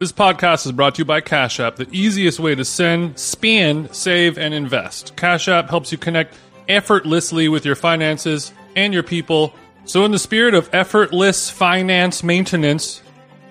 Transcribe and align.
This 0.00 0.12
podcast 0.12 0.64
is 0.64 0.72
brought 0.72 0.94
to 0.94 1.00
you 1.00 1.04
by 1.04 1.20
Cash 1.20 1.60
App, 1.60 1.76
the 1.76 1.86
easiest 1.92 2.40
way 2.40 2.54
to 2.54 2.64
send, 2.64 3.18
spend, 3.18 3.94
save, 3.94 4.38
and 4.38 4.54
invest. 4.54 5.14
Cash 5.14 5.46
App 5.46 5.68
helps 5.68 5.92
you 5.92 5.98
connect 5.98 6.34
effortlessly 6.70 7.50
with 7.50 7.66
your 7.66 7.74
finances 7.74 8.50
and 8.74 8.94
your 8.94 9.02
people. 9.02 9.52
So, 9.84 10.06
in 10.06 10.10
the 10.10 10.18
spirit 10.18 10.54
of 10.54 10.70
effortless 10.72 11.50
finance 11.50 12.22
maintenance, 12.22 13.02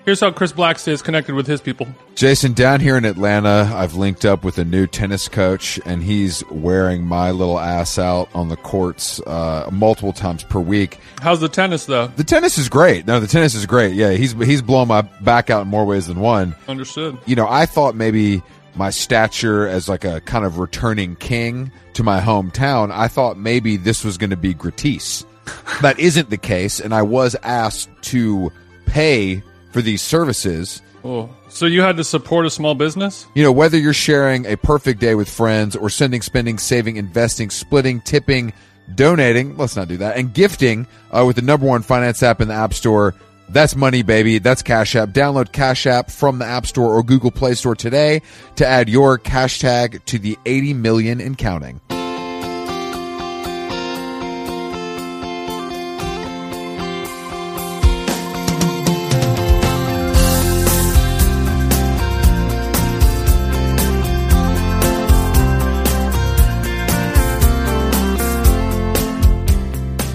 here's 0.04 0.20
how 0.20 0.30
Chris 0.30 0.52
Black 0.52 0.78
stays 0.78 1.02
connected 1.02 1.34
with 1.34 1.46
his 1.46 1.60
people. 1.60 1.86
Jason, 2.14 2.52
down 2.52 2.80
here 2.80 2.96
in 2.96 3.04
Atlanta, 3.04 3.70
I've 3.74 3.94
linked 3.94 4.24
up 4.24 4.44
with 4.44 4.58
a 4.58 4.64
new 4.64 4.86
tennis 4.86 5.28
coach, 5.28 5.80
and 5.84 6.02
he's 6.02 6.44
wearing 6.50 7.04
my 7.04 7.30
little 7.30 7.58
ass 7.58 7.98
out 7.98 8.28
on 8.34 8.48
the 8.48 8.56
courts 8.56 9.20
uh, 9.26 9.68
multiple 9.72 10.12
times 10.12 10.42
per 10.44 10.60
week. 10.60 10.98
How's 11.20 11.40
the 11.40 11.48
tennis, 11.48 11.86
though? 11.86 12.08
The 12.08 12.24
tennis 12.24 12.58
is 12.58 12.68
great. 12.68 13.06
No, 13.06 13.20
the 13.20 13.26
tennis 13.26 13.54
is 13.54 13.66
great. 13.66 13.94
Yeah, 13.94 14.12
he's 14.12 14.32
he's 14.32 14.62
blown 14.62 14.88
my 14.88 15.02
back 15.02 15.50
out 15.50 15.62
in 15.62 15.68
more 15.68 15.84
ways 15.84 16.06
than 16.06 16.20
one. 16.20 16.54
Understood. 16.68 17.18
You 17.26 17.36
know, 17.36 17.46
I 17.48 17.66
thought 17.66 17.94
maybe 17.94 18.42
my 18.74 18.90
stature 18.90 19.66
as 19.66 19.88
like 19.88 20.04
a 20.04 20.20
kind 20.22 20.44
of 20.44 20.58
returning 20.58 21.16
king 21.16 21.72
to 21.94 22.02
my 22.02 22.20
hometown, 22.20 22.90
I 22.90 23.08
thought 23.08 23.36
maybe 23.36 23.76
this 23.76 24.04
was 24.04 24.16
going 24.18 24.30
to 24.30 24.36
be 24.36 24.54
gratis. 24.54 25.24
that 25.82 25.98
isn't 25.98 26.30
the 26.30 26.38
case, 26.38 26.80
and 26.80 26.94
I 26.94 27.02
was 27.02 27.36
asked 27.42 27.90
to 28.02 28.52
pay 28.86 29.42
for 29.70 29.82
these 29.82 30.02
services. 30.02 30.82
Oh, 31.02 31.30
so 31.48 31.66
you 31.66 31.80
had 31.80 31.96
to 31.96 32.04
support 32.04 32.46
a 32.46 32.50
small 32.50 32.74
business? 32.74 33.26
You 33.34 33.42
know, 33.42 33.52
whether 33.52 33.78
you're 33.78 33.92
sharing 33.92 34.46
a 34.46 34.56
perfect 34.56 35.00
day 35.00 35.14
with 35.14 35.30
friends 35.30 35.74
or 35.74 35.88
sending, 35.88 36.22
spending, 36.22 36.58
saving, 36.58 36.96
investing, 36.96 37.50
splitting, 37.50 38.00
tipping, 38.02 38.52
donating, 38.94 39.56
let's 39.56 39.76
not 39.76 39.88
do 39.88 39.96
that, 39.98 40.16
and 40.16 40.34
gifting 40.34 40.86
uh, 41.10 41.24
with 41.24 41.36
the 41.36 41.42
number 41.42 41.66
one 41.66 41.82
finance 41.82 42.22
app 42.22 42.40
in 42.40 42.48
the 42.48 42.54
App 42.54 42.74
Store. 42.74 43.14
That's 43.48 43.74
money, 43.74 44.02
baby. 44.02 44.38
That's 44.38 44.62
Cash 44.62 44.94
App. 44.94 45.08
Download 45.08 45.50
Cash 45.50 45.86
App 45.86 46.10
from 46.10 46.38
the 46.38 46.44
App 46.44 46.66
Store 46.66 46.94
or 46.94 47.02
Google 47.02 47.32
Play 47.32 47.54
Store 47.54 47.74
today 47.74 48.22
to 48.56 48.66
add 48.66 48.88
your 48.88 49.18
cash 49.18 49.58
tag 49.58 50.04
to 50.06 50.18
the 50.18 50.38
80 50.46 50.74
million 50.74 51.20
and 51.20 51.36
counting. 51.36 51.80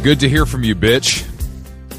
Good 0.05 0.19
to 0.19 0.29
hear 0.29 0.45
from 0.45 0.63
you, 0.63 0.75
bitch. 0.75 1.25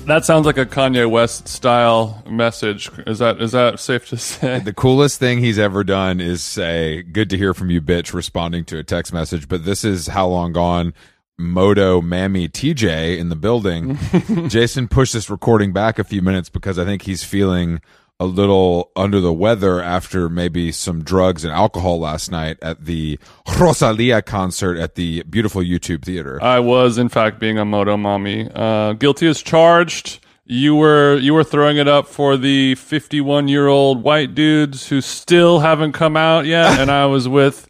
That 0.07 0.25
sounds 0.25 0.47
like 0.47 0.59
a 0.59 0.65
Kanye 0.65 1.11
West 1.11 1.49
style 1.49 2.23
message. 2.31 2.89
Is 3.05 3.19
that 3.19 3.43
is 3.43 3.51
that 3.51 3.81
safe 3.81 4.09
to 4.11 4.17
say? 4.17 4.61
The 4.61 4.73
coolest 4.73 5.19
thing 5.19 5.41
he's 5.41 5.59
ever 5.59 5.83
done 5.83 6.21
is 6.21 6.41
say, 6.41 7.03
Good 7.03 7.31
to 7.31 7.37
hear 7.37 7.53
from 7.53 7.69
you, 7.69 7.83
bitch, 7.83 8.15
responding 8.15 8.65
to 8.67 8.79
a 8.79 8.85
text 8.85 9.13
message. 9.13 9.49
But 9.49 9.65
this 9.65 9.85
is 9.85 10.07
how 10.07 10.29
long 10.29 10.53
gone. 10.53 10.95
Moto 11.37 12.01
Mammy 12.01 12.49
TJ 12.49 13.19
in 13.19 13.29
the 13.29 13.35
building. 13.35 13.99
Jason 14.49 14.87
pushed 14.87 15.13
this 15.13 15.29
recording 15.29 15.73
back 15.73 15.99
a 15.99 16.05
few 16.05 16.23
minutes 16.23 16.49
because 16.49 16.79
I 16.79 16.85
think 16.85 17.03
he's 17.03 17.25
feeling 17.25 17.81
a 18.19 18.25
little 18.25 18.91
under 18.97 19.21
the 19.21 19.33
weather 19.33 19.83
after 19.83 20.29
maybe 20.29 20.73
some 20.73 21.03
drugs 21.03 21.45
and 21.45 21.53
alcohol 21.53 21.99
last 22.01 22.31
night 22.31 22.57
at 22.63 22.85
the 22.85 23.19
Rosalia 23.59 24.23
concert 24.23 24.79
at 24.79 24.95
the 24.95 25.23
beautiful 25.25 25.61
YouTube 25.61 26.05
theater. 26.05 26.43
I 26.43 26.61
was, 26.61 26.99
in 26.99 27.09
fact, 27.09 27.39
being 27.39 27.59
a 27.59 27.65
moto 27.65 27.97
mommy. 27.97 28.51
Uh, 28.55 28.95
guilty 28.95 29.27
as 29.27 29.43
charged. 29.43 30.21
You 30.49 30.77
were 30.77 31.17
you 31.17 31.35
were 31.35 31.43
throwing 31.43 31.77
it 31.77 31.89
up 31.89 32.07
for 32.07 32.37
the 32.37 32.77
51 32.77 33.49
year 33.49 33.67
old 33.67 34.05
white 34.05 34.35
dudes 34.35 34.89
who 34.89 35.01
still 35.01 35.59
haven't 35.59 35.93
come 35.93 36.17
out 36.17 36.47
yet, 36.47 36.79
and 36.81 36.91
I 36.91 37.07
was 37.07 37.29
with 37.29 37.66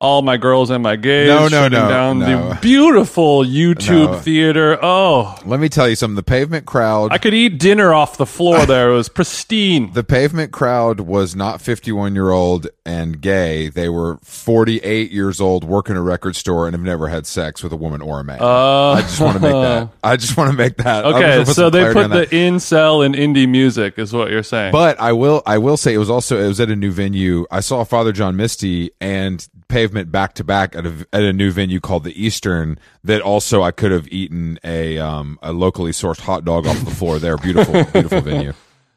all 0.00 0.22
my 0.22 0.36
girls 0.36 0.70
and 0.70 0.82
my 0.82 0.96
gays. 0.96 1.28
No, 1.28 1.48
no, 1.48 1.68
no, 1.68 1.88
down 1.88 2.18
no. 2.20 2.50
the 2.50 2.58
beautiful 2.60 3.44
YouTube 3.44 4.12
No. 4.12 4.18
theater. 4.20 4.78
Oh, 4.82 5.36
Let 5.44 5.60
me 5.60 5.68
tell 5.68 5.88
you 5.88 5.96
something. 5.96 6.14
The 6.16 6.22
pavement 6.22 6.66
crowd. 6.66 7.12
I 7.12 7.18
could 7.18 7.34
eat 7.34 7.58
dinner 7.58 7.92
off 7.92 8.16
the 8.16 8.26
floor 8.26 8.64
there. 8.66 8.90
It 8.90 8.94
was 8.94 9.08
pristine. 9.08 9.92
the 9.92 10.04
pavement 10.04 10.52
crowd 10.52 11.00
was 11.00 11.34
not 11.34 11.60
51 11.60 12.14
year 12.14 12.30
old 12.30 12.68
and 12.86 13.20
gay. 13.20 13.68
They 13.68 13.88
were 13.88 14.18
48 14.22 15.10
years 15.10 15.40
old, 15.40 15.64
working 15.64 15.96
a 15.96 16.02
record 16.02 16.36
store, 16.36 16.66
and 16.66 16.74
have 16.74 16.82
never 16.82 17.08
had 17.08 17.26
sex 17.26 17.62
with 17.62 17.72
a 17.72 17.76
woman 17.76 18.00
or 18.00 18.20
a 18.20 18.24
man. 18.24 18.38
Uh, 18.40 18.90
I 18.92 19.00
just 19.02 19.20
want 19.20 19.34
to 19.40 19.40
make 19.40 19.52
that. 19.52 19.88
I 20.02 20.16
just 20.16 20.36
want 20.36 20.50
to 20.50 20.56
make 20.56 20.76
that. 20.78 21.04
Okay, 21.04 21.44
so 21.44 21.70
they 21.70 21.92
put 21.92 22.08
the 22.08 22.18
that. 22.20 22.30
incel 22.30 23.04
in 23.04 23.12
indie 23.12 23.48
music, 23.48 23.98
is 23.98 24.12
what 24.12 24.30
you're 24.30 24.42
saying. 24.42 24.72
But 24.72 25.00
I 25.00 25.12
will. 25.12 25.42
I 25.44 25.58
will 25.58 25.76
say 25.76 25.92
it 25.94 25.98
was 25.98 26.10
also. 26.10 26.38
It 26.42 26.46
was 26.48 26.60
at 26.60 26.70
a 26.70 26.76
new 26.76 26.92
venue. 26.92 27.46
I 27.50 27.60
saw 27.60 27.84
Father 27.84 28.12
John 28.12 28.36
Misty 28.36 28.90
and 29.00 29.46
Pavement 29.68 30.10
back 30.10 30.34
to 30.34 30.44
back 30.44 30.74
at 30.74 30.86
a 30.86 31.06
at 31.12 31.22
a 31.22 31.32
new 31.32 31.50
venue 31.50 31.80
called 31.80 32.04
the 32.04 32.22
Eastern. 32.22 32.78
That 33.04 33.20
also 33.20 33.62
I 33.62 33.70
could 33.70 33.90
have 33.92 34.08
eaten 34.08 34.58
a 34.64 34.98
um 34.98 35.38
a 35.42 35.52
locally 35.52 35.92
sourced 35.92 36.20
hot 36.20 36.44
dog 36.44 36.66
off 36.66 36.82
the 36.84 36.90
floor 36.90 37.18
there. 37.18 37.36
Beautiful, 37.36 37.84
beautiful 37.92 38.20
venue. 38.20 38.52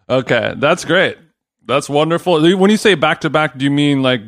Okay, 0.09 0.53
that's 0.57 0.85
great. 0.85 1.17
That's 1.65 1.89
wonderful. 1.89 2.41
When 2.57 2.71
you 2.71 2.77
say 2.77 2.95
back 2.95 3.21
to 3.21 3.29
back, 3.29 3.57
do 3.57 3.65
you 3.65 3.71
mean 3.71 4.01
like 4.01 4.21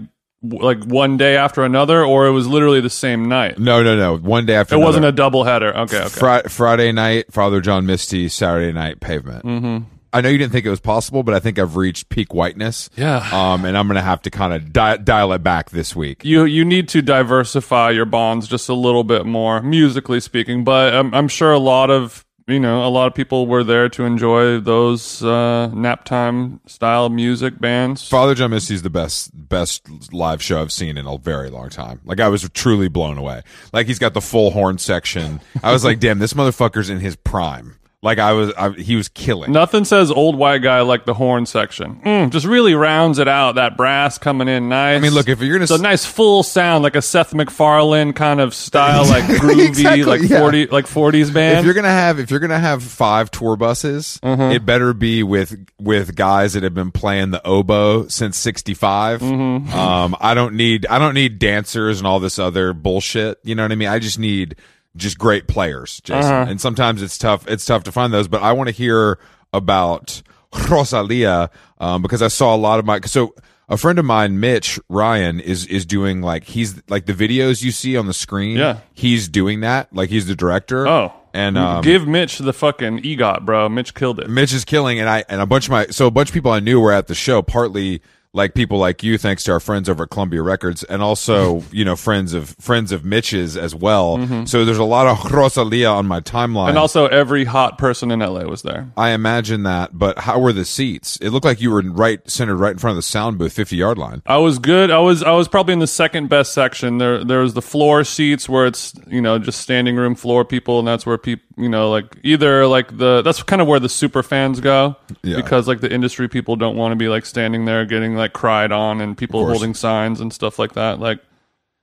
like 0.44 0.84
one 0.84 1.16
day 1.18 1.38
after 1.38 1.64
another, 1.64 2.04
or 2.04 2.28
it 2.28 2.32
was 2.32 2.48
literally 2.48 2.82
the 2.82 2.90
same 2.90 3.30
night? 3.30 3.58
No, 3.58 3.82
no, 3.82 3.96
no. 3.96 4.18
One 4.18 4.46
day 4.46 4.56
after 4.56 4.76
It 4.76 4.80
wasn't 4.80 5.06
a 5.06 5.12
double 5.12 5.46
header. 5.46 5.76
Okay, 5.76 6.00
okay. 6.00 6.10
Fri- 6.10 6.50
Friday 6.50 6.92
night, 6.92 7.32
Father 7.32 7.62
John 7.62 7.86
Misty. 7.86 8.28
Saturday 8.28 8.74
night, 8.74 9.00
Pavement. 9.00 9.46
Mm-hmm. 9.46 9.93
I 10.14 10.22
know 10.22 10.30
you 10.30 10.38
didn't 10.38 10.54
think 10.54 10.66
it 10.66 10.70
was 10.70 10.80
possible, 10.80 11.24
but 11.24 11.34
I 11.34 11.40
think 11.40 11.58
I've 11.60 11.76
reached 11.76 12.10
peak 12.10 12.34
whiteness. 12.34 12.90
Yeah. 12.96 13.28
Um, 13.32 13.66
and 13.66 13.78
I'm 13.78 13.88
gonna 13.88 14.02
have 14.02 14.22
to 14.24 14.30
kind 14.30 14.54
of 14.54 14.72
di- 14.72 14.98
dial 14.98 15.34
it 15.34 15.44
back 15.44 15.72
this 15.72 15.96
week. 15.96 16.24
you 16.24 16.46
you 16.46 16.64
need 16.64 16.88
to 16.90 17.02
diversify 17.02 17.90
your 17.92 18.06
bonds 18.06 18.48
just 18.48 18.70
a 18.70 18.74
little 18.74 19.04
bit 19.04 19.26
more, 19.26 19.62
musically 19.62 20.20
speaking. 20.20 20.64
But 20.64 20.94
I'm, 20.94 21.14
I'm 21.14 21.28
sure 21.28 21.52
a 21.52 21.60
lot 21.60 21.90
of 21.90 22.26
you 22.46 22.60
know 22.60 22.86
a 22.86 22.90
lot 22.90 23.08
of 23.08 23.16
people 23.16 23.48
were 23.48 23.64
there 23.64 23.88
to 23.90 24.04
enjoy 24.04 24.60
those 24.60 25.24
uh, 25.24 25.68
nap 25.74 26.04
time 26.06 26.60
style 26.68 27.10
music 27.10 27.60
bands. 27.60 28.08
Father 28.08 28.36
John 28.36 28.52
Misty's 28.52 28.82
the 28.82 28.90
best 28.90 29.32
best 29.34 29.88
live 30.14 30.42
show 30.44 30.62
I've 30.62 30.72
seen 30.72 30.98
in 30.98 31.08
a 31.08 31.18
very 31.18 31.50
long 31.50 31.70
time. 31.70 32.02
Like 32.04 32.20
I 32.20 32.28
was 32.28 32.48
truly 32.50 32.88
blown 32.90 33.18
away. 33.18 33.44
Like 33.72 33.88
he's 33.88 34.00
got 34.00 34.14
the 34.14 34.22
full 34.22 34.52
horn 34.52 34.78
section. 34.78 35.40
I 35.64 35.72
was 35.72 35.84
like, 35.84 36.00
damn, 36.02 36.20
this 36.20 36.34
motherfucker's 36.34 36.90
in 36.90 37.00
his 37.00 37.16
prime. 37.16 37.78
Like 38.04 38.20
I 38.20 38.34
was, 38.34 38.54
I, 38.58 38.70
he 38.72 38.98
was 38.98 39.08
killing. 39.08 39.54
Nothing 39.54 39.86
says 39.86 40.12
old 40.12 40.36
white 40.36 40.62
guy 40.62 40.82
like 40.82 41.06
the 41.06 41.14
horn 41.14 41.46
section. 41.46 42.02
Mm, 42.04 42.32
just 42.32 42.46
really 42.46 42.76
rounds 42.76 43.18
it 43.18 43.30
out. 43.30 43.56
That 43.56 43.78
brass 43.78 44.18
coming 44.18 44.50
in 44.50 44.68
nice. 44.68 44.98
I 44.98 45.00
mean, 45.00 45.14
look, 45.14 45.30
if 45.30 45.40
you're 45.42 45.54
gonna 45.56 45.64
it's 45.64 45.72
a 45.72 45.82
nice 45.82 46.06
full 46.06 46.44
sound, 46.44 46.84
like 46.84 46.98
a 46.98 47.02
Seth 47.02 47.34
MacFarlane 47.34 48.12
kind 48.12 48.42
of 48.42 48.54
style, 48.54 49.06
like 49.10 49.24
groovy, 49.24 49.68
Exactly, 49.68 50.04
like 50.04 50.22
yeah. 50.30 50.40
forty, 50.40 50.68
like 50.68 50.86
forties 50.86 51.32
band. 51.32 51.60
if 51.60 51.66
you're 51.66 51.74
gonna 51.74 51.88
have 51.88 52.20
if 52.20 52.30
you're 52.30 52.42
gonna 52.42 52.60
have 52.60 52.84
five 52.84 53.32
tour 53.32 53.56
buses, 53.56 54.20
Mm-hmm. 54.22 54.52
it 54.52 54.66
better 54.66 54.94
be 54.94 55.24
with 55.24 55.56
with 55.80 56.14
guys 56.16 56.54
that 56.54 56.64
have 56.64 56.74
been 56.74 56.92
playing 56.92 57.32
the 57.32 57.42
oboe 57.48 58.10
since 58.10 58.36
'65. 58.38 59.22
Mm-hmm. 59.22 59.74
Um, 59.74 60.16
I 60.20 60.34
don't 60.34 60.56
need 60.56 60.86
I 60.88 61.00
don't 61.00 61.14
need 61.14 61.40
dancers 61.40 62.00
and 62.00 62.08
all 62.08 62.20
this 62.20 62.38
other 62.38 62.74
bullshit. 62.74 63.40
You 63.44 63.56
know 63.56 63.64
what 63.64 63.72
I 63.72 63.76
mean? 63.76 63.88
I 63.88 64.00
just 64.00 64.20
need 64.20 64.58
just 64.96 65.18
great 65.18 65.48
players, 65.48 66.02
Jason. 66.02 66.32
Uh-huh. 66.32 66.46
And 66.50 66.62
sometimes 66.62 67.02
it's 67.02 67.18
tough. 67.18 67.48
It's 67.48 67.66
tough 67.66 67.84
to 67.86 67.92
find 67.92 68.14
those, 68.14 68.28
but 68.28 68.42
I 68.42 68.54
want 68.54 68.68
to 68.70 68.74
hear 68.76 69.20
about 69.52 70.22
Rosalia 70.70 71.50
um, 71.80 72.02
because 72.02 72.22
I 72.22 72.28
saw 72.28 72.56
a 72.56 72.58
lot 72.58 72.80
of 72.80 72.86
my 72.86 73.00
so. 73.02 73.36
A 73.70 73.78
friend 73.78 73.98
of 73.98 74.04
mine, 74.04 74.42
Mitch 74.42 74.78
Ryan, 74.90 75.40
is 75.40 75.66
is 75.68 75.86
doing 75.86 76.22
like 76.22 76.44
he's 76.44 76.82
like 76.90 77.06
the 77.06 77.14
videos 77.14 77.64
you 77.64 77.72
see 77.72 77.96
on 77.96 78.08
the 78.08 78.14
screen. 78.14 78.58
Yeah. 78.58 78.80
he's 78.94 79.30
doing 79.30 79.62
that. 79.62 79.92
Like 79.96 80.10
he's 80.10 80.28
the 80.28 80.36
director. 80.36 80.86
oh, 80.86 81.14
and 81.34 81.58
um, 81.58 81.82
give 81.82 82.06
Mitch 82.06 82.40
the 82.40 82.52
fucking 82.52 83.00
EGOT, 83.04 83.46
bro. 83.46 83.70
Mitch 83.70 83.96
killed 83.96 84.20
it. 84.20 84.30
Mitch 84.30 84.54
is 84.54 84.66
killing, 84.66 85.00
and 85.00 85.10
I 85.10 85.24
and 85.30 85.40
a 85.42 85.46
bunch 85.46 85.68
of 85.68 85.72
my 85.72 85.88
so 85.88 86.08
a 86.08 86.12
bunch 86.12 86.30
of 86.30 86.34
people 86.34 86.52
I 86.52 86.60
knew 86.60 86.80
were 86.80 86.92
at 86.92 87.08
the 87.08 87.16
show. 87.16 87.42
Partly 87.42 88.02
like 88.36 88.56
people 88.56 88.80
like 88.80 89.04
you, 89.04 89.18
thanks 89.18 89.44
to 89.44 89.52
our 89.52 89.60
friends 89.60 89.88
over 89.88 90.04
at 90.04 90.10
Columbia 90.10 90.42
Records, 90.42 90.84
and 90.84 91.02
also 91.04 91.64
you 91.72 91.86
know 91.86 91.96
friends 91.96 92.34
of 92.34 92.50
friends 92.60 92.92
of 92.92 93.06
Mitch's 93.06 93.56
as 93.56 93.76
well. 93.76 94.46
So 94.48 94.66
there's 94.66 94.78
a 94.80 94.84
lot 94.84 95.08
of 95.08 95.32
Rosalia 95.32 95.88
on 95.90 96.08
my 96.08 96.20
timeline. 96.20 96.54
Mm-hmm. 96.64 96.70
And 96.70 96.78
also, 96.78 97.06
every 97.08 97.46
hot 97.46 97.78
person 97.78 98.10
in 98.12 98.20
LA 98.20 98.44
was 98.44 98.64
there. 98.64 98.92
I 98.98 99.12
imagine 99.12 99.64
that, 99.64 99.98
but 99.98 100.20
how 100.20 100.40
were 100.40 100.54
the 100.54 100.66
seats? 100.66 101.18
It 101.22 101.30
looked 101.30 101.46
like 101.46 101.62
you 101.62 101.72
were 101.72 101.82
right 101.82 102.28
centered 102.30 102.58
right 102.58 102.72
in 102.74 102.78
front 102.80 102.94
of 102.94 102.98
the 102.98 103.02
sound 103.04 103.38
booth, 103.38 103.54
fifty 103.54 103.76
yard 103.78 103.98
line. 103.98 104.24
I 104.26 104.38
was 104.38 104.58
good. 104.60 104.90
I 104.90 105.00
was 105.00 105.22
I 105.22 105.32
was 105.32 105.48
probably 105.48 105.74
in 105.74 105.80
the 105.80 105.88
second 105.88 106.28
best 106.30 106.54
section. 106.54 106.98
There 106.98 107.24
there 107.24 107.40
was 107.40 107.54
the 107.54 107.62
floor 107.62 108.04
seats 108.04 108.50
where 108.50 108.66
it's 108.66 108.94
you 109.08 109.22
know 109.22 109.38
just 109.38 109.62
standing 109.62 109.96
room 109.96 110.16
floor 110.16 110.44
people, 110.44 110.80
and 110.80 110.88
that's 110.88 111.06
where 111.06 111.18
people 111.18 111.46
you 111.56 111.70
know 111.70 111.92
like 111.92 112.18
either 112.24 112.66
like 112.66 112.98
the 112.98 113.22
that's 113.22 113.44
kind 113.44 113.62
of 113.62 113.68
where 113.68 113.80
the 113.80 113.90
super 113.90 114.24
fans 114.24 114.60
go 114.60 114.96
Yeah. 115.22 115.36
because 115.36 115.68
like 115.68 115.82
the 115.82 115.94
industry 115.94 116.28
people 116.28 116.56
don't 116.56 116.76
want 116.76 116.94
to 116.94 116.96
be 116.96 117.10
like 117.10 117.28
standing 117.28 117.66
there 117.66 117.86
getting 117.86 118.16
like 118.16 118.23
cried 118.32 118.72
on 118.72 119.02
and 119.02 119.18
people 119.18 119.46
holding 119.46 119.74
signs 119.74 120.22
and 120.22 120.32
stuff 120.32 120.58
like 120.58 120.74
that. 120.74 121.00
Like 121.00 121.20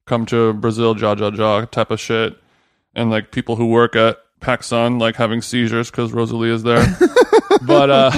come 0.07 0.25
to 0.27 0.55
Brazil, 0.55 0.99
ja 0.99 1.15
ja 1.15 1.31
ja 1.31 1.67
type 1.67 1.91
of 1.91 2.01
shit, 2.01 2.39
and 2.95 3.11
like 3.11 3.31
people 3.31 3.57
who 3.57 3.67
work 3.67 3.95
at 3.95 4.19
PacSun 4.41 5.01
like 5.01 5.17
having 5.17 5.43
seizures 5.43 5.91
because 5.91 6.13
Rosalia 6.13 6.55
is 6.55 6.63
there. 6.63 6.85
but 7.63 7.91
uh, 7.91 8.11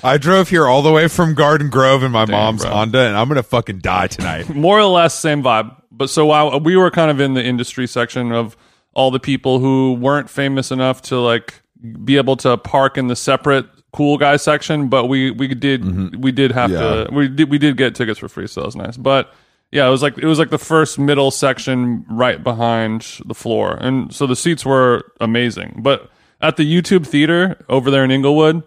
I 0.04 0.18
drove 0.18 0.48
here 0.48 0.66
all 0.66 0.82
the 0.82 0.92
way 0.92 1.08
from 1.08 1.34
Garden 1.34 1.68
Grove 1.70 2.02
in 2.02 2.12
my 2.12 2.24
mom's 2.24 2.62
bro. 2.62 2.70
Honda, 2.70 3.00
and 3.00 3.16
I'm 3.16 3.28
gonna 3.28 3.42
fucking 3.42 3.80
die 3.80 4.06
tonight. 4.06 4.48
more 4.54 4.78
or 4.78 4.84
less 4.84 5.18
same 5.18 5.42
vibe. 5.42 5.76
But 5.90 6.10
so 6.10 6.26
while 6.26 6.60
we 6.60 6.76
were 6.76 6.90
kind 6.90 7.10
of 7.10 7.20
in 7.20 7.34
the 7.34 7.44
industry 7.44 7.86
section 7.86 8.32
of 8.32 8.56
all 8.94 9.10
the 9.10 9.20
people 9.20 9.58
who 9.58 9.94
weren't 9.94 10.30
famous 10.30 10.70
enough 10.70 11.02
to 11.02 11.18
like 11.18 11.62
be 12.04 12.16
able 12.16 12.36
to 12.36 12.56
park 12.56 12.96
in 12.96 13.08
the 13.08 13.16
separate 13.16 13.66
cool 13.92 14.18
guy 14.18 14.36
section, 14.36 14.88
but 14.88 15.06
we 15.06 15.30
we 15.30 15.48
did 15.48 15.82
mm-hmm. 15.82 16.20
we 16.20 16.32
did 16.32 16.52
have 16.52 16.70
Yeah. 16.70 17.04
to 17.04 17.08
we 17.12 17.28
did 17.28 17.50
we 17.50 17.58
did 17.58 17.76
get 17.76 17.94
tickets 17.94 18.18
for 18.18 18.28
free, 18.28 18.46
so 18.46 18.60
that 18.60 18.66
was 18.66 18.76
nice. 18.76 18.96
But 18.96 19.32
yeah, 19.70 19.86
it 19.86 19.90
was 19.90 20.02
like 20.02 20.18
it 20.18 20.26
was 20.26 20.38
like 20.38 20.50
the 20.50 20.58
first 20.58 20.98
middle 20.98 21.30
section 21.30 22.04
right 22.10 22.42
behind 22.42 23.20
the 23.26 23.34
floor, 23.34 23.76
and 23.80 24.12
so 24.14 24.26
the 24.26 24.36
seats 24.36 24.64
were 24.64 25.12
amazing. 25.20 25.80
But 25.82 26.10
at 26.40 26.56
the 26.56 26.64
YouTube 26.64 27.06
theater 27.06 27.64
over 27.68 27.90
there 27.90 28.04
in 28.04 28.10
Inglewood, 28.10 28.62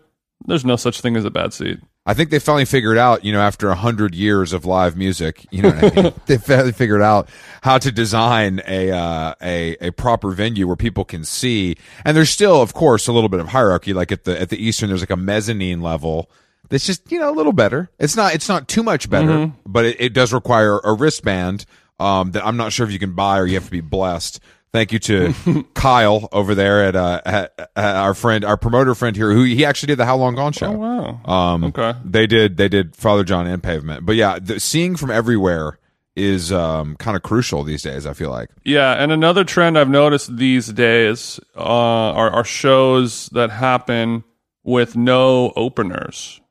there's 0.48 0.66
no 0.66 0.75
such 0.75 1.01
thing 1.01 1.16
as 1.16 1.25
a 1.25 1.31
bad 1.31 1.54
seat. 1.54 1.80
I 2.07 2.13
think 2.13 2.29
they 2.29 2.37
finally 2.37 2.65
figured 2.65 2.99
out, 2.99 3.25
you 3.25 3.31
know, 3.31 3.41
after 3.41 3.69
a 3.69 3.75
hundred 3.75 4.13
years 4.13 4.53
of 4.53 4.63
live 4.63 4.95
music, 4.95 5.45
you 5.49 5.63
know 5.63 5.69
what 5.71 5.97
I 5.97 6.01
mean? 6.01 6.13
they 6.27 6.37
finally 6.37 6.71
figured 6.71 7.01
out 7.01 7.27
how 7.63 7.79
to 7.79 7.91
design 7.91 8.61
a, 8.67 8.91
uh, 8.91 9.33
a, 9.41 9.75
a 9.87 9.91
proper 9.91 10.31
venue 10.31 10.67
where 10.67 10.75
people 10.75 11.03
can 11.03 11.23
see. 11.23 11.77
And 12.03 12.15
there's 12.15 12.29
still, 12.29 12.61
of 12.61 12.73
course, 12.75 13.07
a 13.07 13.11
little 13.11 13.29
bit 13.29 13.39
of 13.39 13.47
hierarchy. 13.47 13.93
Like 13.93 14.11
at 14.11 14.23
the, 14.25 14.39
at 14.39 14.49
the 14.49 14.63
Eastern, 14.63 14.89
there's 14.89 15.01
like 15.01 15.09
a 15.09 15.17
mezzanine 15.17 15.81
level 15.81 16.29
that's 16.69 16.85
just, 16.85 17.11
you 17.11 17.19
know, 17.19 17.31
a 17.31 17.33
little 17.33 17.53
better. 17.53 17.89
It's 17.97 18.15
not, 18.15 18.35
it's 18.35 18.47
not 18.49 18.67
too 18.67 18.83
much 18.83 19.09
better, 19.09 19.51
but 19.65 19.85
it, 19.85 19.97
it 19.99 20.13
does 20.13 20.31
require 20.31 20.77
a 20.83 20.93
wristband, 20.93 21.65
um, 21.99 22.31
that 22.31 22.45
I'm 22.45 22.57
not 22.57 22.71
sure 22.71 22.85
if 22.85 22.91
you 22.91 22.99
can 22.99 23.13
buy 23.13 23.39
or 23.39 23.47
you 23.47 23.55
have 23.55 23.65
to 23.65 23.71
be 23.71 23.81
blessed. 23.81 24.39
Thank 24.75 24.92
you 24.92 25.00
to 25.00 25.63
Kyle 25.74 26.27
over 26.33 26.54
there 26.54 26.83
at, 26.83 26.98
uh, 26.98 27.22
at, 27.25 27.72
at 27.77 27.95
our 27.95 28.13
friend, 28.13 28.44
our 28.44 28.57
promoter 28.57 28.94
friend 28.94 29.16
here, 29.16 29.31
who 29.31 29.44
he 29.44 29.63
actually 29.63 29.88
did 29.88 30.00
the 30.00 30.06
How 30.06 30.18
Long 30.18 30.36
Gone 30.36 30.51
show. 30.51 30.68
Oh 30.68 30.77
Wow. 30.77 31.22
Um, 31.24 31.63
Okay. 31.63 31.94
They 32.04 32.27
did. 32.27 32.57
They 32.57 32.68
ded 32.68 32.94
Father 32.94 33.24
John 33.24 33.48
and 33.48 33.63
Pavement. 33.63 34.06
But 34.06 34.18
yeah, 34.18 34.38
the, 34.38 34.60
seeing 34.60 34.98
from 34.98 35.12
everywhere 35.12 35.80
is 36.18 36.51
um, 36.51 36.98
kind 36.98 37.16
of 37.16 37.24
crucial 37.24 37.63
these 37.63 37.83
days. 37.83 38.06
I 38.06 38.12
feel 38.12 38.30
like. 38.30 38.50
Yeah, 38.66 39.01
and 39.01 39.13
another 39.13 39.45
trend 39.45 39.77
I've 39.80 39.89
noticed 39.89 40.36
these 40.36 40.68
days 40.68 41.39
uh, 41.56 41.62
are, 41.62 42.31
are 42.31 42.44
shows 42.44 43.27
that 43.27 43.51
happen 43.51 44.25
with 44.66 44.98
no 44.98 45.54
openers. 45.56 46.42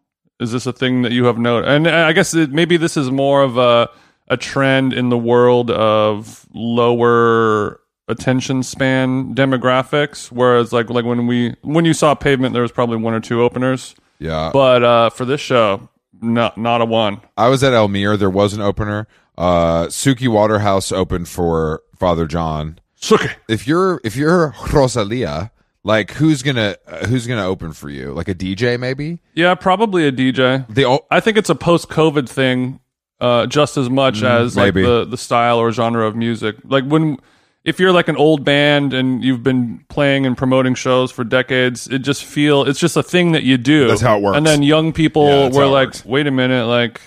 Is 0.41 0.51
this 0.51 0.65
a 0.65 0.73
thing 0.73 1.03
that 1.03 1.13
you 1.13 1.27
have 1.27 1.37
noticed? 1.37 1.69
And 1.69 1.87
I 1.87 2.13
guess 2.13 2.33
it, 2.33 2.53
maybe 2.53 2.79
this 2.79 2.97
is 2.97 3.11
more 3.11 3.43
of 3.43 3.59
a 3.59 3.91
a 4.29 4.39
trend 4.39 4.95
in 4.95 5.11
the 5.11 5.19
world 5.19 5.71
of 5.71 6.47
lower 6.55 7.81
attention 8.09 8.63
span 8.63 9.35
demographics. 9.35 10.31
Whereas, 10.31 10.73
like 10.73 10.91
like 10.91 11.05
when 11.05 11.27
we 11.27 11.55
when 11.63 11.85
you 11.85 11.95
saw 11.95 12.15
Pavement, 12.15 12.53
there 12.53 12.63
was 12.63 12.73
probably 12.73 12.97
one 12.97 13.15
or 13.15 13.21
two 13.21 13.43
openers. 13.43 13.95
Yeah. 14.19 14.51
But 14.53 14.83
uh, 14.83 15.11
for 15.11 15.25
this 15.25 15.41
show, 15.41 15.89
not 16.21 16.57
not 16.59 16.81
a 16.81 16.85
one. 16.85 17.21
I 17.37 17.49
was 17.49 17.63
at 17.65 17.73
Elmere. 17.73 18.19
There 18.19 18.31
was 18.31 18.55
an 18.55 18.61
opener. 18.61 19.07
Uh, 19.37 19.87
Suki 19.87 20.29
Waterhouse 20.29 20.93
opened 20.93 21.29
for 21.29 21.83
Father 21.97 22.27
John. 22.27 22.79
Suki. 23.01 23.35
If 23.49 23.67
you're 23.67 24.01
if 24.05 24.15
you're 24.17 24.55
Rosalia, 24.73 25.51
like 25.83 26.13
who's 26.13 26.43
gonna 26.43 26.77
uh, 26.87 27.07
who's 27.07 27.27
gonna 27.27 27.45
open 27.45 27.73
for 27.73 27.91
you? 27.91 28.13
Like 28.13 28.29
a 28.29 28.35
DJ 28.35 28.79
maybe? 28.79 29.21
Yeah, 29.35 29.55
probably 29.57 30.07
a 30.07 30.13
DJ. 30.13 30.67
The 30.73 30.85
o- 30.87 31.05
I 31.11 31.21
think 31.21 31.37
it's 31.37 31.51
a 31.51 31.55
post-COVID 31.55 32.29
thing, 32.29 32.81
uh, 33.21 33.47
just 33.47 33.77
as 33.77 33.91
much 33.91 34.23
as 34.23 34.57
like 34.57 34.75
Mm, 34.75 34.85
the 34.85 35.05
the 35.11 35.19
style 35.19 35.59
or 35.59 35.73
genre 35.73 36.07
of 36.07 36.15
music. 36.17 36.57
Like 36.65 36.85
when, 36.85 37.19
if 37.65 37.81
you're 37.81 37.93
like 37.93 38.09
an 38.09 38.17
old 38.17 38.45
band 38.45 38.93
and 38.93 39.25
you've 39.25 39.43
been 39.43 39.85
playing 39.89 40.27
and 40.27 40.37
promoting 40.37 40.75
shows 40.75 41.11
for 41.11 41.25
decades, 41.25 41.87
it 41.89 42.01
just 42.01 42.25
feel 42.25 42.65
it's 42.65 42.79
just 42.79 42.97
a 42.97 43.03
thing 43.03 43.33
that 43.33 43.43
you 43.43 43.57
do. 43.57 43.89
That's 43.89 44.01
how 44.03 44.19
it 44.19 44.23
works. 44.23 44.37
And 44.37 44.47
then 44.47 44.63
young 44.63 44.93
people 44.93 45.27
Yeah, 45.27 45.49
were 45.51 45.67
like, 45.67 45.89
works. 45.89 46.05
"Wait 46.05 46.27
a 46.27 46.31
minute, 46.31 46.67
like." 46.67 47.01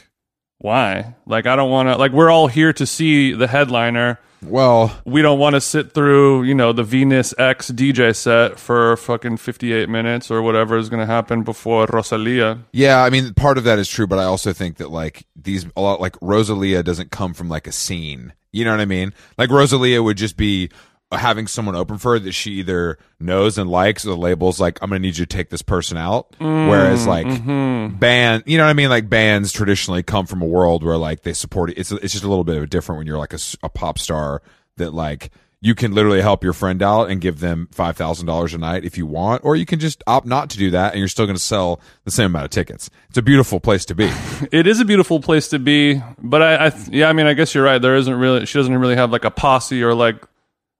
Why? 0.59 1.13
Like, 1.27 1.45
I 1.45 1.55
don't 1.55 1.69
want 1.69 1.87
to. 1.89 1.97
Like, 1.97 2.13
we're 2.13 2.31
all 2.31 2.47
here 2.47 2.73
to 2.73 2.85
see 2.87 3.31
the 3.31 3.45
headliner. 3.47 4.19
well, 4.43 4.91
We 5.05 5.21
don't 5.21 5.37
want 5.37 5.53
to 5.53 5.61
sit 5.61 5.91
through, 5.91 6.43
you 6.43 6.55
know, 6.55 6.73
the 6.73 6.81
Venus 6.83 7.31
X 7.37 7.69
DJ 7.69 8.15
set 8.15 8.57
for 8.59 8.97
fucking 8.97 9.37
58 9.37 9.87
minutes 9.87 10.31
or 10.31 10.41
whatever 10.41 10.77
is 10.79 10.89
going 10.89 10.99
to 10.99 11.05
happen 11.05 11.43
before 11.43 11.85
Rosalia. 11.93 12.57
Yeah, 12.71 13.03
I 13.03 13.11
mean, 13.11 13.35
part 13.35 13.59
of 13.59 13.65
that 13.65 13.77
is 13.77 13.87
true, 13.87 14.07
but 14.07 14.17
I 14.17 14.23
also 14.23 14.51
think 14.51 14.77
that 14.77 14.89
like 14.89 15.27
these 15.35 15.67
a 15.75 15.81
lot 15.81 16.01
like 16.01 16.15
Rosalia 16.21 16.81
doesn't 16.81 17.11
come 17.11 17.35
from 17.35 17.49
like 17.49 17.67
a 17.67 17.71
scene. 17.71 18.33
You 18.51 18.65
know 18.65 18.71
what 18.71 18.79
I 18.79 18.85
mean? 18.85 19.13
Like 19.37 19.49
Rosalia 19.49 20.01
would 20.01 20.17
just 20.17 20.37
be 20.37 20.69
having 21.11 21.47
someone 21.47 21.75
open 21.75 21.97
for 21.97 22.13
her 22.13 22.19
that 22.19 22.33
she 22.33 22.53
either 22.53 22.97
knows 23.19 23.57
and 23.57 23.69
likes, 23.69 24.05
or 24.05 24.09
the 24.09 24.17
label's 24.17 24.59
like, 24.59 24.79
"I'm 24.81 24.89
gonna 24.89 24.99
need 24.99 25.17
you 25.17 25.25
to 25.25 25.37
take 25.37 25.49
this 25.49 25.61
person 25.61 25.97
out." 25.97 26.33
Mm, 26.39 26.69
Whereas 26.69 27.07
like 27.07 27.27
mm-hmm. 27.27 27.97
band, 27.97 28.43
you 28.45 28.57
know 28.57 28.65
what 28.65 28.69
I 28.69 28.73
mean? 28.73 28.89
Like 28.89 29.09
bands 29.09 29.51
traditionally 29.51 30.03
come 30.03 30.25
from 30.25 30.41
a 30.41 30.45
world 30.45 30.83
where 30.83 30.97
like 30.97 31.23
they 31.23 31.33
support 31.33 31.69
it. 31.69 31.77
It's 31.77 31.91
it's 31.91 32.13
just 32.13 32.25
a 32.25 32.29
little 32.29 32.43
bit 32.43 32.57
of 32.57 32.63
a 32.63 32.67
different 32.67 32.97
when 32.97 33.07
you're 33.07 33.17
like 33.17 33.33
a 33.33 33.69
pop 33.69 33.99
star 33.99 34.41
that 34.77 34.93
like. 34.93 35.31
You 35.59 35.73
can 35.73 35.91
literally 35.93 36.21
help 36.21 36.43
your 36.43 36.53
friend 36.53 36.83
out 36.83 37.09
and 37.09 37.19
give 37.19 37.39
them 37.39 37.67
five 37.71 37.97
thousand 37.97 38.27
dollars 38.27 38.53
a 38.53 38.57
night 38.57 38.85
if 38.85 38.97
you 38.97 39.07
want, 39.07 39.43
or 39.43 39.55
you 39.55 39.65
can 39.65 39.79
just 39.79 40.03
opt 40.05 40.27
not 40.27 40.49
to 40.51 40.57
do 40.57 40.69
that, 40.71 40.93
and 40.93 40.99
you're 40.99 41.07
still 41.07 41.25
going 41.25 41.35
to 41.35 41.41
sell 41.41 41.81
the 42.03 42.11
same 42.11 42.27
amount 42.27 42.45
of 42.45 42.51
tickets. 42.51 42.89
It's 43.09 43.17
a 43.17 43.23
beautiful 43.23 43.59
place 43.59 43.85
to 43.85 43.95
be. 43.95 44.11
It 44.51 44.67
is 44.67 44.79
a 44.79 44.85
beautiful 44.85 45.19
place 45.19 45.47
to 45.49 45.59
be, 45.59 46.01
but 46.19 46.41
I, 46.41 46.67
I 46.67 46.71
yeah, 46.89 47.09
I 47.09 47.13
mean, 47.13 47.25
I 47.25 47.33
guess 47.33 47.55
you're 47.55 47.63
right. 47.63 47.81
There 47.81 47.95
isn't 47.95 48.13
really, 48.13 48.45
she 48.45 48.59
doesn't 48.59 48.77
really 48.77 48.95
have 48.95 49.11
like 49.11 49.25
a 49.25 49.31
posse 49.31 49.81
or 49.81 49.93
like 49.95 50.23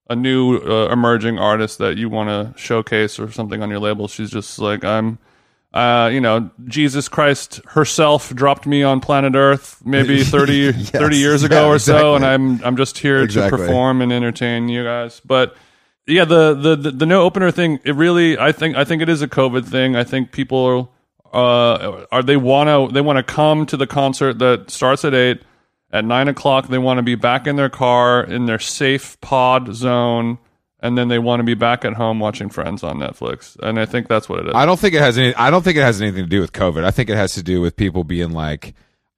a 0.10 0.16
new 0.16 0.58
uh, 0.58 0.90
emerging 0.92 1.38
artist 1.38 1.80
that 1.80 1.98
you 1.98 2.10
want 2.10 2.30
to 2.30 2.60
showcase 2.60 3.20
or 3.20 3.32
something 3.32 3.62
on 3.62 3.70
your 3.70 3.80
label. 3.80 4.08
She's 4.08 4.30
just 4.30 4.60
like, 4.60 4.84
I'm, 4.84 5.18
uh, 5.78 6.08
you 6.08 6.20
know, 6.22 6.50
Jesus 6.66 7.08
Christ 7.08 7.62
herself 7.68 8.34
dropped 8.34 8.66
me 8.66 8.82
on 8.84 9.00
planet 9.00 9.36
Earth 9.36 9.82
maybe 9.86 10.24
30, 10.24 10.72
30 10.74 11.18
years 11.18 11.44
ago 11.44 11.68
Yeah, 11.68 11.76
or 11.76 11.80
so, 11.80 12.16
and. 12.16 12.26
I'm, 12.26 12.64
I'm 12.64 12.78
just 12.78 12.98
here 12.98 13.22
Exactly. 13.22 13.58
to 13.60 13.66
perform 13.66 14.02
and 14.02 14.12
entertain 14.12 14.70
you 14.70 14.84
guys. 14.84 15.22
But 15.24 15.56
yeah, 16.08 16.26
the, 16.26 16.54
the, 16.56 16.76
the, 16.76 16.92
the 16.92 17.06
no 17.06 17.22
opener 17.24 17.52
thing, 17.52 17.80
it 17.84 17.96
really, 17.96 18.38
I 18.40 18.52
think, 18.52 18.76
I 18.76 18.86
think 18.86 19.02
it 19.02 19.10
is 19.10 19.22
a 19.22 19.28
COVID 19.28 19.66
thing. 19.66 19.96
I 19.96 20.04
think 20.04 20.32
people 20.32 20.92
uh, 21.34 22.06
are 22.12 22.24
they 22.24 22.38
want 22.38 22.70
to 22.70 22.94
they 22.94 23.02
want 23.02 23.18
to 23.18 23.24
come 23.24 23.66
to 23.66 23.76
the 23.78 23.86
concert 23.88 24.40
that 24.40 24.72
starts 24.72 25.04
at 25.06 25.14
eight. 25.14 25.42
At 25.92 26.04
nine 26.06 26.28
o'clock, 26.28 26.68
they 26.68 26.78
want 26.78 26.98
to 26.98 27.02
be 27.04 27.16
back 27.16 27.48
in 27.48 27.56
their 27.58 27.70
car 27.70 28.22
in 28.24 28.46
their 28.46 28.60
safe 28.60 29.20
pod 29.22 29.74
zone, 29.76 30.38
and 30.88 30.98
then 30.98 31.10
they 31.10 31.20
want 31.20 31.42
to 31.42 31.44
be 31.44 31.54
back 31.54 31.84
at 31.84 31.94
home 31.94 32.20
watching 32.20 32.50
Friends 32.50 32.82
on 32.82 32.98
Netflix. 32.98 33.58
And 33.60 33.78
I 33.80 33.86
think 33.86 34.08
that's 34.08 34.30
what 34.30 34.40
it 34.40 34.48
is. 34.48 34.54
I 34.56 34.66
don't 34.66 34.80
think 34.80 34.94
it 34.94 35.02
has 35.02 35.18
any. 35.18 35.36
I 35.36 35.50
don't 35.52 35.64
think 35.64 35.78
it 35.78 35.82
has 35.82 36.02
anything 36.02 36.24
to 36.24 36.30
do 36.30 36.40
with 36.40 36.54
COVID. 36.54 36.84
I 36.84 36.92
think 36.92 37.10
it 37.10 37.18
has 37.18 37.34
to 37.34 37.44
do 37.44 37.60
with 37.60 37.76
people 37.76 38.04
being 38.06 38.32
like, 38.32 38.74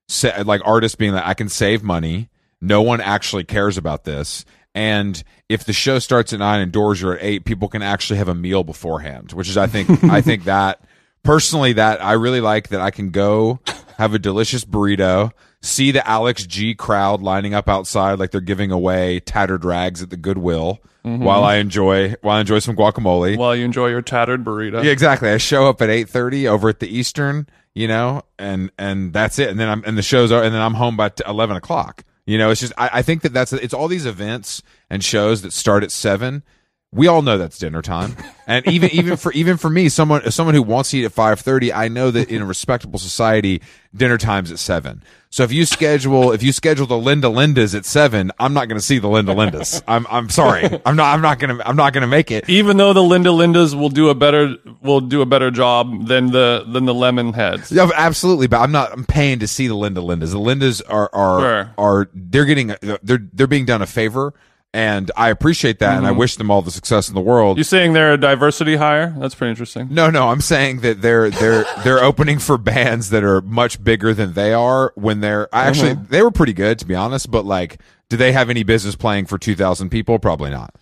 sa- 0.08 0.42
like 0.44 0.62
artists 0.66 0.96
being 0.96 1.14
like, 1.14 1.26
I 1.26 1.36
can 1.36 1.48
save 1.48 1.84
money. 1.84 2.30
No 2.60 2.82
one 2.82 3.02
actually 3.02 3.44
cares 3.44 3.78
about 3.78 4.04
this. 4.04 4.46
And 4.74 5.24
if 5.48 5.64
the 5.64 5.74
show 5.74 6.00
starts 6.00 6.34
at 6.34 6.40
nine 6.40 6.62
and 6.62 6.72
doors 6.72 7.04
are 7.04 7.14
at 7.14 7.24
eight, 7.24 7.46
people 7.46 7.68
can 7.68 7.82
actually 7.82 8.18
have 8.18 8.28
a 8.28 8.36
meal 8.36 8.64
beforehand. 8.64 9.32
Which 9.34 9.48
is, 9.48 9.58
I 9.58 9.68
think, 9.68 10.04
I 10.06 10.22
think 10.22 10.44
that 10.46 10.82
personally, 11.24 11.74
that 11.74 12.04
I 12.04 12.14
really 12.14 12.42
like 12.42 12.70
that 12.70 12.82
I 12.82 12.90
can 12.90 13.12
go 13.12 13.60
have 14.00 14.14
a 14.14 14.20
delicious 14.20 14.66
burrito, 14.66 15.32
see 15.62 15.92
the 15.92 16.06
Alex 16.08 16.46
G 16.46 16.74
crowd 16.74 17.22
lining 17.22 17.54
up 17.54 17.70
outside 17.70 18.18
like 18.18 18.32
they're 18.32 18.42
giving 18.42 18.72
away 18.72 19.20
tattered 19.20 19.64
rags 19.64 20.02
at 20.02 20.10
the 20.10 20.18
Goodwill. 20.18 20.80
Mm-hmm. 21.06 21.24
While 21.24 21.44
I 21.44 21.56
enjoy, 21.56 22.16
while 22.22 22.38
I 22.38 22.42
enjoy 22.42 22.60
some 22.60 22.76
guacamole, 22.76 23.38
While 23.38 23.56
you 23.56 23.64
enjoy 23.66 23.88
your 23.88 24.02
tattered 24.02 24.44
burrito. 24.44 24.84
yeah, 24.84 24.92
exactly. 24.92 25.30
I 25.30 25.38
show 25.38 25.68
up 25.70 25.82
at 25.82 25.90
eight 25.90 26.10
thirty 26.10 26.48
over 26.48 26.68
at 26.70 26.80
the 26.80 26.88
Eastern, 26.88 27.48
you 27.74 27.88
know, 27.88 28.24
and 28.38 28.72
and 28.78 29.14
that's 29.14 29.38
it. 29.38 29.50
And 29.50 29.60
then 29.60 29.70
I'm 29.70 29.84
and 29.86 29.98
the 29.98 30.02
show's 30.02 30.32
are, 30.32 30.44
and 30.44 30.54
then 30.54 30.62
I'm 30.62 30.74
home 30.74 30.98
by 30.98 31.10
t- 31.10 31.24
eleven 31.28 31.56
o'clock. 31.56 32.04
You 32.26 32.38
know, 32.38 32.52
it's 32.52 32.62
just 32.62 32.74
I, 32.78 32.90
I 32.94 33.02
think 33.02 33.22
that 33.24 33.34
that's 33.34 33.54
it's 33.54 33.74
all 33.74 33.88
these 33.88 34.06
events 34.06 34.62
and 34.90 35.04
shows 35.04 35.42
that 35.42 35.52
start 35.54 35.84
at 35.84 35.92
seven. 35.92 36.44
We 36.92 37.06
all 37.06 37.22
know 37.22 37.38
that's 37.38 37.60
dinner 37.60 37.84
time, 37.84 38.16
and 38.48 38.66
even 38.68 38.90
even 38.90 39.16
for 39.16 39.32
even 39.34 39.58
for 39.58 39.70
me, 39.70 39.90
someone 39.90 40.32
someone 40.32 40.56
who 40.56 40.64
wants 40.64 40.90
to 40.90 40.98
eat 40.98 41.06
at 41.06 41.12
five 41.12 41.40
thirty, 41.40 41.72
I 41.72 41.88
know 41.88 42.10
that 42.10 42.32
in 42.32 42.42
a 42.42 42.46
respectable 42.46 42.98
society, 42.98 43.62
dinner 43.96 44.18
time's 44.18 44.52
at 44.52 44.58
seven. 44.58 45.04
So 45.30 45.44
if 45.44 45.52
you 45.52 45.66
schedule 45.66 46.32
if 46.32 46.42
you 46.42 46.52
schedule 46.52 46.88
the 46.88 46.98
Linda 46.98 47.28
Lindas 47.28 47.76
at 47.76 47.86
seven, 47.86 48.32
I'm 48.40 48.54
not 48.56 48.70
going 48.70 48.80
to 48.80 48.84
see 48.84 48.98
the 48.98 49.08
Linda 49.08 49.36
Lindas. 49.36 49.84
I'm 49.88 50.08
I'm 50.10 50.30
sorry, 50.30 50.64
I'm 50.84 50.96
not 50.96 51.14
I'm 51.14 51.22
not 51.22 51.38
gonna 51.38 51.60
I'm 51.64 51.76
not 51.76 51.94
gonna 51.94 52.08
make 52.08 52.32
it. 52.32 52.50
Even 52.50 52.78
though 52.78 52.94
the 52.94 53.04
Linda 53.04 53.30
Lindas 53.30 53.80
will 53.80 53.90
do 53.90 54.10
a 54.10 54.16
better 54.16 54.56
will 54.82 55.00
do 55.02 55.22
a 55.22 55.28
better 55.28 55.52
job 55.52 56.08
than 56.08 56.32
the 56.32 56.66
than 56.68 56.86
the 56.86 56.94
Lemonheads. 56.96 57.72
Yeah, 57.72 57.88
absolutely. 57.96 58.48
But 58.48 58.62
I'm 58.62 58.72
not. 58.72 58.92
I'm 58.92 59.06
paying 59.06 59.38
to 59.40 59.48
see 59.48 59.68
the 59.68 59.76
Linda 59.76 60.02
Lindas. 60.02 60.32
The 60.32 60.40
Lindas 60.40 60.82
are 60.90 61.12
are 61.14 61.40
Sure. 61.40 61.74
are 61.78 62.10
they're 62.16 62.46
getting 62.46 62.74
they're 63.04 63.20
they're 63.32 63.46
being 63.46 63.66
done 63.66 63.84
a 63.84 63.86
favor, 63.88 64.34
and 64.74 65.10
I 65.18 65.30
appreciate 65.30 65.80
that, 65.80 65.98
and 65.98 66.06
I 66.06 66.12
wish 66.12 66.36
them 66.36 66.52
all 66.52 66.62
the 66.62 66.72
success 66.72 67.10
in 67.10 67.16
the 67.16 67.22
world. 67.22 67.58
You're 67.58 67.64
saying 67.64 67.94
they're 67.94 68.14
a 68.14 68.18
diversity 68.20 68.76
hire? 68.76 69.16
That's 69.18 69.34
pretty 69.36 69.50
interesting. 69.50 69.88
no, 69.92 70.10
no, 70.10 70.30
I'm 70.30 70.42
saying 70.42 70.82
that 70.82 71.02
they're 71.02 71.30
they're 71.30 71.66
they're 71.84 72.04
opening 72.04 72.40
for 72.40 72.58
bands 72.58 73.10
that 73.10 73.24
are 73.24 73.42
much 73.42 73.84
bigger 73.84 74.14
than 74.14 74.34
they 74.34 74.54
are. 74.54 74.92
When 74.96 75.22
they're 75.22 75.54
I 75.54 75.66
actually 75.66 75.94
they 75.94 76.22
were 76.22 76.32
pretty 76.32 76.54
good 76.54 76.78
to 76.80 76.86
be 76.86 76.96
honest, 76.96 77.32
but 77.32 77.46
like, 77.46 77.82
do 78.10 78.18
they 78.18 78.32
have 78.32 78.50
any 78.50 78.64
business 78.64 78.96
playing 78.96 79.26
for 79.26 79.38
two 79.38 79.56
thousand 79.56 79.90
people? 79.90 80.20
Probably 80.20 80.52
not. 80.52 80.74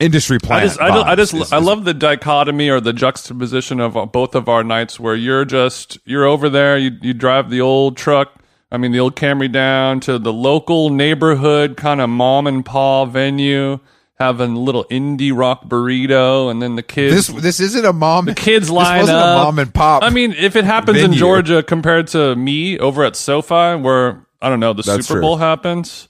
industry 0.00 0.38
I 0.48 0.60
just, 0.64 0.80
I, 0.80 0.88
just, 0.88 1.06
I, 1.06 1.14
just 1.16 1.34
is- 1.34 1.52
I 1.52 1.58
love 1.58 1.84
the 1.84 1.94
dichotomy 1.94 2.68
or 2.68 2.80
the 2.80 2.92
juxtaposition 2.92 3.80
of 3.80 3.96
uh, 3.96 4.06
both 4.06 4.34
of 4.34 4.48
our 4.48 4.62
nights 4.64 4.98
where 5.00 5.14
you're 5.14 5.44
just 5.44 5.98
you're 6.04 6.24
over 6.24 6.48
there 6.48 6.78
you 6.78 6.92
you 7.02 7.14
drive 7.14 7.50
the 7.50 7.60
old 7.60 7.96
truck 7.96 8.37
I 8.70 8.76
mean 8.76 8.92
the 8.92 9.00
old 9.00 9.16
Camry 9.16 9.50
down 9.50 10.00
to 10.00 10.18
the 10.18 10.32
local 10.32 10.90
neighborhood 10.90 11.76
kind 11.76 12.00
of 12.00 12.10
mom 12.10 12.46
and 12.46 12.64
pa 12.64 13.04
venue 13.06 13.78
having 14.18 14.54
a 14.54 14.58
little 14.58 14.84
indie 14.86 15.30
rock 15.36 15.64
burrito 15.64 16.50
and 16.50 16.60
then 16.60 16.74
the 16.76 16.82
kids 16.82 17.28
This 17.28 17.42
this 17.42 17.60
isn't 17.60 17.84
a 17.84 17.92
mom. 17.92 18.26
the 18.26 18.34
kids 18.34 18.66
this 18.68 18.70
line 18.74 19.00
wasn't 19.00 19.18
up 19.18 19.38
a 19.38 19.44
mom 19.44 19.58
and 19.58 19.72
pop. 19.72 20.02
I 20.02 20.10
mean 20.10 20.32
if 20.32 20.56
it 20.56 20.64
happens 20.64 20.98
in 20.98 21.04
venue. 21.04 21.18
Georgia 21.18 21.62
compared 21.62 22.08
to 22.08 22.34
me 22.36 22.78
over 22.78 23.04
at 23.04 23.16
SoFi 23.16 23.76
where 23.80 24.26
I 24.42 24.48
don't 24.48 24.60
know 24.60 24.72
the 24.72 24.82
That's 24.82 25.06
Super 25.06 25.14
true. 25.18 25.22
Bowl 25.22 25.36
happens 25.36 26.06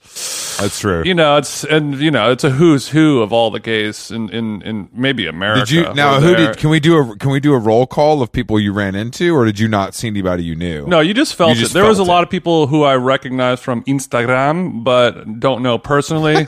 that's 0.59 0.79
true. 0.79 1.03
you 1.05 1.13
know, 1.13 1.37
it's 1.37 1.63
and 1.63 1.99
you 1.99 2.11
know, 2.11 2.31
it's 2.31 2.43
a 2.43 2.49
who's 2.49 2.89
who 2.89 3.21
of 3.21 3.31
all 3.33 3.51
the 3.51 3.59
gays 3.59 4.11
in 4.11 4.29
in, 4.29 4.61
in 4.61 4.89
maybe 4.93 5.27
America. 5.27 5.61
did 5.65 5.71
you 5.71 5.93
now? 5.93 6.19
Who 6.19 6.35
there. 6.35 6.47
did? 6.53 6.57
Can 6.57 6.69
we 6.69 6.79
do 6.79 6.97
a 6.97 7.17
Can 7.17 7.31
we 7.31 7.39
do 7.39 7.53
a 7.53 7.57
roll 7.57 7.87
call 7.87 8.21
of 8.21 8.31
people 8.31 8.59
you 8.59 8.73
ran 8.73 8.95
into, 8.95 9.35
or 9.35 9.45
did 9.45 9.59
you 9.59 9.67
not 9.67 9.95
see 9.95 10.07
anybody 10.07 10.43
you 10.43 10.55
knew? 10.55 10.85
No, 10.87 10.99
you 10.99 11.13
just 11.13 11.35
felt 11.35 11.51
You 11.51 11.55
just 11.55 11.71
it. 11.71 11.73
There 11.75 11.85
was 11.85 11.99
a 11.99 12.01
felt 12.01 12.09
lot 12.09 12.23
of 12.23 12.29
people 12.29 12.67
who 12.67 12.83
I 12.83 12.95
recognized 12.95 13.63
from 13.63 13.83
Instagram, 13.85 14.83
but 14.83 15.39
don't 15.39 15.63
know 15.63 15.77
personally. 15.77 16.45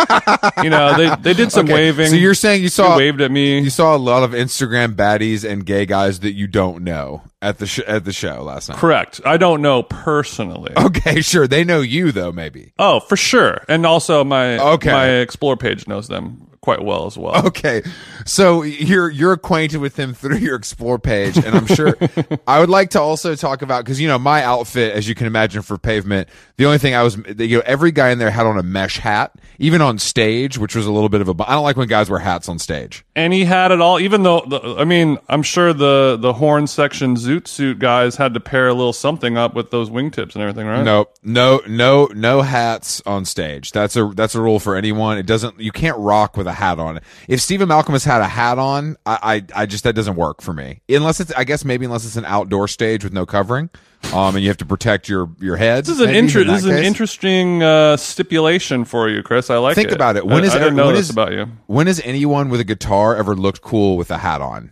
you 0.64 0.70
know, 0.70 0.98
they 0.98 1.16
they 1.22 1.34
did 1.34 1.52
some 1.52 1.62
Okay, 1.72 1.74
waving. 1.74 2.08
So 2.08 2.16
you're 2.16 2.34
saying 2.34 2.64
you 2.64 2.70
saw 2.70 2.98
waved 2.98 3.22
at 3.22 3.32
me. 3.32 3.60
you 3.60 3.70
saw 3.70 3.96
a 3.96 3.98
lot 3.98 4.24
of 4.24 4.32
Instagram 4.32 4.96
baddies 4.96 5.50
and 5.50 5.66
gay 5.66 5.86
guys 5.86 6.22
that 6.22 6.34
you 6.34 6.48
don't 6.48 6.84
know 6.84 7.22
at 7.42 7.58
the 7.58 7.66
sh- 7.66 7.80
at 7.88 8.06
the 8.06 8.12
show 8.14 8.44
last 8.44 8.70
night. 8.70 8.78
Correct. 8.78 9.20
I 9.26 9.38
don't 9.38 9.62
know 9.62 9.84
personally. 9.84 10.74
Okay, 10.78 11.22
sure. 11.22 11.48
They 11.48 11.64
know 11.64 11.82
you 11.82 12.12
though, 12.12 12.32
maybe. 12.32 12.74
Oh, 12.78 13.00
for 13.00 13.16
sure. 13.18 13.64
And 13.68 13.86
also 13.86 14.24
my 14.24 14.60
Okay. 14.74 14.92
my 14.92 15.08
explore 15.08 15.58
page 15.58 15.88
knows 15.88 16.08
them 16.08 16.48
quite 16.62 16.84
well 16.84 17.06
as 17.06 17.18
well. 17.18 17.48
Okay, 17.52 17.82
so 18.26 18.62
you're 18.64 19.10
you're 19.10 19.34
acquainted 19.34 19.80
with 19.80 19.98
him 19.98 20.14
through 20.14 20.38
your 20.38 20.56
explore 20.56 21.00
page, 21.00 21.38
and 21.38 21.56
I'm 21.56 21.66
sure 21.66 21.98
I 22.48 22.60
would 22.60 22.70
like 22.70 22.92
to 22.92 23.02
also 23.02 23.36
talk 23.36 23.62
about 23.62 23.84
because 23.84 24.00
you 24.00 24.08
know 24.08 24.20
my 24.20 24.44
outfit, 24.44 24.94
as 24.96 25.10
you 25.10 25.16
can 25.16 25.28
imagine, 25.28 25.62
for 25.64 25.78
pavement. 25.78 26.30
The 26.58 26.66
only 26.66 26.78
thing 26.78 26.94
I 26.94 27.02
was, 27.02 27.18
you 27.40 27.58
know, 27.58 27.64
every 27.66 27.92
guy 27.92 28.12
in 28.12 28.20
there 28.20 28.30
had 28.30 28.46
on 28.46 28.58
a 28.58 28.64
mesh 28.64 29.00
hat, 29.00 29.34
even 29.58 29.82
on 29.82 29.98
stage, 29.98 30.58
which 30.58 30.76
was 30.76 30.86
a 30.86 30.92
little 30.92 31.10
bit 31.10 31.22
of 31.22 31.28
a 31.28 31.36
I 31.48 31.54
don't 31.54 31.64
like 31.64 31.78
when 31.78 31.88
guys 31.88 32.10
wear 32.10 32.20
hats 32.20 32.48
on 32.48 32.60
stage. 32.60 33.04
And 33.16 33.34
he 33.34 33.44
had 33.44 33.72
it 33.72 33.82
all, 33.82 34.00
even 34.00 34.24
though 34.24 34.42
the, 34.48 34.76
I 34.78 34.86
mean, 34.86 35.18
I'm 35.28 35.44
sure 35.44 35.74
the 35.74 36.18
the 36.20 36.34
horn 36.34 36.68
section 36.68 37.16
zoot 37.16 37.48
suit 37.48 37.80
guys 37.80 38.16
had 38.16 38.34
to 38.36 38.40
pair 38.40 38.68
a 38.68 38.74
little 38.74 38.94
something 38.94 39.38
up 39.38 39.56
with 39.56 39.72
those 39.72 39.90
wingtips 39.90 40.36
and 40.36 40.44
everything, 40.44 40.68
right? 40.68 40.84
No, 40.84 41.08
no, 41.24 41.62
no, 41.68 42.06
no 42.14 42.42
hats 42.44 43.02
on 43.06 43.26
stage. 43.26 43.72
That's 43.72 43.96
a 43.96 44.12
that's 44.16 44.36
a 44.36 44.42
rule 44.42 44.60
for 44.60 44.76
anyone. 44.76 45.18
It 45.18 45.26
doesn't. 45.26 45.60
You 45.60 45.72
can't 45.72 45.98
rock 45.98 46.38
with 46.38 46.48
a 46.52 46.54
hat 46.54 46.78
on. 46.80 47.00
If 47.28 47.42
Stephen 47.42 47.70
Malkmus 47.70 48.06
had 48.06 48.22
a 48.22 48.28
hat 48.28 48.58
on, 48.60 48.98
I, 49.06 49.44
I, 49.56 49.62
I 49.62 49.66
just 49.66 49.84
that 49.86 49.94
doesn't 49.94 50.16
work 50.16 50.42
for 50.42 50.54
me. 50.54 50.82
Unless 50.90 51.20
it's, 51.22 51.32
I 51.34 51.44
guess 51.44 51.66
maybe 51.66 51.86
unless 51.86 52.06
it's 52.06 52.16
an 52.18 52.26
outdoor 52.26 52.68
stage 52.68 53.04
with 53.04 53.14
no 53.14 53.26
covering, 53.26 53.70
um, 54.14 54.36
and 54.36 54.44
you 54.44 54.50
have 54.50 54.58
to 54.58 54.66
protect 54.66 55.10
your 55.10 55.30
your 55.40 55.56
head. 55.58 55.86
This 55.86 55.96
is 55.96 56.00
an 56.02 56.08
maybe 56.08 56.20
inter- 56.20 56.42
in 56.42 56.48
This 56.48 56.60
is 56.60 56.66
an 56.66 56.76
case. 56.78 56.86
interesting 56.88 57.64
uh, 57.64 57.98
stipulation 57.98 58.86
for 58.86 59.10
you, 59.10 59.24
Chris. 59.24 59.50
I 59.50 59.58
like 59.58 59.76
Think 59.76 59.90
it. 59.90 59.94
about 59.96 60.16
it. 60.18 60.26
When 60.26 60.44
I, 60.44 60.48
is 60.48 60.54
I 60.56 60.60
didn't 60.60 60.76
know 60.76 60.88
when 60.88 60.96
this 60.96 61.06
is- 61.06 61.12
about 61.12 61.32
you. 61.32 61.48
When 61.68 61.88
has 61.88 62.00
anyone 62.04 62.50
with 62.50 62.60
a 62.60 62.64
guitar 62.66 63.16
ever 63.16 63.36
looked 63.36 63.62
cool 63.62 63.98
with 63.98 64.12
a 64.12 64.18
hat 64.20 64.42
on? 64.42 64.72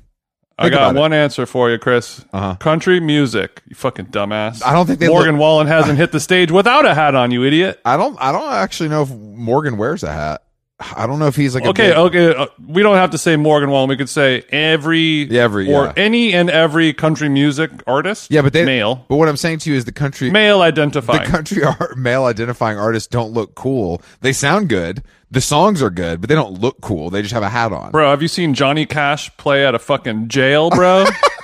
I 0.62 0.70
got 0.70 0.92
about 0.92 0.96
it. 0.98 1.00
one 1.00 1.14
answer 1.14 1.46
for 1.46 1.70
you, 1.72 1.78
Chris. 1.78 2.26
Uh-huh. 2.34 2.56
Country 2.56 3.00
music. 3.00 3.62
You 3.68 3.76
fucking 3.78 4.08
dumbass. 4.08 4.62
I 4.62 4.74
don't 4.74 4.86
think 4.88 5.00
they 5.00 5.08
Morgan 5.08 5.38
Wallen 5.38 5.68
hasn't 5.68 5.98
hit 6.04 6.12
the 6.12 6.20
stage 6.20 6.52
without 6.52 6.86
a 6.86 6.94
hat 6.94 7.16
on. 7.16 7.32
You 7.32 7.46
idiot. 7.46 7.80
I 7.86 7.96
don't. 7.96 8.18
I 8.20 8.34
don't 8.34 8.52
actually 8.52 8.90
know 8.90 9.04
if 9.04 9.10
Morgan 9.10 9.78
wears 9.78 10.04
a 10.04 10.12
hat. 10.12 10.44
I 10.96 11.08
don't 11.08 11.20
know 11.20 11.28
if 11.28 11.36
he's 11.36 11.54
like 11.56 11.66
a 11.66 11.70
Okay, 11.70 11.94
okay. 11.94 12.34
Uh, 12.34 12.48
we 12.66 12.82
don't 12.84 12.96
have 12.96 13.12
to 13.12 13.18
say 13.18 13.36
Morgan 13.36 13.70
Wallen. 13.70 13.90
We 13.90 13.98
could 13.98 14.08
say 14.10 14.44
every, 14.50 15.26
Yeah, 15.26 15.42
every- 15.44 15.68
or 15.74 15.86
yeah. 15.86 15.94
any 15.98 16.34
and 16.34 16.50
every 16.50 16.94
country 16.94 17.28
music 17.28 17.70
artist. 17.86 18.32
yeah, 18.32 18.42
but 18.42 18.54
they 18.54 18.64
male, 18.64 19.06
But 19.10 19.18
what 19.18 19.28
I'm 19.28 19.36
saying 19.38 19.60
to 19.60 19.72
you 19.72 19.76
is 19.76 19.84
the 19.86 19.92
country 19.92 20.30
male 20.32 20.60
the 20.60 20.66
identifying. 20.66 21.26
country 21.30 21.64
art, 21.66 21.98
male 21.98 22.24
identifying 22.24 22.78
artists 22.78 23.08
don't 23.08 23.34
look 23.34 23.56
cool. 23.56 24.02
They 24.22 24.32
sound 24.32 24.70
good. 24.70 25.04
The 25.32 25.42
songs 25.42 25.84
are 25.84 25.90
good, 25.92 26.22
but 26.22 26.30
they 26.30 26.34
don't 26.36 26.60
look 26.60 26.80
cool. 26.82 27.10
They 27.10 27.22
just 27.22 27.34
have 27.34 27.44
a 27.44 27.50
hat 27.50 27.72
on. 27.72 27.92
Bro, 27.92 28.10
have 28.10 28.22
you 28.22 28.28
seen 28.28 28.54
Johnny 28.54 28.86
Cash 28.86 29.36
play 29.38 29.66
at 29.66 29.76
a 29.76 29.80
fucking 29.80 30.28
jail, 30.30 30.70
bro? 30.72 31.06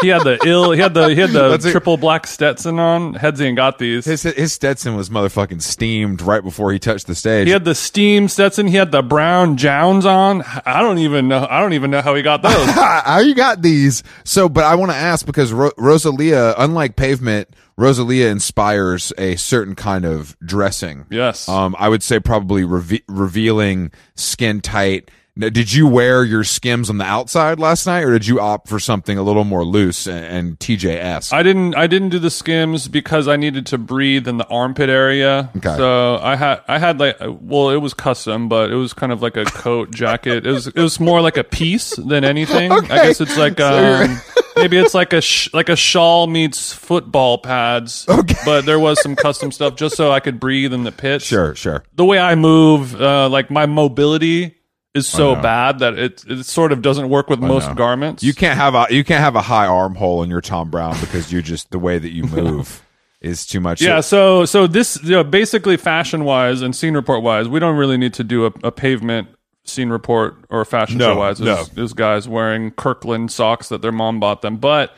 he 0.00 0.08
had 0.08 0.22
the 0.24 0.38
ill. 0.46 0.72
He 0.72 0.80
had 0.80 0.94
the 0.94 1.08
he 1.08 1.16
had 1.16 1.30
the 1.30 1.50
That's 1.50 1.70
triple 1.70 1.96
black 1.96 2.26
Stetson 2.26 2.78
on. 2.78 3.14
Headsy 3.14 3.46
and 3.48 3.56
got 3.56 3.78
these. 3.78 4.04
His 4.04 4.22
his 4.22 4.52
Stetson 4.52 4.96
was 4.96 5.10
motherfucking 5.10 5.62
steamed 5.62 6.22
right 6.22 6.42
before 6.42 6.72
he 6.72 6.78
touched 6.78 7.06
the 7.06 7.14
stage. 7.14 7.46
he 7.46 7.52
had 7.52 7.64
the 7.64 7.74
steam 7.74 8.28
Stetson. 8.28 8.66
He 8.66 8.76
had 8.76 8.90
the 8.92 9.02
brown 9.02 9.56
Jowns 9.56 10.06
on. 10.06 10.42
I 10.64 10.80
don't 10.82 10.98
even 10.98 11.28
know. 11.28 11.46
I 11.48 11.60
don't 11.60 11.72
even 11.72 11.90
know 11.90 12.00
how 12.02 12.14
he 12.14 12.22
got 12.22 12.42
those. 12.42 12.52
How 12.70 13.18
you 13.20 13.34
got 13.34 13.62
these? 13.62 14.02
So, 14.24 14.48
but 14.48 14.64
I 14.64 14.74
want 14.76 14.90
to 14.92 14.96
ask 14.96 15.24
because 15.26 15.52
Ro- 15.52 15.72
Rosalia, 15.76 16.54
unlike 16.58 16.96
Pavement, 16.96 17.48
Rosalia 17.76 18.28
inspires 18.28 19.12
a 19.18 19.36
certain 19.36 19.74
kind 19.74 20.04
of 20.04 20.36
dressing. 20.44 21.06
yes. 21.10 21.48
Um, 21.48 21.74
I 21.78 21.88
would 21.88 22.02
say 22.02 22.20
probably 22.20 22.64
reve- 22.64 23.02
revealing, 23.08 23.90
skin 24.14 24.60
tight. 24.60 25.10
Now, 25.36 25.48
did 25.48 25.72
you 25.72 25.86
wear 25.86 26.24
your 26.24 26.44
skims 26.44 26.90
on 26.90 26.98
the 26.98 27.04
outside 27.04 27.58
last 27.58 27.86
night, 27.86 28.02
or 28.02 28.12
did 28.12 28.26
you 28.26 28.40
opt 28.40 28.68
for 28.68 28.78
something 28.78 29.16
a 29.16 29.22
little 29.22 29.44
more 29.44 29.64
loose 29.64 30.06
and, 30.06 30.24
and 30.24 30.58
TJS? 30.58 31.32
I 31.32 31.42
didn't. 31.42 31.74
I 31.76 31.86
didn't 31.86 32.10
do 32.10 32.18
the 32.18 32.30
skims 32.30 32.88
because 32.88 33.28
I 33.28 33.36
needed 33.36 33.66
to 33.66 33.78
breathe 33.78 34.26
in 34.28 34.36
the 34.38 34.46
armpit 34.48 34.88
area. 34.90 35.50
Okay. 35.56 35.76
So 35.76 36.18
I 36.20 36.36
had. 36.36 36.60
I 36.68 36.78
had 36.78 36.98
like. 37.00 37.16
Well, 37.20 37.70
it 37.70 37.76
was 37.78 37.94
custom, 37.94 38.48
but 38.48 38.70
it 38.70 38.74
was 38.76 38.92
kind 38.92 39.12
of 39.12 39.22
like 39.22 39.36
a 39.36 39.44
coat 39.44 39.90
jacket. 39.94 40.46
It 40.46 40.50
was. 40.50 40.66
It 40.66 40.76
was 40.76 41.00
more 41.00 41.20
like 41.20 41.36
a 41.36 41.44
piece 41.44 41.96
than 41.96 42.24
anything. 42.24 42.72
Okay. 42.72 42.92
I 42.92 43.06
guess 43.06 43.20
it's 43.20 43.38
like. 43.38 43.60
Um, 43.60 44.20
maybe 44.56 44.76
it's 44.78 44.94
like 44.94 45.12
a 45.12 45.20
sh- 45.20 45.48
like 45.54 45.68
a 45.68 45.76
shawl 45.76 46.26
meets 46.26 46.72
football 46.72 47.38
pads. 47.38 48.04
Okay. 48.08 48.34
But 48.44 48.66
there 48.66 48.78
was 48.78 49.00
some 49.00 49.16
custom 49.16 49.52
stuff 49.52 49.76
just 49.76 49.96
so 49.96 50.10
I 50.12 50.20
could 50.20 50.38
breathe 50.40 50.72
in 50.74 50.82
the 50.84 50.92
pits. 50.92 51.24
sure, 51.24 51.54
sure. 51.54 51.84
The 51.94 52.04
way 52.04 52.18
I 52.18 52.34
move, 52.34 53.00
uh, 53.00 53.28
like 53.28 53.50
my 53.50 53.66
mobility. 53.66 54.56
Is 54.92 55.06
so 55.06 55.36
bad 55.36 55.78
that 55.78 55.96
it 55.96 56.24
it 56.26 56.44
sort 56.46 56.72
of 56.72 56.82
doesn't 56.82 57.08
work 57.08 57.30
with 57.30 57.38
most 57.38 57.68
know. 57.68 57.74
garments. 57.74 58.24
You 58.24 58.34
can't 58.34 58.58
have 58.58 58.74
a 58.74 58.86
you 58.90 59.04
can't 59.04 59.20
have 59.20 59.36
a 59.36 59.42
high 59.42 59.66
armhole 59.66 60.24
in 60.24 60.30
your 60.30 60.40
Thom 60.40 60.68
Browne 60.68 60.98
because 60.98 61.30
you 61.30 61.42
just 61.42 61.70
the 61.70 61.78
way 61.78 61.98
that 61.98 62.10
you 62.10 62.24
move 62.24 62.82
is 63.20 63.46
too 63.46 63.60
much. 63.60 63.80
Yeah, 63.80 64.00
so 64.00 64.44
so 64.46 64.66
this 64.66 65.00
you 65.04 65.10
know, 65.10 65.22
basically 65.22 65.76
fashion 65.76 66.24
wise 66.24 66.60
and 66.60 66.74
scene 66.74 66.94
report 66.94 67.22
wise, 67.22 67.48
we 67.48 67.60
don't 67.60 67.76
really 67.76 67.98
need 67.98 68.14
to 68.14 68.24
do 68.24 68.46
a, 68.46 68.52
a 68.64 68.72
pavement 68.72 69.28
scene 69.62 69.90
report 69.90 70.36
or 70.48 70.64
fashion 70.64 70.98
No, 70.98 71.14
show 71.14 71.18
wise. 71.20 71.40
no. 71.40 71.62
There's 71.72 71.92
guys 71.92 72.26
wearing 72.28 72.72
Kirkland 72.72 73.30
socks 73.30 73.68
that 73.68 73.82
their 73.82 73.92
mom 73.92 74.18
bought 74.18 74.42
them, 74.42 74.56
but 74.56 74.92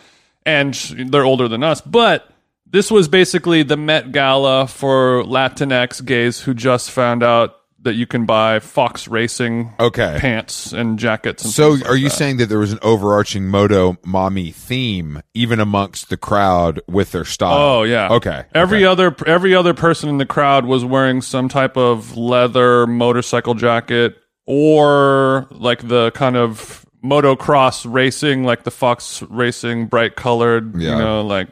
and 0.46 0.72
they're 1.10 1.24
older 1.24 1.48
than 1.48 1.62
us, 1.62 1.82
but 1.82 2.30
this 2.66 2.90
was 2.90 3.08
basically 3.08 3.62
the 3.62 3.76
Met 3.76 4.10
Gala 4.12 4.66
for 4.66 5.22
Latinx 5.24 6.02
gays 6.06 6.40
who 6.40 6.54
just 6.54 6.90
found 6.90 7.22
out 7.22 7.56
that 7.82 7.94
you 7.94 8.06
can 8.06 8.26
buy 8.26 8.58
Fox 8.60 9.08
Racing 9.08 9.72
Okay. 9.80 10.16
pants 10.20 10.72
and 10.72 10.98
jackets. 10.98 11.44
And 11.44 11.52
So, 11.52 11.70
like 11.70 11.88
are 11.88 11.96
you 11.96 12.08
that. 12.08 12.14
saying 12.14 12.36
that 12.38 12.46
there 12.48 12.58
was 12.58 12.72
an 12.72 12.78
overarching 12.82 13.48
Moto 13.48 13.96
Mommy 14.04 14.50
theme 14.52 15.20
even 15.34 15.58
amongst 15.60 16.08
the 16.08 16.16
crowd 16.16 16.80
with 16.88 17.12
their 17.12 17.24
style? 17.24 17.58
Oh 17.58 17.82
yeah. 17.82 18.08
Okay. 18.10 18.44
Every 18.54 18.84
okay. 18.84 18.84
other 18.86 19.16
every 19.26 19.54
other 19.54 19.74
person 19.74 20.08
in 20.08 20.18
the 20.18 20.26
crowd 20.26 20.64
was 20.64 20.84
wearing 20.84 21.20
some 21.22 21.48
type 21.48 21.76
of 21.76 22.16
leather 22.16 22.86
motorcycle 22.86 23.54
jacket 23.54 24.16
or 24.46 25.46
like 25.50 25.86
the 25.88 26.10
kind 26.12 26.36
of 26.36 26.84
motocross 27.04 27.84
racing, 27.90 28.44
like 28.44 28.62
the 28.64 28.70
Fox 28.70 29.22
Racing 29.28 29.86
bright 29.86 30.14
colored, 30.14 30.80
Yeah. 30.80 30.92
you 30.92 30.98
know, 30.98 31.22
like 31.22 31.48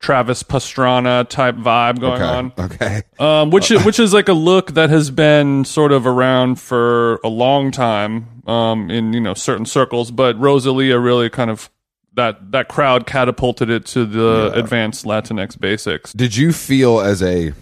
Travis 0.00 0.42
Pastrana 0.42 1.28
type 1.28 1.56
vibe 1.56 2.00
going 2.00 2.22
okay. 2.22 2.24
on. 2.24 2.52
Okay. 2.58 3.02
Um, 3.18 3.50
which 3.50 3.70
is, 3.70 3.84
which 3.84 3.98
is 4.00 4.12
like 4.14 4.28
a 4.28 4.32
look 4.32 4.72
that 4.72 4.88
has 4.90 5.10
been 5.10 5.64
sort 5.64 5.92
of 5.92 6.06
around 6.06 6.58
for 6.58 7.16
a 7.22 7.28
long 7.28 7.70
time 7.70 8.42
um, 8.46 8.90
in 8.90 9.12
you 9.12 9.20
know 9.20 9.34
certain 9.34 9.66
circles, 9.66 10.10
but 10.10 10.38
Rosalia 10.38 10.98
really 10.98 11.28
kind 11.28 11.50
of 11.50 11.70
that 12.14 12.50
that 12.52 12.68
crowd 12.68 13.06
catapulted 13.06 13.68
it 13.70 13.84
to 13.86 14.04
the 14.06 14.50
Yeah. 14.54 14.58
advanced 14.60 15.04
Latinx 15.04 15.60
basics. 15.60 16.12
Did 16.14 16.34
you 16.34 16.52
feel 16.52 17.00
as 17.00 17.22
a 17.22 17.52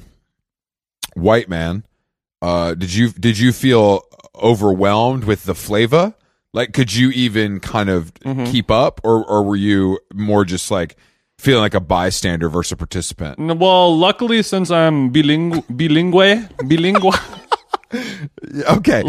white 1.14 1.48
man? 1.48 1.84
Uh, 2.40 2.74
did 2.74 2.94
you 2.94 3.10
did 3.10 3.38
you 3.38 3.52
feel 3.52 4.02
overwhelmed 4.34 5.24
with 5.24 5.44
the 5.44 5.54
flavor? 5.54 6.14
Like, 6.54 6.72
could 6.72 6.94
you 6.94 7.10
even 7.10 7.60
kind 7.60 7.90
of 7.90 8.14
Mm-hmm. 8.14 8.44
keep 8.44 8.70
up, 8.70 9.00
or 9.04 9.24
or 9.24 9.42
were 9.42 9.56
you 9.56 9.98
more 10.14 10.44
just 10.44 10.70
like 10.70 10.96
feeling 11.38 11.62
like 11.62 11.74
a 11.74 11.80
bystander 11.80 12.48
versus 12.48 12.72
a 12.72 12.76
participant? 12.76 13.38
Well, 13.38 13.96
luckily, 13.96 14.42
since 14.42 14.70
I'm 14.70 15.10
bilingu- 15.12 15.64
bilingue, 15.68 16.50
bilingual, 16.68 17.14
Okay, 18.70 19.02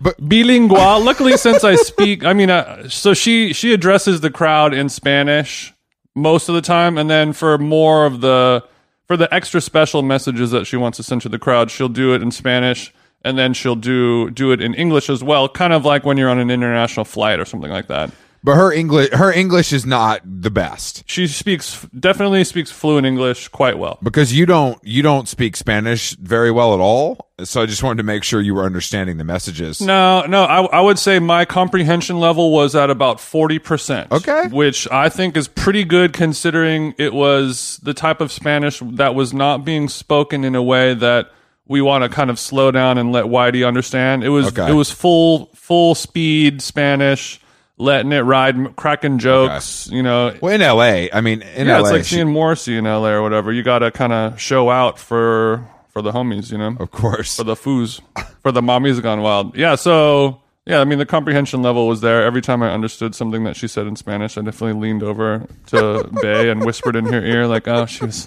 but 0.00 0.28
bilingual. 0.28 1.00
Luckily, 1.04 1.36
since 1.36 1.64
I 1.64 1.74
speak, 1.74 2.24
I 2.24 2.32
mean, 2.32 2.48
uh, 2.48 2.88
so 2.88 3.12
she 3.12 3.52
she 3.52 3.72
addresses 3.72 4.20
the 4.20 4.30
crowd 4.30 4.72
in 4.72 4.88
Spanish 4.88 5.74
most 6.14 6.48
of 6.48 6.54
the 6.54 6.60
time, 6.62 6.96
and 6.96 7.10
then 7.10 7.32
for 7.32 7.58
more 7.58 8.06
of 8.06 8.20
the 8.20 8.62
for 9.08 9.16
the 9.16 9.32
extra 9.34 9.60
special 9.60 10.02
messages 10.02 10.52
that 10.52 10.66
she 10.66 10.76
wants 10.76 10.96
to 10.98 11.02
send 11.02 11.22
to 11.22 11.28
the 11.28 11.40
crowd, 11.40 11.70
she'll 11.72 11.88
do 11.88 12.14
it 12.14 12.22
in 12.22 12.30
Spanish, 12.30 12.94
and 13.24 13.36
then 13.36 13.52
she'll 13.52 13.74
do 13.74 14.30
do 14.30 14.52
it 14.52 14.60
in 14.60 14.74
English 14.74 15.10
as 15.10 15.24
well, 15.24 15.48
kind 15.48 15.72
of 15.72 15.84
like 15.84 16.04
when 16.04 16.16
you're 16.16 16.30
on 16.30 16.38
an 16.38 16.50
international 16.52 17.04
flight 17.04 17.40
or 17.40 17.44
something 17.44 17.70
like 17.70 17.88
that. 17.88 18.12
But 18.44 18.56
her 18.56 18.72
English, 18.72 19.10
her 19.12 19.32
English 19.32 19.72
is 19.72 19.86
not 19.86 20.20
the 20.24 20.50
best 20.50 21.04
She 21.06 21.26
speaks 21.28 21.86
definitely 21.98 22.42
speaks 22.44 22.70
fluent 22.70 23.06
English 23.06 23.48
quite 23.48 23.78
well. 23.78 23.98
because 24.02 24.32
you 24.36 24.46
don't 24.46 24.78
you 24.82 25.02
don't 25.02 25.28
speak 25.28 25.56
Spanish 25.56 26.16
very 26.16 26.50
well 26.50 26.74
at 26.74 26.80
all. 26.80 27.28
So 27.44 27.62
I 27.62 27.66
just 27.66 27.82
wanted 27.82 27.96
to 27.98 28.02
make 28.04 28.22
sure 28.24 28.40
you 28.40 28.54
were 28.54 28.64
understanding 28.64 29.16
the 29.18 29.24
messages. 29.24 29.80
No, 29.80 30.22
no, 30.26 30.44
I, 30.44 30.62
I 30.66 30.80
would 30.80 30.98
say 30.98 31.18
my 31.18 31.44
comprehension 31.44 32.20
level 32.20 32.52
was 32.52 32.74
at 32.76 32.88
about 32.90 33.18
40%. 33.18 34.12
Okay. 34.12 34.46
Which 34.48 34.88
I 34.92 35.08
think 35.08 35.36
is 35.36 35.48
pretty 35.48 35.82
good 35.84 36.12
considering 36.12 36.94
it 36.98 37.12
was 37.12 37.80
the 37.82 37.94
type 37.94 38.20
of 38.20 38.30
Spanish 38.30 38.80
that 38.92 39.14
was 39.16 39.32
not 39.32 39.64
being 39.64 39.88
spoken 39.88 40.44
in 40.44 40.54
a 40.54 40.62
way 40.62 40.94
that 40.94 41.30
we 41.66 41.80
want 41.80 42.02
to 42.04 42.08
kind 42.08 42.30
of 42.30 42.38
slow 42.38 42.70
down 42.70 42.98
and 42.98 43.10
let 43.12 43.24
Whitey 43.24 43.66
understand. 43.66 44.22
It 44.24 44.28
was 44.28 44.46
Okay. 44.48 44.70
it 44.70 44.74
was 44.74 44.90
full 44.90 45.46
full 45.54 45.94
speed 45.96 46.60
Spanish, 46.62 47.40
letting 47.82 48.12
it 48.12 48.20
ride, 48.20 48.76
cracking 48.76 49.18
jokes, 49.18 49.88
you 49.90 50.02
know. 50.02 50.34
Well, 50.40 50.54
in 50.54 50.62
L.A., 50.62 51.10
I 51.12 51.20
mean, 51.20 51.42
in 51.42 51.66
yeah, 51.66 51.78
L.A., 51.78 51.82
it's 51.82 51.92
like 51.92 52.04
she- 52.04 52.14
seeing 52.16 52.30
Morrissey 52.30 52.76
in 52.76 52.84
LA 52.84 53.08
or 53.10 53.22
whatever. 53.22 53.52
You 53.52 53.62
got 53.62 53.80
to 53.80 53.90
kind 53.90 54.12
of 54.12 54.40
show 54.40 54.70
out 54.70 54.98
for 54.98 55.66
for 55.90 56.00
the 56.00 56.12
homies, 56.12 56.50
you 56.50 56.56
know 56.56 56.74
of 56.80 56.90
course. 56.90 57.36
for 57.36 57.44
the 57.44 57.54
foos, 57.54 58.00
for 58.42 58.52
the 58.52 58.62
mommies 58.62 59.02
gone 59.02 59.20
wild. 59.20 59.56
Yeah, 59.56 59.74
so 59.74 60.40
yeah, 60.64 60.80
I 60.80 60.84
mean 60.84 60.98
the 60.98 61.06
comprehension 61.06 61.60
level 61.62 61.86
was 61.86 62.00
there. 62.00 62.22
Every 62.22 62.40
time 62.40 62.62
I 62.62 62.72
understood 62.72 63.14
something 63.14 63.44
that 63.44 63.56
she 63.56 63.68
said 63.68 63.86
in 63.86 63.96
Spanish, 63.96 64.38
I 64.38 64.42
definitely 64.42 64.80
leaned 64.80 65.02
over 65.02 65.46
to 65.66 66.08
Bay 66.22 66.48
and 66.50 66.64
whispered 66.64 66.96
in 66.96 67.06
her 67.06 67.22
ear 67.22 67.46
like, 67.46 67.68
"Oh, 67.68 67.84
she 67.86 68.06
was 68.06 68.26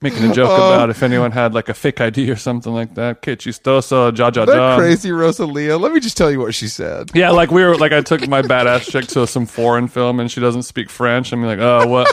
making 0.00 0.30
a 0.30 0.32
joke 0.34 0.50
about 0.50 0.90
if 0.90 1.02
anyone 1.02 1.32
had 1.32 1.54
like 1.54 1.68
a 1.68 1.74
fake 1.74 2.00
ID 2.00 2.30
or 2.30 2.36
something 2.36 2.72
like 2.72 2.94
that. 2.94 3.22
Que 3.22 3.36
chistoso, 3.36 4.16
ja 4.16 4.30
ja 4.34 4.44
ja." 4.44 4.76
crazy 4.76 5.10
Rosalia. 5.10 5.76
Let 5.78 5.92
me 5.92 6.00
just 6.00 6.16
tell 6.16 6.30
you 6.30 6.40
what 6.40 6.54
she 6.54 6.68
said. 6.68 7.10
Yeah, 7.14 7.30
like 7.30 7.50
we 7.50 7.62
were 7.62 7.76
like 7.76 7.92
I 7.92 8.00
took 8.02 8.26
my 8.28 8.42
badass 8.42 8.90
chick 8.90 9.06
to 9.08 9.26
some 9.26 9.46
foreign 9.46 9.88
film 9.88 10.20
and 10.20 10.30
she 10.30 10.40
doesn't 10.40 10.62
speak 10.62 10.90
French. 10.90 11.32
I'm 11.32 11.42
like, 11.44 11.58
oh, 11.58 11.86
what 11.86 12.08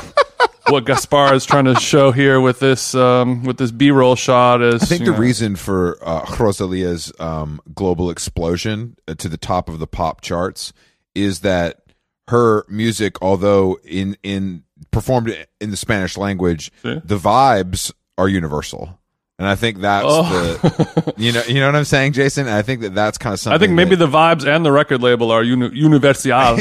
what 0.69 0.85
Gaspar 0.85 1.33
is 1.35 1.45
trying 1.45 1.65
to 1.65 1.75
show 1.75 2.11
here 2.11 2.41
with 2.41 2.59
this 2.59 2.95
um 2.95 3.43
with 3.43 3.57
this 3.57 3.71
B 3.71 3.91
roll 3.91 4.15
shot 4.15 4.61
is 4.61 4.81
I 4.81 4.85
think 4.85 5.05
the 5.05 5.11
know- 5.11 5.17
reason 5.17 5.55
for 5.55 5.97
uh, 6.01 6.25
Rosalia's 6.39 7.11
um, 7.19 7.61
global 7.73 8.09
explosion 8.09 8.95
uh, 9.07 9.15
to 9.15 9.29
the 9.29 9.37
top 9.37 9.69
of 9.69 9.79
the 9.79 9.87
pop 9.87 10.21
charts 10.21 10.73
is 11.13 11.41
that 11.41 11.81
her 12.27 12.65
music, 12.67 13.21
although 13.21 13.77
in 13.83 14.17
in 14.23 14.63
performed 14.95 15.35
in 15.61 15.69
the 15.71 15.77
Spanish 15.77 16.17
language, 16.17 16.71
See? 16.81 16.99
the 17.05 17.17
vibes 17.17 17.91
are 18.17 18.27
universal, 18.29 18.97
and 19.37 19.47
I 19.47 19.55
think 19.55 19.81
that's 19.81 20.05
Oh. 20.07 20.23
the 20.23 21.13
you 21.17 21.31
know 21.31 21.43
you 21.47 21.59
know 21.59 21.67
what 21.67 21.75
I'm 21.75 21.83
saying, 21.83 22.13
Jason. 22.13 22.47
I 22.47 22.61
think 22.61 22.81
that 22.81 22.95
that's 22.95 23.17
kind 23.17 23.33
of 23.33 23.39
something. 23.39 23.55
I 23.55 23.59
think 23.59 23.73
maybe 23.73 23.95
that- 23.95 24.05
the 24.09 24.11
vibes 24.17 24.47
and 24.47 24.65
the 24.65 24.71
record 24.71 25.01
label 25.03 25.29
are 25.31 25.43
uni- 25.43 25.75
universal. 25.77 26.31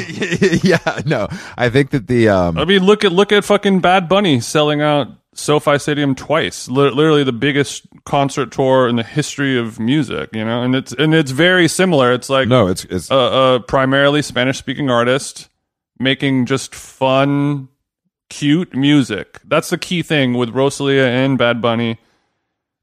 yeah, 0.62 1.00
no, 1.06 1.28
I 1.56 1.70
think 1.70 1.90
that 1.90 2.08
the 2.08 2.28
um, 2.28 2.58
I 2.58 2.64
mean, 2.64 2.84
look 2.84 3.04
at 3.04 3.12
look 3.12 3.32
at 3.32 3.44
fucking 3.44 3.80
Bad 3.80 4.08
Bunny 4.08 4.40
selling 4.40 4.82
out 4.82 5.08
SoFi 5.34 5.78
Stadium 5.78 6.14
twice. 6.14 6.68
Li- 6.68 6.90
literally 6.90 7.24
the 7.24 7.32
biggest 7.32 7.86
concert 8.04 8.50
tour 8.52 8.88
in 8.88 8.96
the 8.96 9.02
history 9.04 9.56
of 9.58 9.78
music. 9.80 10.30
You 10.32 10.44
know, 10.44 10.62
and 10.62 10.74
it's 10.74 10.92
and 10.92 11.14
it's 11.14 11.30
very 11.30 11.68
similar. 11.68 12.12
It's 12.12 12.28
like 12.28 12.48
no, 12.48 12.66
it's 12.66 12.84
it's 12.86 13.10
a, 13.10 13.16
a 13.16 13.60
primarily 13.66 14.22
Spanish 14.22 14.58
speaking 14.58 14.90
artist 14.90 15.48
making 16.00 16.44
just 16.46 16.74
fun, 16.74 17.68
cute 18.34 18.74
music. 18.74 19.40
That's 19.44 19.70
the 19.70 19.78
key 19.78 20.02
thing 20.02 20.34
with 20.34 20.50
Rosalia 20.50 21.06
and 21.06 21.38
Bad 21.38 21.62
Bunny. 21.62 21.98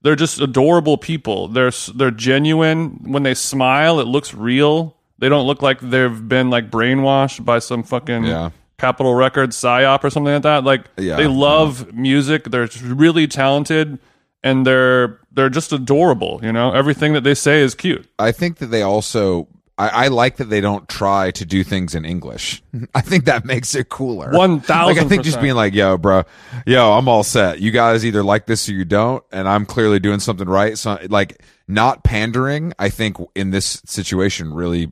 They're 0.01 0.15
just 0.15 0.39
adorable 0.39 0.97
people. 0.97 1.47
They're 1.49 1.71
they're 1.93 2.09
genuine. 2.11 2.99
When 3.03 3.23
they 3.23 3.33
smile, 3.33 3.99
it 3.99 4.07
looks 4.07 4.33
real. 4.33 4.95
They 5.19 5.29
don't 5.29 5.45
look 5.45 5.61
like 5.61 5.79
they've 5.81 6.27
been 6.27 6.49
like 6.49 6.71
brainwashed 6.71 7.43
by 7.43 7.59
some 7.59 7.83
fucking 7.83 8.23
Yeah. 8.23 8.51
Capitol 8.79 9.13
Records 9.13 9.55
psyop 9.57 10.03
or 10.03 10.09
something 10.09 10.33
like 10.33 10.43
that. 10.43 10.63
Like 10.63 10.85
Yeah, 10.97 11.17
they 11.17 11.27
love 11.27 11.93
music. 11.93 12.45
They're 12.45 12.69
really 12.83 13.27
talented, 13.27 13.99
and 14.41 14.65
they're 14.65 15.19
they're 15.31 15.49
just 15.49 15.73
adorable. 15.73 16.39
You 16.41 16.51
know, 16.53 16.71
everything 16.71 17.13
that 17.13 17.23
they 17.23 17.35
say 17.35 17.61
is 17.61 17.75
cute. 17.75 18.07
I 18.17 18.31
think 18.31 18.57
that 18.57 18.67
they 18.67 18.81
also. 18.81 19.47
I, 19.77 19.87
I 19.89 20.07
like 20.09 20.37
that 20.37 20.45
they 20.45 20.61
don't 20.61 20.87
try 20.87 21.31
to 21.31 21.45
do 21.45 21.63
things 21.63 21.95
in 21.95 22.05
English. 22.05 22.61
I 22.95 23.01
think 23.01 23.25
that 23.25 23.45
makes 23.45 23.73
it 23.75 23.89
cooler. 23.89 24.31
1000%. 24.31 24.67
Like 24.69 24.97
I 24.97 25.05
think 25.05 25.23
just 25.23 25.41
being 25.41 25.55
like, 25.55 25.73
"Yo, 25.73 25.97
bro, 25.97 26.23
yo, 26.65 26.93
I'm 26.93 27.07
all 27.07 27.23
set. 27.23 27.59
You 27.59 27.71
guys 27.71 28.05
either 28.05 28.23
like 28.23 28.45
this 28.45 28.67
or 28.69 28.73
you 28.73 28.85
don't, 28.85 29.23
and 29.31 29.47
I'm 29.47 29.65
clearly 29.65 29.99
doing 29.99 30.19
something 30.19 30.47
right." 30.47 30.77
So, 30.77 30.99
like, 31.09 31.41
not 31.67 32.03
pandering. 32.03 32.73
I 32.77 32.89
think 32.89 33.17
in 33.35 33.51
this 33.51 33.81
situation 33.85 34.53
really 34.53 34.89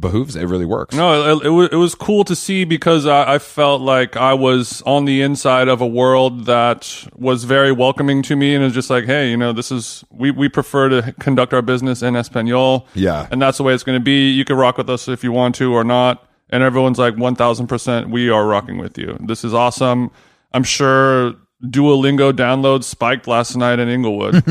behooves. 0.00 0.34
It 0.36 0.46
really 0.46 0.64
works. 0.64 0.94
No, 0.94 1.36
it, 1.38 1.46
it 1.46 1.50
was 1.50 1.68
it 1.72 1.76
was 1.76 1.94
cool 1.94 2.24
to 2.24 2.34
see 2.34 2.64
because 2.64 3.06
I, 3.06 3.34
I 3.34 3.38
felt 3.38 3.80
like 3.82 4.16
I 4.16 4.34
was 4.34 4.82
on 4.82 5.04
the 5.04 5.22
inside 5.22 5.68
of 5.68 5.80
a 5.80 5.86
world 5.86 6.46
that 6.46 7.04
was 7.14 7.44
very 7.44 7.72
welcoming 7.72 8.22
to 8.24 8.36
me, 8.36 8.54
and 8.54 8.62
it 8.62 8.66
was 8.66 8.74
just 8.74 8.90
like, 8.90 9.04
hey, 9.04 9.30
you 9.30 9.36
know, 9.36 9.52
this 9.52 9.70
is 9.70 10.04
we 10.10 10.30
we 10.30 10.48
prefer 10.48 10.88
to 10.88 11.12
conduct 11.20 11.54
our 11.54 11.62
business 11.62 12.02
in 12.02 12.16
Espanol, 12.16 12.88
Yeah. 12.94 13.28
and 13.30 13.40
that's 13.40 13.58
the 13.58 13.64
way 13.64 13.74
it's 13.74 13.84
going 13.84 13.98
to 13.98 14.04
be. 14.04 14.30
You 14.30 14.44
can 14.44 14.56
rock 14.56 14.76
with 14.78 14.90
us 14.90 15.08
if 15.08 15.22
you 15.22 15.32
want 15.32 15.54
to 15.56 15.72
or 15.72 15.84
not, 15.84 16.28
and 16.50 16.62
everyone's 16.62 16.98
like 16.98 17.16
one 17.16 17.36
thousand 17.36 17.68
percent, 17.68 18.10
we 18.10 18.28
are 18.28 18.46
rocking 18.46 18.78
with 18.78 18.98
you. 18.98 19.16
This 19.20 19.44
is 19.44 19.54
awesome. 19.54 20.10
I'm 20.52 20.64
sure 20.64 21.34
Duolingo 21.64 22.32
downloads 22.32 22.84
spiked 22.84 23.26
last 23.26 23.56
night 23.56 23.78
in 23.78 23.88
Inglewood. 23.88 24.42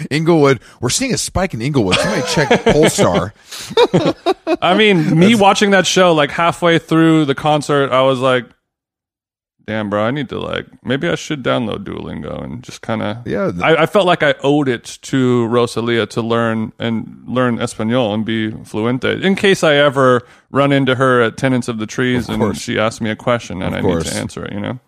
Inglewood. 0.10 0.60
We're 0.80 0.88
seeing 0.88 1.12
a 1.12 1.18
spike 1.18 1.52
in 1.52 1.60
Inglewood. 1.60 1.96
Somebody 1.96 2.22
check 2.28 2.64
Polestar. 2.64 3.34
I 4.62 4.74
mean, 4.76 5.18
me 5.18 5.34
watching 5.34 5.70
that 5.72 5.86
show, 5.86 6.14
like 6.14 6.30
halfway 6.30 6.78
through 6.78 7.26
the 7.26 7.34
concert, 7.34 7.90
I 7.92 8.00
was 8.02 8.20
like, 8.20 8.46
damn, 9.66 9.90
bro, 9.90 10.04
I 10.04 10.12
need 10.12 10.28
to, 10.30 10.38
like, 10.38 10.66
maybe 10.82 11.08
I 11.08 11.14
should 11.16 11.42
download 11.42 11.84
Duolingo 11.84 12.42
and 12.42 12.62
just 12.62 12.80
kind 12.80 13.02
of. 13.02 13.26
Yeah, 13.26 13.50
th- 13.50 13.62
I, 13.62 13.82
I 13.82 13.86
felt 13.86 14.06
like 14.06 14.22
I 14.22 14.34
owed 14.42 14.68
it 14.68 14.98
to 15.02 15.46
Rosalia 15.48 16.06
to 16.06 16.22
learn 16.22 16.72
and 16.78 17.22
learn 17.26 17.60
Espanol 17.60 18.14
and 18.14 18.24
be 18.24 18.50
fluente 18.52 19.22
in 19.22 19.34
case 19.34 19.62
I 19.62 19.74
ever 19.74 20.26
run 20.50 20.72
into 20.72 20.94
her 20.94 21.20
at 21.20 21.36
Tenants 21.36 21.68
of 21.68 21.78
the 21.78 21.86
Trees 21.86 22.28
and 22.30 22.56
she 22.56 22.78
asks 22.78 23.00
me 23.02 23.10
a 23.10 23.16
question 23.16 23.60
and 23.60 23.74
Of 23.74 23.84
I 23.84 23.88
need 23.88 24.04
to 24.06 24.14
answer 24.14 24.42
it, 24.44 24.52
you 24.54 24.60
know? 24.60 24.80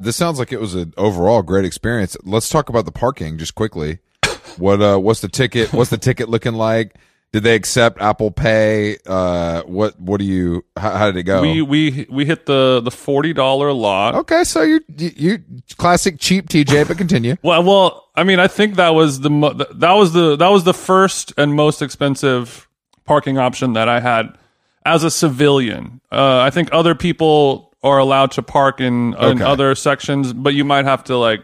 This 0.00 0.16
sounds 0.16 0.38
like 0.38 0.50
it 0.50 0.60
was 0.60 0.74
an 0.74 0.94
overall 0.96 1.42
great 1.42 1.64
experience. 1.66 2.16
Let's 2.24 2.48
talk 2.48 2.68
about 2.70 2.86
the 2.86 2.92
parking 2.92 3.38
just 3.38 3.54
quickly. 3.54 3.98
What 4.56 4.82
uh 4.82 4.98
what's 4.98 5.20
the 5.20 5.28
ticket 5.28 5.72
what's 5.72 5.90
the 5.90 5.98
ticket 5.98 6.28
looking 6.28 6.54
like? 6.54 6.96
Did 7.32 7.44
they 7.44 7.54
accept 7.54 8.00
Apple 8.00 8.32
Pay? 8.32 8.96
Uh 9.06 9.62
what 9.62 9.98
what 10.00 10.18
do 10.18 10.24
you 10.24 10.64
how, 10.76 10.90
how 10.90 11.06
did 11.06 11.16
it 11.18 11.22
go? 11.22 11.40
We, 11.42 11.62
we, 11.62 12.06
we 12.10 12.24
hit 12.24 12.46
the, 12.46 12.80
the 12.82 12.90
$40 12.90 13.76
lot. 13.78 14.16
okay, 14.16 14.42
so 14.42 14.62
you 14.62 14.80
you 14.96 15.10
you 15.16 15.38
classic 15.76 16.18
cheap 16.18 16.48
TJ, 16.48 16.88
but 16.88 16.98
continue. 16.98 17.36
Well, 17.42 17.62
well, 17.62 18.08
I 18.16 18.24
mean, 18.24 18.40
I 18.40 18.48
think 18.48 18.74
that 18.74 18.92
was 18.94 19.20
the 19.20 19.30
mo- 19.30 19.52
that 19.54 19.92
was 19.92 20.12
the 20.12 20.34
that 20.36 20.48
was 20.48 20.64
the 20.64 20.74
first 20.74 21.32
and 21.38 21.54
most 21.54 21.80
expensive 21.82 22.68
parking 23.04 23.38
option 23.38 23.74
that 23.74 23.88
I 23.88 24.00
had 24.00 24.36
as 24.84 25.04
a 25.04 25.10
civilian. 25.10 26.00
Uh, 26.10 26.38
I 26.40 26.50
think 26.50 26.70
other 26.72 26.94
people 26.96 27.69
are 27.82 27.98
allowed 27.98 28.32
to 28.32 28.42
park 28.42 28.80
in, 28.80 29.14
in 29.14 29.14
Okay. 29.14 29.44
other 29.44 29.74
sections, 29.74 30.32
but 30.32 30.54
you 30.54 30.64
might 30.64 30.84
have 30.84 31.04
to 31.04 31.16
like 31.16 31.40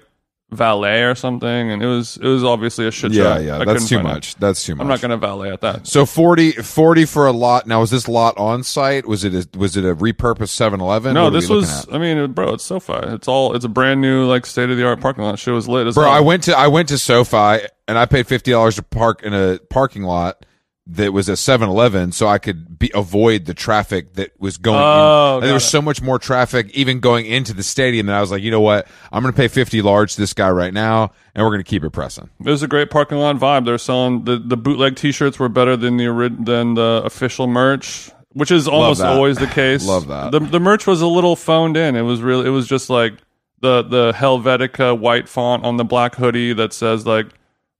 valet 0.50 1.02
or 1.02 1.14
something. 1.16 1.48
And 1.72 1.82
it 1.82 1.86
was 1.86 2.18
it 2.18 2.26
was 2.28 2.44
obviously 2.44 2.86
a 2.86 2.90
shit 2.90 3.12
show. 3.14 3.22
Yeah, 3.36 3.38
yeah, 3.38 3.58
I 3.58 3.64
that's 3.64 3.88
too 3.88 3.96
find 3.96 4.06
it. 4.06 4.10
much. 4.12 4.34
That's 4.36 4.62
too 4.64 4.74
much. 4.76 4.82
I'm 4.82 4.88
not 4.88 5.00
going 5.00 5.10
to 5.10 5.16
valet 5.16 5.50
at 5.50 5.60
that. 5.62 5.86
so 5.86 6.06
40, 6.06 6.52
40 6.52 7.04
for 7.06 7.26
a 7.26 7.32
lot. 7.32 7.66
Now, 7.66 7.80
was 7.80 7.90
this 7.90 8.06
lot 8.06 8.36
on 8.38 8.62
site? 8.62 9.06
Was 9.06 9.24
it 9.24 9.34
a, 9.34 9.58
was 9.58 9.76
it 9.76 9.84
a 9.84 9.96
repurposed 9.96 10.54
7-Eleven? 10.70 11.14
No, 11.14 11.30
this 11.30 11.48
was. 11.48 11.88
I 11.90 11.98
mean, 11.98 12.30
bro, 12.32 12.54
it's 12.54 12.64
SoFi. 12.64 12.92
It's 13.14 13.26
all. 13.28 13.56
It's 13.56 13.64
a 13.64 13.68
brand 13.68 14.00
new 14.00 14.26
like 14.26 14.46
state 14.46 14.70
of 14.70 14.76
the 14.76 14.86
art 14.86 15.00
parking 15.00 15.24
lot. 15.24 15.38
Shit 15.38 15.52
was 15.54 15.66
lit 15.68 15.86
as 15.88 15.94
Bro, 15.94 16.04
hell. 16.04 16.12
I 16.12 16.20
went 16.20 16.44
to 16.44 16.56
I 16.56 16.68
went 16.68 16.88
to 16.90 16.98
SoFi 16.98 17.66
and 17.88 17.98
I 17.98 18.06
paid 18.06 18.26
fifty 18.28 18.50
dollars 18.52 18.76
to 18.76 18.82
park 18.82 19.22
in 19.24 19.32
a 19.34 19.58
parking 19.70 20.02
lot 20.04 20.44
that 20.88 21.12
was 21.12 21.28
a 21.28 21.32
7-Eleven 21.32 22.12
so 22.12 22.28
I 22.28 22.38
could 22.38 22.78
be 22.78 22.92
avoid 22.94 23.46
the 23.46 23.54
traffic 23.54 24.14
that 24.14 24.30
was 24.38 24.56
going 24.56 24.78
Oh, 24.80 25.30
in. 25.38 25.42
And 25.42 25.42
there 25.48 25.54
was 25.54 25.64
it. 25.64 25.68
so 25.70 25.82
much 25.82 26.00
more 26.00 26.18
traffic 26.18 26.70
even 26.74 27.00
going 27.00 27.26
into 27.26 27.52
the 27.52 27.64
stadium 27.64 28.06
that 28.06 28.14
I 28.16 28.20
was 28.20 28.30
like, 28.30 28.42
you 28.42 28.52
know 28.52 28.60
what? 28.60 28.86
I'm 29.10 29.22
gonna 29.22 29.32
pay 29.32 29.48
fifty 29.48 29.82
large 29.82 30.14
to 30.14 30.20
this 30.20 30.32
guy 30.32 30.48
right 30.50 30.72
now 30.72 31.10
and 31.34 31.44
we're 31.44 31.50
gonna 31.50 31.64
keep 31.64 31.82
it 31.82 31.90
pressing. 31.90 32.30
It 32.38 32.48
was 32.50 32.62
a 32.62 32.68
great 32.68 32.90
parking 32.90 33.18
lot 33.18 33.34
vibe. 33.36 33.64
They're 33.64 33.78
selling 33.78 34.24
the, 34.24 34.38
the 34.38 34.56
bootleg 34.56 34.94
T-shirts 34.96 35.38
were 35.40 35.48
better 35.48 35.76
than 35.76 35.96
the 35.96 36.36
than 36.40 36.74
the 36.74 37.02
official 37.04 37.48
merch, 37.48 38.10
which 38.34 38.52
is 38.52 38.68
almost 38.68 39.00
always 39.02 39.38
the 39.38 39.46
case. 39.48 39.84
Love 39.84 40.06
that. 40.06 40.30
The 40.30 40.38
the 40.38 40.60
merch 40.60 40.86
was 40.86 41.00
a 41.00 41.06
little 41.08 41.34
phoned 41.34 41.76
in. 41.76 41.96
It 41.96 42.02
was 42.02 42.22
real. 42.22 42.46
It 42.46 42.50
was 42.50 42.68
just 42.68 42.88
like 42.90 43.14
the 43.60 43.82
the 43.82 44.12
Helvetica 44.12 44.96
white 44.96 45.28
font 45.28 45.64
on 45.64 45.78
the 45.78 45.84
black 45.84 46.14
hoodie 46.14 46.52
that 46.52 46.72
says 46.72 47.06
like 47.06 47.26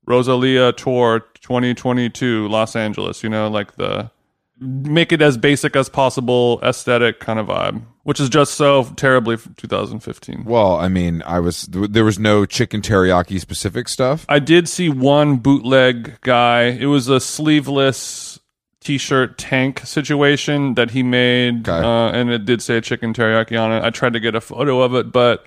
Rosalia 0.07 0.73
Tour 0.73 1.25
2022 1.47 2.49
Los 2.49 2.75
Angeles. 2.75 3.23
You 3.23 3.29
know, 3.31 3.49
like 3.49 3.77
the 3.77 4.11
make 4.59 5.13
it 5.13 5.21
as 5.23 5.37
basic 5.37 5.77
as 5.77 5.89
possible 5.89 6.59
aesthetic 6.63 7.21
kind 7.21 7.39
of 7.39 7.47
vibe, 7.47 7.83
which 8.05 8.19
is 8.19 8.29
just 8.29 8.55
so 8.55 8.85
terribly 8.97 9.37
2015. 9.37 10.45
Well, 10.45 10.77
I 10.77 10.89
mean, 10.89 11.23
I 11.25 11.39
was 11.41 11.63
there 11.71 12.05
was 12.05 12.19
no 12.19 12.47
chicken 12.47 12.81
teriyaki 12.83 13.39
specific 13.41 13.89
stuff. 13.89 14.27
I 14.29 14.41
did 14.41 14.69
see 14.69 14.89
one 14.89 15.37
bootleg 15.37 16.21
guy. 16.23 16.63
It 16.65 16.87
was 16.87 17.09
a 17.09 17.21
sleeveless 17.21 18.41
t-shirt 18.81 19.37
tank 19.39 19.81
situation 19.85 20.75
that 20.75 20.91
he 20.93 21.03
made, 21.03 21.69
Okay. 21.69 21.87
uh, 21.87 22.11
and 22.11 22.31
it 22.31 22.45
did 22.45 22.63
say 22.63 22.81
chicken 22.81 23.13
teriyaki 23.13 23.61
on 23.61 23.73
it. 23.73 23.85
I 23.85 23.91
tried 23.91 24.13
to 24.15 24.21
get 24.21 24.35
a 24.35 24.41
photo 24.41 24.81
of 24.83 24.95
it, 24.95 25.13
but 25.13 25.45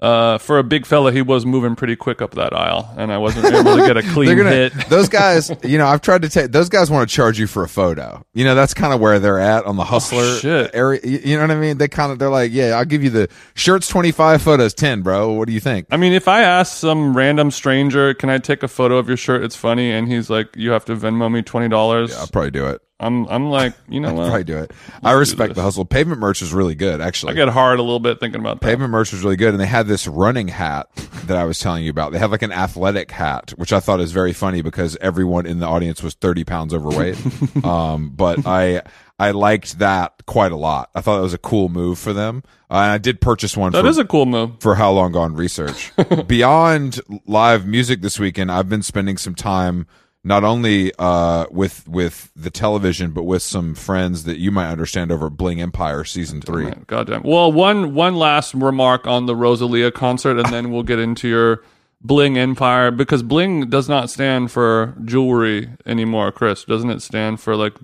uh, 0.00 0.36
for 0.38 0.58
a 0.58 0.62
big 0.62 0.84
fella, 0.84 1.10
he 1.10 1.22
was 1.22 1.46
moving 1.46 1.74
pretty 1.74 1.96
quick 1.96 2.20
up 2.20 2.32
that 2.34 2.52
aisle, 2.54 2.92
and 2.98 3.10
I 3.10 3.16
wasn't 3.18 3.46
able 3.46 3.76
to 3.76 3.86
get 3.86 3.96
a 3.96 4.02
clean 4.12 4.36
gonna 4.36 4.50
hit. 4.50 4.72
those 4.90 5.08
guys. 5.08 5.50
You 5.64 5.78
know, 5.78 5.86
I've 5.86 6.00
tried 6.02 6.22
to 6.22 6.28
take 6.28 6.52
those 6.52 6.68
guys 6.68 6.90
want 6.90 7.08
to 7.08 7.14
charge 7.14 7.38
you 7.38 7.46
for 7.46 7.62
a 7.64 7.68
photo. 7.68 8.24
You 8.34 8.44
know, 8.44 8.54
that's 8.54 8.74
kind 8.74 8.92
of 8.92 9.00
where 9.00 9.18
they're 9.18 9.38
at 9.38 9.64
on 9.64 9.76
the 9.76 9.84
hustler 9.84 10.20
Oh, 10.22 10.36
shit. 10.38 10.70
area. 10.74 11.00
You 11.02 11.20
you 11.24 11.36
know 11.36 11.42
what 11.42 11.50
I 11.50 11.56
mean? 11.56 11.78
They 11.78 11.88
kind 11.88 12.12
of 12.12 12.18
they're 12.18 12.30
like, 12.30 12.52
yeah, 12.52 12.76
I'll 12.76 12.84
give 12.84 13.02
you 13.02 13.10
the 13.10 13.28
shirts 13.54 13.88
twenty 13.88 14.12
five, 14.12 14.42
photos 14.42 14.74
ten, 14.74 15.02
bro. 15.02 15.32
What 15.32 15.48
do 15.48 15.54
you 15.54 15.60
think? 15.60 15.86
I 15.90 15.96
mean, 15.96 16.12
if 16.12 16.28
I 16.28 16.42
ask 16.42 16.76
some 16.76 17.16
random 17.16 17.50
stranger, 17.50 18.12
"Can 18.14 18.28
I 18.30 18.38
take 18.38 18.62
a 18.62 18.68
photo 18.68 18.98
of 18.98 19.08
your 19.08 19.16
shirt? 19.16 19.42
It's 19.44 19.56
funny," 19.56 19.90
and 19.90 20.06
he's 20.08 20.28
like, 20.30 20.54
"You 20.56 20.70
have 20.72 20.84
to 20.84 20.94
Venmo 20.94 21.32
me 21.32 21.42
twenty 21.42 21.68
dollars," 21.68 22.10
Yeah, 22.12 22.20
I'll 22.20 22.26
probably 22.28 22.50
do 22.52 22.66
it. 22.66 22.82
I'm 22.98 23.26
I'm 23.28 23.50
like, 23.50 23.74
you 23.88 24.00
know 24.00 24.14
Probably 24.14 24.44
do 24.44 24.56
it. 24.56 24.72
I 25.02 25.12
respect 25.12 25.54
the 25.54 25.60
hustle. 25.60 25.84
Pavement 25.84 26.18
merch 26.18 26.40
is 26.40 26.54
really 26.54 26.74
good, 26.74 27.02
actually. 27.02 27.32
I 27.32 27.36
get 27.36 27.48
hard 27.48 27.78
a 27.78 27.82
little 27.82 28.00
bit 28.00 28.20
thinking 28.20 28.40
about 28.40 28.60
that. 28.60 28.66
Pavement 28.66 28.90
merch 28.90 29.12
was 29.12 29.22
really 29.22 29.36
good, 29.36 29.50
and 29.50 29.60
they 29.60 29.66
had 29.66 29.86
this 29.86 30.08
running 30.08 30.48
hat 30.48 30.88
that 31.26 31.36
I 31.36 31.44
was 31.44 31.58
telling 31.58 31.84
you 31.84 31.90
about. 31.90 32.12
They 32.12 32.18
had 32.18 32.30
like 32.30 32.40
an 32.40 32.52
athletic 32.52 33.10
hat, 33.10 33.50
which 33.56 33.70
I 33.70 33.80
thought 33.80 34.00
is 34.00 34.12
very 34.12 34.32
funny 34.32 34.62
because 34.62 34.96
everyone 35.02 35.44
in 35.44 35.58
the 35.58 35.66
audience 35.66 36.02
was 36.02 36.14
thirty 36.14 36.42
pounds 36.42 36.72
overweight. 36.72 37.18
um, 37.64 38.10
but 38.10 38.46
I 38.46 38.80
I 39.18 39.32
liked 39.32 39.78
that 39.78 40.24
quite 40.24 40.52
a 40.52 40.56
lot. 40.56 40.88
I 40.94 41.02
thought 41.02 41.16
that 41.16 41.22
was 41.22 41.34
a 41.34 41.38
cool 41.38 41.68
move 41.68 41.98
for 41.98 42.14
them, 42.14 42.44
uh, 42.70 42.76
and 42.76 42.92
I 42.92 42.98
did 42.98 43.20
purchase 43.20 43.58
one. 43.58 43.72
That 43.72 43.82
for, 43.82 43.88
is 43.88 43.98
a 43.98 44.06
cool 44.06 44.24
move. 44.24 44.52
for 44.60 44.74
how 44.74 44.90
long 44.92 45.12
gone 45.12 45.34
research. 45.34 45.92
Beyond 46.26 47.02
live 47.26 47.66
music 47.66 48.00
this 48.00 48.18
weekend, 48.18 48.50
I've 48.50 48.70
been 48.70 48.82
spending 48.82 49.18
some 49.18 49.34
time 49.34 49.86
not 50.26 50.42
only 50.42 50.92
uh, 50.98 51.46
with 51.52 51.86
with 51.86 52.32
the 52.34 52.50
television, 52.50 53.12
but 53.12 53.22
with 53.22 53.42
some 53.42 53.76
friends 53.76 54.24
that 54.24 54.38
you 54.38 54.50
might 54.50 54.68
understand 54.72 55.12
over 55.12 55.30
Bling 55.30 55.60
Empire 55.60 56.02
season 56.02 56.40
three. 56.40 56.68
Goddamn. 56.88 57.22
Well, 57.22 57.52
one 57.52 57.94
one 57.94 58.16
last 58.16 58.52
remark 58.52 59.06
on 59.06 59.26
the 59.26 59.36
Rosalia 59.36 59.92
concert, 59.92 60.36
and 60.36 60.52
then 60.52 60.72
we'll 60.72 60.82
get 60.82 60.98
into 60.98 61.28
your 61.28 61.62
Bling 62.02 62.36
Empire 62.36 62.90
because 62.90 63.22
Bling 63.22 63.70
does 63.70 63.88
not 63.88 64.10
stand 64.10 64.50
for 64.50 64.96
jewelry 65.04 65.70
anymore. 65.86 66.32
Chris, 66.32 66.64
doesn't 66.64 66.90
it 66.90 67.02
stand 67.02 67.38
for 67.40 67.54
like? 67.54 67.74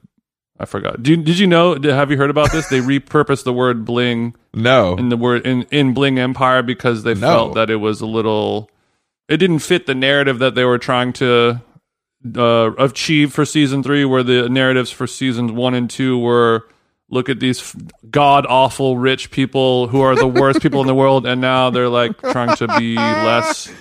I 0.59 0.64
forgot. 0.64 1.07
You, 1.07 1.16
did 1.18 1.38
you 1.38 1.46
know? 1.46 1.76
did- 1.76 1.94
Have 1.94 2.11
you 2.11 2.16
heard 2.16 2.31
about 2.31 2.50
this? 2.50 2.66
They 2.66 2.81
repurposed 2.92 3.44
the 3.44 3.52
word 3.52 3.85
bling 3.85 4.35
No, 4.52 4.96
in 4.96 5.11
the 5.11 5.16
word 5.16 5.46
in 5.46 5.62
in 5.70 5.94
Bling 5.94 6.18
Empire 6.18 6.62
because 6.64 7.05
they 7.05 7.14
felt 7.14 7.55
that 7.55 7.70
it 7.70 7.76
was 7.76 8.00
a 8.00 8.07
little. 8.07 8.68
It 9.28 9.37
didn't 9.37 9.61
fit 9.61 9.87
the 9.87 9.94
narrative 9.94 10.40
that 10.40 10.57
they 10.57 10.64
were 10.64 10.78
trying 10.78 11.12
to 11.14 11.62
uh, 12.37 12.73
achieve 12.79 13.33
for 13.33 13.45
season 13.45 13.83
three, 13.83 14.05
where 14.05 14.23
the 14.23 14.49
narratives 14.49 14.91
for 14.91 15.07
seasons 15.07 15.53
one 15.53 15.75
and 15.75 15.89
two 15.89 16.19
were 16.19 16.69
look 17.09 17.29
at 17.29 17.41
these 17.41 17.77
god 18.11 18.47
awful 18.49 18.97
rich 18.97 19.31
people 19.31 19.87
who 19.87 20.01
are 20.01 20.17
the 20.17 20.27
worst 20.27 20.63
people 20.63 20.81
in 20.81 20.87
the 20.87 20.95
world, 20.95 21.27
and 21.27 21.41
now 21.41 21.71
they're 21.71 21.89
like 21.89 22.19
trying 22.19 22.57
to 22.57 22.67
be 22.79 22.97
less 22.97 23.73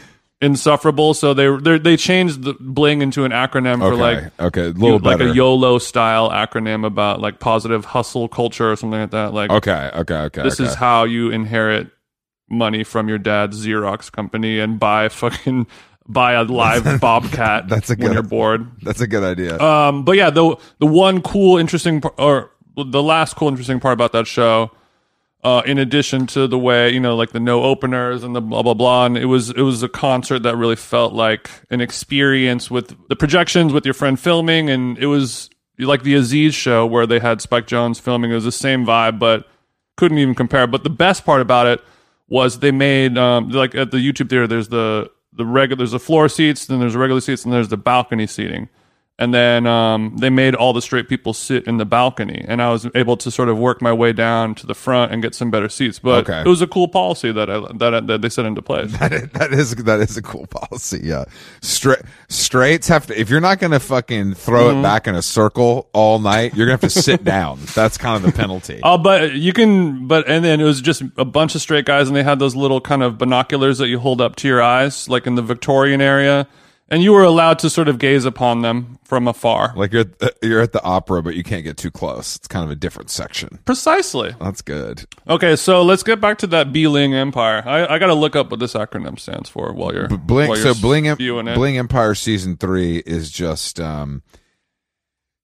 insufferable. 0.41 1.13
So 1.13 1.33
they 1.33 1.55
they 1.57 1.77
they 1.77 1.97
changed 1.97 2.43
the 2.43 2.53
bling 2.59 3.01
into 3.01 3.23
an 3.23 3.31
acronym 3.31 3.79
for 3.79 3.93
okay, 3.93 4.01
like 4.01 4.39
okay, 4.39 4.65
a 4.65 4.69
little 4.69 4.99
like 4.99 5.21
a 5.21 5.33
YOLO 5.33 5.77
style 5.77 6.29
acronym 6.29 6.85
about 6.85 7.21
like 7.21 7.39
positive 7.39 7.85
hustle 7.85 8.27
culture 8.27 8.71
or 8.71 8.75
something 8.75 8.99
like 8.99 9.11
that. 9.11 9.33
Like 9.33 9.51
okay, 9.51 9.91
okay, 9.93 10.15
okay. 10.15 10.43
this 10.43 10.59
okay. 10.59 10.69
is 10.69 10.75
how 10.75 11.05
you 11.05 11.29
inherit 11.29 11.89
money 12.49 12.83
from 12.83 13.07
your 13.07 13.17
dad's 13.17 13.65
Xerox 13.65 14.11
company 14.11 14.59
and 14.59 14.79
buy 14.79 15.07
fucking 15.09 15.67
buy 16.11 16.33
a 16.33 16.43
live 16.43 16.99
bobcat 16.99 17.67
That's 17.69 17.89
a 17.89 17.93
when 17.95 18.07
good- 18.07 18.13
you're 18.13 18.23
bored. 18.23 18.69
that's 18.81 19.01
a 19.01 19.07
good 19.07 19.23
idea. 19.23 19.59
Um, 19.59 20.03
but 20.03 20.13
yeah, 20.17 20.29
the 20.29 20.55
the 20.79 20.87
one 20.87 21.21
cool, 21.21 21.57
interesting, 21.57 22.01
or 22.17 22.51
the 22.75 23.03
last 23.03 23.35
cool, 23.35 23.47
interesting 23.49 23.79
part 23.79 23.93
about 23.93 24.11
that 24.13 24.27
show, 24.27 24.71
uh, 25.43 25.61
in 25.65 25.77
addition 25.77 26.27
to 26.27 26.47
the 26.47 26.57
way 26.57 26.89
you 26.91 26.99
know, 26.99 27.15
like 27.15 27.31
the 27.31 27.39
no 27.39 27.63
openers 27.63 28.23
and 28.23 28.35
the 28.35 28.41
blah 28.41 28.61
blah 28.61 28.73
blah, 28.73 29.05
and 29.05 29.17
it 29.17 29.25
was 29.25 29.49
it 29.51 29.61
was 29.61 29.83
a 29.83 29.89
concert 29.89 30.39
that 30.43 30.55
really 30.55 30.75
felt 30.75 31.13
like 31.13 31.49
an 31.69 31.81
experience 31.81 32.69
with 32.71 32.95
the 33.09 33.15
projections 33.15 33.73
with 33.73 33.85
your 33.85 33.93
friend 33.93 34.19
filming, 34.19 34.69
and 34.69 34.97
it 34.97 35.07
was 35.07 35.49
like 35.79 36.03
the 36.03 36.13
Aziz 36.13 36.53
show 36.53 36.85
where 36.85 37.07
they 37.07 37.19
had 37.19 37.41
Spike 37.41 37.65
Jonze 37.67 37.99
filming. 37.99 38.31
It 38.31 38.35
was 38.35 38.43
the 38.43 38.51
same 38.51 38.85
vibe, 38.85 39.17
but 39.17 39.47
couldn't 39.97 40.17
even 40.19 40.35
compare. 40.35 40.67
But 40.67 40.83
the 40.83 40.89
best 40.91 41.25
part 41.25 41.41
about 41.41 41.65
it 41.67 41.81
was 42.27 42.59
they 42.59 42.71
made 42.71 43.17
um, 43.17 43.49
like 43.49 43.73
at 43.75 43.91
the 43.91 43.97
YouTube 43.97 44.29
theater. 44.29 44.45
There's 44.47 44.67
the 44.69 45.09
the 45.33 45.45
regular 45.45 45.77
there's 45.77 45.91
the 45.91 45.99
floor 45.99 46.29
seats, 46.29 46.65
then 46.65 46.79
there's 46.79 46.93
the 46.93 46.99
regular 46.99 47.21
seats, 47.21 47.43
and 47.43 47.53
there's 47.53 47.69
the 47.69 47.77
balcony 47.77 48.27
seating. 48.27 48.69
And 49.19 49.31
then 49.31 49.67
um, 49.67 50.17
they 50.17 50.31
made 50.31 50.55
all 50.55 50.73
the 50.73 50.81
straight 50.81 51.07
people 51.07 51.33
sit 51.33 51.67
in 51.67 51.77
the 51.77 51.85
balcony, 51.85 52.43
and 52.47 52.59
I 52.59 52.71
was 52.71 52.87
able 52.95 53.17
to 53.17 53.29
sort 53.29 53.49
of 53.49 53.57
work 53.59 53.79
my 53.79 53.93
way 53.93 54.13
down 54.13 54.55
to 54.55 54.65
the 54.65 54.73
front 54.73 55.11
and 55.11 55.21
get 55.21 55.35
some 55.35 55.51
better 55.51 55.69
seats. 55.69 55.99
But 55.99 56.27
Okay. 56.27 56.41
it 56.41 56.47
was 56.47 56.63
a 56.63 56.65
cool 56.65 56.87
policy 56.87 57.31
that 57.31 57.47
I, 57.47 57.59
that 57.75 58.07
that 58.07 58.21
they 58.23 58.29
set 58.29 58.45
into 58.45 58.63
place. 58.63 58.91
that 58.99 59.49
is 59.51 59.75
that 59.75 59.99
is 59.99 60.17
a 60.17 60.23
cool 60.23 60.47
policy. 60.47 61.01
Yeah, 61.03 61.25
Straight 61.61 61.99
straights 62.29 62.87
have 62.87 63.05
to. 63.07 63.19
If 63.19 63.29
you're 63.29 63.41
not 63.41 63.59
gonna 63.59 63.79
fucking 63.79 64.33
throw 64.33 64.69
Mm-hmm. 64.69 64.79
it 64.79 64.83
back 64.83 65.05
in 65.07 65.13
a 65.13 65.21
circle 65.21 65.87
all 65.93 66.17
night, 66.17 66.55
you're 66.55 66.65
gonna 66.65 66.79
have 66.81 66.91
to 66.91 67.01
sit 67.01 67.23
down. 67.37 67.59
That's 67.75 67.99
kind 67.99 68.15
of 68.15 68.23
the 68.23 68.35
penalty. 68.35 68.79
Oh, 68.81 68.97
but 68.97 69.33
you 69.33 69.53
can, 69.53 70.07
but 70.07 70.27
and 70.27 70.43
then 70.43 70.59
it 70.59 70.63
was 70.63 70.81
just 70.81 71.03
a 71.17 71.25
bunch 71.25 71.53
of 71.53 71.61
straight 71.61 71.85
guys, 71.85 72.07
and 72.07 72.15
they 72.17 72.23
had 72.23 72.39
those 72.39 72.55
little 72.55 72.81
kind 72.81 73.03
of 73.03 73.19
binoculars 73.19 73.77
that 73.77 73.87
you 73.87 73.99
hold 73.99 74.19
up 74.19 74.35
to 74.37 74.47
your 74.47 74.63
eyes, 74.63 75.07
like 75.07 75.27
in 75.27 75.35
the 75.35 75.43
Victorian 75.43 76.01
area, 76.01 76.47
and 76.91 77.01
you 77.01 77.13
were 77.13 77.23
allowed 77.23 77.57
to 77.59 77.69
sort 77.69 77.87
of 77.87 77.97
gaze 77.97 78.25
upon 78.25 78.61
them 78.61 78.99
from 79.05 79.27
afar. 79.27 79.73
Like 79.75 79.91
you're 79.93 80.01
at 80.01 80.19
the, 80.19 80.35
you're 80.43 80.61
at 80.61 80.73
the 80.73 80.83
opera, 80.83 81.23
but 81.23 81.35
you 81.35 81.41
can't 81.43 81.63
get 81.63 81.77
too 81.77 81.89
close. 81.89 82.35
It's 82.35 82.47
kind 82.47 82.63
of 82.63 82.69
a 82.69 82.75
different 82.75 83.09
section. 83.09 83.57
Precisely. 83.65 84.35
That's 84.39 84.61
good. 84.61 85.05
Okay, 85.27 85.55
so 85.55 85.81
let's 85.81 86.03
get 86.03 86.21
back 86.21 86.37
to 86.39 86.47
that 86.47 86.71
Beeling 86.71 87.15
Empire. 87.15 87.63
I, 87.65 87.95
I 87.95 87.97
got 87.99 88.07
to 88.07 88.13
look 88.13 88.35
up 88.35 88.51
what 88.51 88.59
this 88.59 88.73
acronym 88.73 89.17
stands 89.17 89.49
for 89.49 89.73
while 89.73 89.93
you're 89.93 90.07
Bling. 90.07 90.49
while 90.49 90.57
So 90.57 90.73
Bling. 90.75 91.07
Em- 91.07 91.17
Bling 91.17 91.77
Empire 91.77 92.13
season 92.13 92.57
three 92.57 92.97
is 92.97 93.31
just. 93.31 93.79
um 93.79 94.21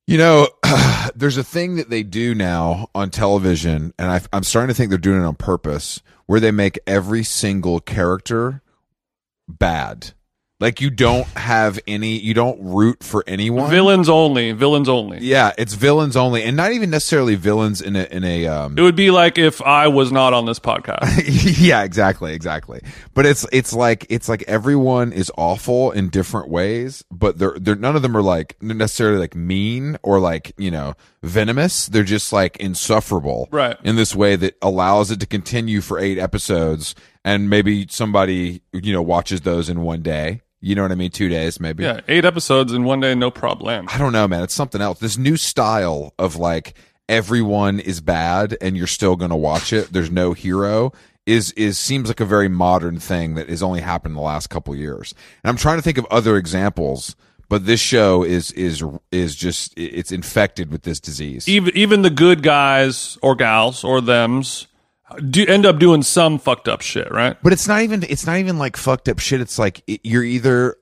you 0.09 0.17
know, 0.17 0.47
there's 1.15 1.35
a 1.37 1.43
thing 1.43 1.75
that 1.75 1.89
they 1.89 2.01
do 2.01 2.33
now 2.33 2.87
on 2.95 3.09
television, 3.09 3.93
and 3.99 4.09
I, 4.09 4.21
I'm 4.31 4.43
starting 4.43 4.69
to 4.69 4.73
think 4.73 4.87
they're 4.89 4.97
doing 4.97 5.21
it 5.21 5.25
on 5.25 5.35
purpose, 5.35 6.01
where 6.27 6.39
they 6.39 6.51
make 6.51 6.79
every 6.87 7.25
single 7.25 7.81
character 7.81 8.61
bad. 9.49 10.13
Like 10.59 10.81
you 10.81 10.89
don't 10.89 11.27
have 11.27 11.79
any, 11.85 12.17
you 12.17 12.33
don't 12.33 12.59
root 12.59 13.03
for 13.03 13.23
anyone. 13.27 13.69
Villains 13.69 14.09
only. 14.09 14.53
Villains 14.53 14.89
only. 14.89 15.19
yeah, 15.19 15.51
it's 15.55 15.75
villains 15.75 16.17
only, 16.17 16.41
and 16.41 16.57
not 16.57 16.71
even 16.71 16.89
necessarily 16.89 17.35
villains 17.35 17.79
in 17.79 17.95
a 17.95 18.05
in 18.05 18.23
a 18.23 18.47
um, 18.47 18.75
It 18.75 18.81
would 18.81 18.95
be 18.95 19.11
like 19.11 19.37
if 19.37 19.61
I 19.61 19.87
was 19.87 20.11
not 20.11 20.33
on 20.33 20.47
this 20.47 20.57
podcast. 20.57 21.59
yeah, 21.59 21.83
exactly, 21.83 22.33
exactly. 22.33 22.81
But 23.13 23.27
it's 23.27 23.45
it's 23.51 23.71
like 23.71 24.07
it's 24.09 24.27
like 24.27 24.43
everyone 24.47 25.13
is 25.13 25.31
awful 25.37 25.91
in 25.91 26.09
different 26.09 26.49
ways, 26.49 27.03
but 27.11 27.37
they're 27.37 27.59
they're 27.59 27.75
none 27.75 27.95
of 27.95 28.01
them 28.01 28.17
are 28.17 28.23
like 28.23 28.57
necessarily 28.59 29.19
like 29.19 29.35
mean 29.35 29.97
or 30.01 30.19
like 30.19 30.53
you 30.57 30.71
know 30.71 30.95
venomous. 31.21 31.85
They're 31.85 32.03
just 32.03 32.33
like 32.33 32.57
insufferable, 32.57 33.47
Right. 33.51 33.77
In 33.83 33.95
this 33.95 34.15
way 34.15 34.35
that 34.37 34.57
allows 34.63 35.11
it 35.11 35.19
to 35.19 35.27
continue 35.27 35.81
for 35.81 35.99
eight 35.99 36.17
episodes, 36.17 36.95
and 37.23 37.47
maybe 37.47 37.85
somebody 37.91 38.63
you 38.73 38.91
know 38.91 39.03
watches 39.03 39.41
those 39.41 39.69
in 39.69 39.81
one 39.81 40.01
day. 40.01 40.41
You 40.59 40.75
know 40.75 40.81
what 40.81 40.91
I 40.91 40.95
mean? 40.95 41.11
Two 41.11 41.29
days, 41.29 41.59
maybe. 41.59 41.83
yeah, 41.83 42.01
eight 42.07 42.25
episodes 42.25 42.73
in 42.73 42.83
one 42.83 42.99
day, 42.99 43.13
no 43.13 43.29
problem. 43.29 43.87
I 43.89 43.97
don't 43.97 44.11
know, 44.11 44.27
man. 44.27 44.43
It's 44.43 44.53
something 44.53 44.81
else. 44.81 44.99
This 44.99 45.17
new 45.17 45.37
style 45.37 46.13
of 46.17 46.35
like 46.35 46.73
everyone 47.07 47.79
is 47.79 48.01
bad 48.01 48.57
and 48.59 48.75
you're 48.75 48.87
still 48.87 49.15
going 49.15 49.29
to 49.29 49.35
watch 49.35 49.71
it. 49.71 49.93
There's 49.93 50.11
no 50.11 50.33
hero 50.33 50.93
is 51.27 51.51
is 51.51 51.77
seems 51.77 52.07
like 52.07 52.21
a 52.21 52.25
very 52.25 52.47
modern 52.47 52.99
thing 52.99 53.35
that 53.35 53.49
has 53.49 53.61
only 53.61 53.81
happened 53.81 54.13
in 54.13 54.15
the 54.15 54.21
last 54.21 54.47
couple 54.47 54.75
years. 54.75 55.13
And 55.43 55.49
I'm 55.49 55.57
trying 55.57 55.77
to 55.77 55.81
think 55.81 55.97
of 55.97 56.05
other 56.09 56.37
examples, 56.37 57.15
but 57.49 57.65
this 57.65 57.81
show 57.81 58.23
is 58.23 58.51
is 58.53 58.83
is 59.11 59.35
just 59.35 59.73
it's 59.77 60.11
infected 60.11 60.71
with 60.71 60.83
this 60.83 60.99
disease. 60.99 61.47
Even 61.47 61.75
even 61.77 62.01
the 62.01 62.09
good 62.09 62.41
guys 62.41 63.17
or 63.21 63.35
gals 63.35 63.83
or 63.83 63.99
them's 64.01 64.67
do 65.29 65.45
end 65.45 65.65
up 65.65 65.79
doing 65.79 66.03
some 66.03 66.37
fucked 66.39 66.67
up 66.67 66.81
shit, 66.81 67.11
right? 67.11 67.37
But 67.41 67.53
it's 67.53 67.67
not 67.67 67.81
even 67.81 68.03
it's 68.03 68.25
not 68.25 68.37
even 68.37 68.57
like 68.57 68.75
fucked 68.77 69.07
up 69.09 69.19
shit. 69.19 69.41
It's 69.41 69.57
like 69.57 69.81
it- 69.87 70.01
you're 70.03 70.23
either 70.23 70.75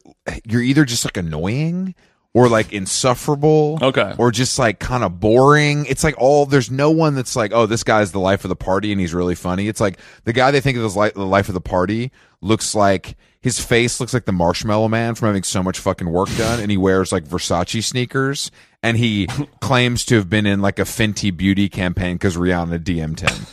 you're 0.46 0.62
either 0.62 0.86
just 0.86 1.06
like 1.06 1.18
annoying 1.18 1.94
or 2.34 2.50
like 2.50 2.74
insufferable. 2.74 3.80
Okay. 3.82 4.14
Or 4.18 4.32
just 4.32 4.58
like 4.60 4.80
kind 4.80 5.04
of 5.04 5.20
boring. 5.20 5.86
It's 5.86 6.04
like 6.04 6.16
all 6.18 6.46
there's 6.46 6.70
no 6.72 6.92
one 6.92 7.16
that's 7.16 7.36
like, 7.36 7.52
oh, 7.54 7.66
this 7.66 7.84
guy's 7.84 8.12
the 8.12 8.20
life 8.20 8.44
of 8.44 8.50
the 8.50 8.56
party 8.56 8.92
and 8.92 9.00
he's 9.00 9.14
really 9.14 9.36
funny. 9.36 9.68
It's 9.68 9.80
like 9.80 10.00
the 10.26 10.34
guy 10.34 10.52
they 10.52 10.60
think 10.62 10.78
of 10.78 10.84
as 10.84 10.96
like 10.96 11.14
the 11.14 11.26
life 11.26 11.48
of 11.48 11.54
the 11.54 11.62
party 11.62 12.12
looks 12.42 12.76
like 12.76 13.16
his 13.42 13.64
face 13.64 14.00
looks 14.00 14.14
like 14.14 14.26
the 14.26 14.32
Marshmallow 14.32 14.88
Man 14.88 15.14
from 15.14 15.28
having 15.28 15.44
so 15.44 15.62
much 15.62 15.78
fucking 15.78 16.10
work 16.10 16.30
done, 16.36 16.60
and 16.60 16.72
he 16.72 16.78
wears 16.78 17.12
like 17.12 17.26
Versace 17.26 17.84
sneakers, 17.84 18.50
and 18.82 18.98
he 18.98 19.28
claims 19.62 20.04
to 20.06 20.16
have 20.16 20.28
been 20.32 20.48
in 20.48 20.62
like 20.64 20.80
a 20.80 20.84
Fenty 20.84 21.36
Beauty 21.36 21.70
campaign 21.70 22.16
because 22.16 22.36
Rihanna 22.38 22.80
DM'd 22.80 23.20
him. 23.20 23.46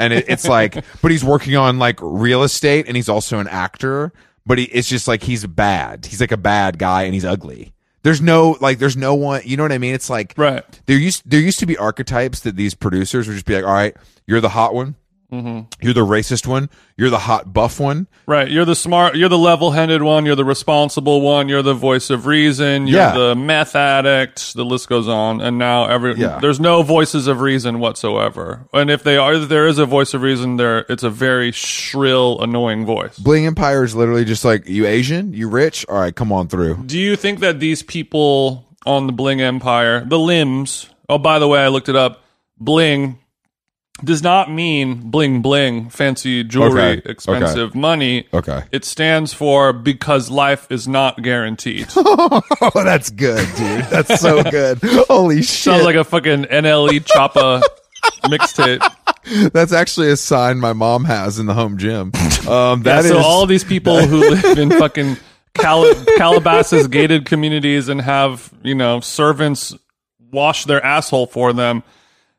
And 0.00 0.12
it, 0.12 0.24
it's 0.28 0.48
like, 0.48 0.84
but 1.02 1.10
he's 1.12 1.22
working 1.22 1.54
on 1.56 1.78
like 1.78 1.98
real 2.02 2.42
estate, 2.42 2.86
and 2.88 2.96
he's 2.96 3.08
also 3.08 3.38
an 3.38 3.46
actor. 3.46 4.12
But 4.46 4.58
he, 4.58 4.64
it's 4.64 4.88
just 4.88 5.06
like 5.06 5.22
he's 5.22 5.46
bad. 5.46 6.06
He's 6.06 6.20
like 6.20 6.32
a 6.32 6.36
bad 6.36 6.78
guy, 6.78 7.02
and 7.02 7.14
he's 7.14 7.24
ugly. 7.24 7.72
There's 8.02 8.22
no 8.22 8.56
like, 8.60 8.78
there's 8.78 8.96
no 8.96 9.14
one. 9.14 9.42
You 9.44 9.56
know 9.58 9.62
what 9.62 9.72
I 9.72 9.78
mean? 9.78 9.94
It's 9.94 10.08
like 10.10 10.32
Right. 10.36 10.64
there 10.86 10.96
used 10.96 11.22
there 11.26 11.38
used 11.38 11.58
to 11.60 11.66
be 11.66 11.76
archetypes 11.76 12.40
that 12.40 12.56
these 12.56 12.74
producers 12.74 13.28
would 13.28 13.34
just 13.34 13.44
be 13.46 13.54
like, 13.54 13.64
all 13.64 13.74
right, 13.74 13.94
you're 14.26 14.40
the 14.40 14.48
hot 14.48 14.74
one, 14.74 14.96
Mm-hmm. 15.30 15.60
you're 15.80 15.94
the 15.94 16.00
racist 16.00 16.46
one, 16.46 16.68
you're 16.96 17.08
the 17.10 17.18
hot 17.20 17.52
buff 17.52 17.78
one. 17.78 18.08
Right. 18.26 18.50
You're 18.50 18.64
the 18.64 18.74
smart, 18.74 19.14
you're 19.14 19.28
the 19.28 19.38
level 19.38 19.70
headed 19.70 20.02
one, 20.02 20.26
you're 20.26 20.34
the 20.34 20.44
responsible 20.44 21.20
one, 21.20 21.48
you're 21.48 21.62
the 21.62 21.72
voice 21.74 22.10
of 22.10 22.26
reason, 22.26 22.86
you're 22.88 22.98
Yeah. 22.98 23.14
the 23.16 23.34
meth 23.36 23.76
addict, 23.76 24.54
the 24.54 24.64
list 24.64 24.88
goes 24.88 25.06
on. 25.08 25.40
And 25.40 25.56
now 25.58 25.86
every, 25.86 26.14
Yeah. 26.16 26.38
there's 26.40 26.58
no 26.58 26.82
voices 26.82 27.26
of 27.28 27.40
reason 27.40 27.78
whatsoever. 27.78 28.66
And 28.74 28.90
if 28.90 29.04
they 29.04 29.16
are, 29.16 29.34
if 29.34 29.48
there 29.48 29.66
is 29.68 29.78
a 29.78 29.86
voice 29.86 30.14
of 30.14 30.22
reason 30.22 30.56
there, 30.56 30.84
it's 30.88 31.02
a 31.04 31.10
very 31.10 31.52
shrill, 31.52 32.40
annoying 32.40 32.84
voice. 32.84 33.18
Bling 33.18 33.46
Empire 33.46 33.84
is 33.84 33.94
literally 33.94 34.24
just 34.24 34.44
like, 34.44 34.68
you 34.68 34.86
Asian, 34.86 35.32
you 35.32 35.48
rich, 35.48 35.86
all 35.88 36.00
right, 36.00 36.14
come 36.14 36.32
on 36.32 36.48
through. 36.48 36.82
Do 36.86 36.98
you 36.98 37.14
think 37.16 37.40
that 37.40 37.60
these 37.60 37.82
people 37.82 38.64
on 38.86 39.06
the 39.06 39.12
Bling 39.12 39.40
Empire, 39.40 40.04
the 40.04 40.18
limbs, 40.18 40.88
oh, 41.08 41.18
by 41.18 41.38
the 41.38 41.46
way, 41.46 41.60
I 41.60 41.68
looked 41.68 41.88
it 41.88 41.96
up, 41.96 42.24
Bling 42.58 43.18
does 44.04 44.22
not 44.22 44.50
mean 44.50 45.10
bling 45.10 45.42
bling, 45.42 45.90
fancy 45.90 46.42
jewelry, 46.44 46.80
Okay, 46.98 47.02
expensive 47.10 47.74
money. 47.74 48.26
Okay. 48.32 48.62
It 48.72 48.84
stands 48.84 49.32
for 49.32 49.72
because 49.72 50.30
life 50.30 50.66
is 50.70 50.86
not 50.88 51.22
guaranteed. 51.22 51.86
Oh, 52.62 52.84
that's 52.84 53.10
good, 53.10 53.46
dude. 53.56 53.84
That's 53.86 54.20
so 54.20 54.42
good. 54.50 54.78
Holy 55.08 55.38
shit. 55.42 55.46
Sounds 55.46 55.84
like 55.84 55.96
a 55.96 56.04
fucking 56.04 56.44
NLE 56.44 57.00
Choppa 57.04 57.62
mixtape. 58.24 59.50
that's 59.52 59.72
actually 59.72 60.10
a 60.10 60.16
sign 60.16 60.58
my 60.58 60.72
mom 60.72 61.04
has 61.04 61.38
in 61.38 61.46
the 61.46 61.54
home 61.54 61.78
gym. 61.78 62.12
Um, 62.48 62.82
that 62.82 63.04
is 63.04 63.10
so 63.12 63.18
all 63.18 63.46
these 63.46 63.64
people 63.64 64.06
who 64.06 64.20
live 64.30 64.58
in 64.58 64.70
fucking 64.70 65.16
Cal- 65.54 65.94
Calabasas 66.16 66.86
gated 66.86 67.26
communities 67.26 67.88
and 67.88 68.00
have, 68.00 68.52
you 68.62 68.74
know, 68.74 69.00
servants 69.00 69.74
wash 70.30 70.64
their 70.66 70.84
asshole 70.84 71.26
for 71.26 71.52
them. 71.52 71.82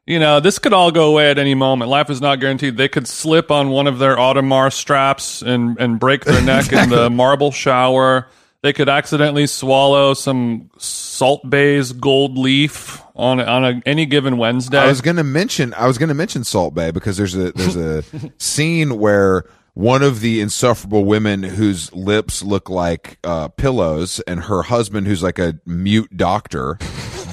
You 0.08 0.20
know, 0.20 0.40
this 0.40 0.58
could 0.58 0.74
all 0.74 0.92
go 0.92 1.10
away 1.10 1.30
at 1.30 1.38
any 1.38 1.54
moment. 1.54 1.90
Life 1.90 2.10
is 2.10 2.22
not 2.22 2.40
guaranteed. 2.40 2.76
They 2.76 2.90
could 2.90 3.08
slip 3.08 3.52
on 3.52 3.70
one 3.70 3.86
of 3.86 4.00
their 4.00 4.16
Audemars 4.16 4.74
straps 4.74 5.42
and, 5.44 5.80
and 5.80 6.00
break 6.00 6.26
their 6.26 6.42
neck 6.42 6.74
in 6.74 6.90
the 6.90 7.10
marble 7.12 7.52
shower. 7.52 8.28
They 8.64 8.74
could 8.74 8.90
accidentally 8.90 9.48
swallow 9.48 10.14
some 10.14 10.70
Salt 10.78 11.48
Bae's 11.48 11.94
gold 11.94 12.38
leaf 12.38 13.02
on 13.16 13.40
on 13.40 13.66
a, 13.66 13.82
any 13.86 14.06
given 14.06 14.38
Wednesday. 14.38 14.80
I 14.80 14.88
was 14.88 15.02
gonna 15.02 15.24
mention 15.24 15.74
I 15.74 15.88
was 15.88 15.98
gonna 15.98 16.14
mention 16.14 16.44
Salt 16.44 16.74
Bae 16.76 16.92
because 16.92 17.18
there's 17.18 17.36
a 17.36 17.52
there's 17.54 17.76
a 17.76 18.04
scene 18.38 19.00
where 19.00 19.46
one 19.74 20.04
of 20.04 20.20
the 20.20 20.42
insufferable 20.42 21.06
women 21.06 21.44
whose 21.44 21.92
lips 21.94 22.44
look 22.44 22.70
like 22.70 23.18
uh, 23.24 23.48
pillows 23.48 24.20
and 24.22 24.42
her 24.44 24.64
husband 24.64 25.08
who's 25.08 25.24
like 25.24 25.40
a 25.40 25.60
mute 25.66 26.16
doctor 26.18 26.78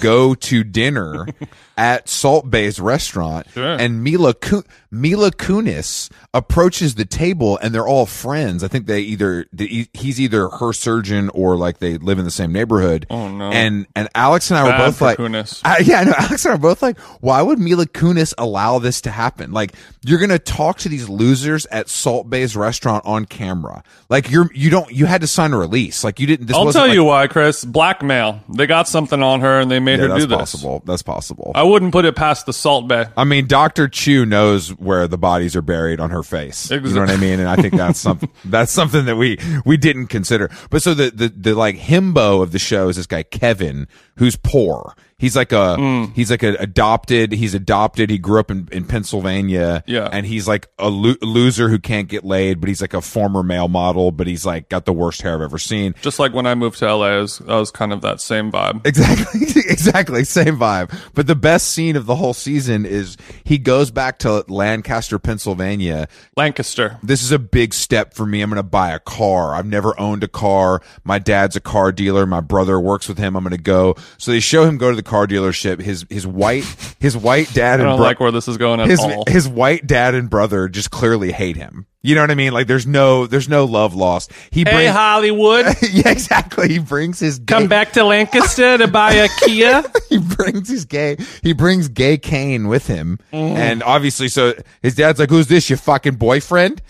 go 0.00 0.34
to 0.34 0.64
dinner 0.64 1.26
at 1.76 2.08
Salt 2.08 2.50
Bae's 2.50 2.80
restaurant 2.80 3.46
Sure. 3.52 3.76
and 3.76 4.02
Mila 4.02 4.34
Ku- 4.34 4.64
Mila 4.90 5.30
Kunis 5.30 6.10
approaches 6.32 6.94
the 6.94 7.04
table 7.04 7.58
and 7.62 7.74
they're 7.74 7.86
all 7.86 8.06
friends. 8.06 8.64
I 8.64 8.68
think 8.68 8.86
they 8.86 9.00
either 9.00 9.46
he's 9.56 10.20
either 10.20 10.48
her 10.48 10.72
surgeon 10.72 11.28
or 11.30 11.56
like 11.56 11.78
they 11.78 11.98
live 11.98 12.18
in 12.18 12.24
the 12.24 12.30
same 12.30 12.52
neighborhood. 12.52 13.06
Oh, 13.10 13.28
no. 13.28 13.50
And 13.50 13.86
and 13.94 14.08
Alex 14.14 14.50
and 14.50 14.58
I 14.58 14.64
were 14.64 14.76
both 14.86 15.00
like 15.00 15.18
Kunis. 15.18 15.60
I, 15.64 15.78
yeah, 15.78 16.00
I 16.00 16.04
know. 16.04 16.14
Alex 16.18 16.44
and 16.44 16.52
I 16.52 16.56
were 16.56 16.62
both 16.62 16.82
like, 16.82 16.98
why 17.20 17.42
would 17.42 17.58
Mila 17.58 17.86
Kunis 17.86 18.32
allow 18.38 18.78
this 18.78 19.00
to 19.02 19.10
happen? 19.10 19.52
Like, 19.52 19.74
you're 20.04 20.18
gonna 20.18 20.38
talk 20.38 20.78
to 20.78 20.88
these 20.88 21.08
losers 21.08 21.66
at 21.66 21.88
Salt 21.88 22.30
Bae's 22.30 22.56
restaurant 22.56 23.04
on 23.06 23.24
camera. 23.26 23.82
Like, 24.08 24.30
you're 24.30 24.50
you 24.54 24.70
don't 24.70 24.90
you 24.90 25.06
had 25.06 25.20
to 25.20 25.26
sign 25.26 25.52
a 25.52 25.58
release. 25.58 26.02
Like, 26.04 26.18
you 26.20 26.26
didn't. 26.26 26.46
This 26.46 26.56
I'll 26.56 26.72
tell 26.72 26.86
like- 26.86 26.94
you 26.94 27.04
why, 27.04 27.26
Chris. 27.26 27.64
Blackmail. 27.64 28.40
They 28.48 28.66
got 28.66 28.88
something 28.88 29.22
on 29.22 29.40
her 29.42 29.60
and 29.60 29.70
they 29.70 29.80
made 29.80 30.00
Yeah, 30.00 30.08
her 30.08 30.18
do 30.18 30.26
this. 30.26 30.38
possible. 30.38 30.82
That's 30.86 31.02
possible. 31.02 31.52
I 31.54 31.62
wouldn't 31.62 31.92
put 31.92 32.04
it 32.04 32.16
past 32.16 32.46
the 32.46 32.52
Salt 32.52 32.88
Bae. 32.88 33.06
I 33.16 33.24
mean, 33.24 33.46
Doctor 33.46 33.88
Chiu 33.88 34.24
knows 34.24 34.74
where 34.78 35.08
the 35.08 35.18
bodies 35.18 35.54
are 35.56 35.62
buried 35.62 36.00
on 36.00 36.10
her 36.10 36.22
face. 36.22 36.70
You 36.70 36.80
know 36.80 37.00
what 37.00 37.10
I 37.10 37.16
mean? 37.16 37.40
And 37.40 37.48
I 37.48 37.56
think 37.56 37.74
that's 37.74 37.98
something 37.98 38.30
that's 38.44 38.72
something 38.72 39.04
that 39.06 39.16
we 39.16 39.38
we 39.64 39.76
didn't 39.76 40.06
consider. 40.08 40.50
But 40.70 40.82
so 40.82 40.94
the 40.94 41.10
the 41.10 41.28
the 41.28 41.54
like 41.54 41.76
himbo 41.76 42.42
of 42.42 42.52
the 42.52 42.58
show 42.58 42.88
is 42.88 42.96
this 42.96 43.06
guy 43.06 43.22
Kevin, 43.22 43.88
who's 44.16 44.36
poor. 44.36 44.94
He's 45.18 45.34
like 45.34 45.50
a 45.50 45.76
Mm. 45.78 46.14
he's 46.14 46.30
like 46.30 46.44
a 46.44 46.54
adopted. 46.60 47.32
He's 47.32 47.52
adopted. 47.52 48.08
He 48.08 48.18
grew 48.18 48.38
up 48.38 48.52
in 48.52 48.68
in 48.70 48.84
Pennsylvania. 48.84 49.82
Yeah. 49.86 50.08
and 50.12 50.24
he's 50.24 50.46
like 50.46 50.68
a 50.78 50.88
lo- 50.88 51.16
loser 51.22 51.68
who 51.68 51.80
can't 51.80 52.08
get 52.08 52.24
laid. 52.24 52.60
But 52.60 52.68
he's 52.68 52.80
like 52.80 52.94
a 52.94 53.00
former 53.00 53.42
male 53.42 53.66
model. 53.66 54.12
But 54.12 54.28
he's 54.28 54.46
like 54.46 54.68
got 54.68 54.84
the 54.84 54.92
worst 54.92 55.22
hair 55.22 55.34
I've 55.34 55.40
ever 55.40 55.58
seen. 55.58 55.94
Just 56.02 56.20
like 56.20 56.32
when 56.32 56.46
I 56.46 56.54
moved 56.54 56.78
to 56.78 56.86
LA, 56.94 57.06
I 57.06 57.16
was, 57.18 57.40
I 57.48 57.56
was 57.58 57.72
kind 57.72 57.92
of 57.92 58.00
that 58.02 58.20
same 58.20 58.52
vibe. 58.52 58.86
Exactly, 58.86 59.40
exactly, 59.68 60.22
same 60.24 60.56
vibe. 60.56 60.96
But 61.14 61.26
the 61.26 61.34
best 61.34 61.68
scene 61.68 61.96
of 61.96 62.06
the 62.06 62.14
whole 62.14 62.34
season 62.34 62.86
is 62.86 63.16
he 63.42 63.58
goes 63.58 63.90
back 63.90 64.20
to 64.20 64.44
Lancaster, 64.46 65.18
Pennsylvania. 65.18 66.06
Lancaster. 66.36 66.98
This 67.02 67.24
is 67.24 67.32
a 67.32 67.40
big 67.40 67.74
step 67.74 68.14
for 68.14 68.24
me. 68.24 68.40
I'm 68.40 68.50
going 68.50 68.58
to 68.58 68.62
buy 68.62 68.92
a 68.92 69.00
car. 69.00 69.54
I've 69.56 69.66
never 69.66 69.98
owned 69.98 70.22
a 70.22 70.28
car. 70.28 70.80
My 71.02 71.18
dad's 71.18 71.56
a 71.56 71.60
car 71.60 71.90
dealer. 71.90 72.24
My 72.24 72.40
brother 72.40 72.78
works 72.78 73.08
with 73.08 73.18
him. 73.18 73.36
I'm 73.36 73.42
going 73.42 73.56
to 73.56 73.60
go. 73.62 73.96
So 74.16 74.30
they 74.30 74.38
show 74.40 74.64
him 74.64 74.78
go 74.78 74.90
to 74.90 74.96
the 74.96 75.02
car 75.08 75.26
dealership. 75.26 75.80
His 75.80 76.06
his 76.08 76.26
white 76.26 76.64
his 77.00 77.16
white 77.16 77.52
dad 77.52 77.80
I 77.80 77.82
and 77.82 77.82
don't 77.84 77.96
bro- 77.96 78.06
like 78.06 78.20
where 78.20 78.30
this 78.30 78.46
is 78.46 78.56
going 78.56 78.80
at 78.80 78.86
his 78.86 79.00
all. 79.00 79.24
his 79.26 79.48
white 79.48 79.86
dad 79.86 80.14
and 80.14 80.30
brother 80.30 80.68
just 80.68 80.90
clearly 80.90 81.32
hate 81.32 81.56
him. 81.56 81.86
You 82.00 82.14
know 82.14 82.20
what 82.20 82.30
I 82.30 82.36
mean? 82.36 82.52
Like 82.52 82.68
there's 82.68 82.86
no 82.86 83.26
there's 83.26 83.48
no 83.48 83.64
love 83.64 83.94
lost. 83.94 84.30
He 84.50 84.60
hey, 84.60 84.72
brings 84.72 84.92
Hollywood. 84.92 85.66
yeah 85.90 86.10
exactly. 86.10 86.68
He 86.68 86.78
brings 86.78 87.18
his 87.18 87.40
gay, 87.40 87.54
Come 87.54 87.66
back 87.66 87.92
to 87.94 88.04
Lancaster 88.04 88.78
to 88.78 88.86
buy 88.86 89.14
a 89.14 89.28
Kia. 89.44 89.82
he 90.08 90.18
brings 90.18 90.68
his 90.68 90.84
gay 90.84 91.16
he 91.42 91.52
brings 91.52 91.88
gay 91.88 92.18
Kane 92.18 92.68
with 92.68 92.86
him 92.86 93.18
mm. 93.32 93.56
and 93.56 93.82
obviously 93.82 94.28
so 94.28 94.54
his 94.82 94.94
dad's 94.94 95.18
like 95.18 95.30
who's 95.30 95.48
this 95.48 95.68
your 95.68 95.76
fucking 95.76 96.14
boyfriend 96.14 96.80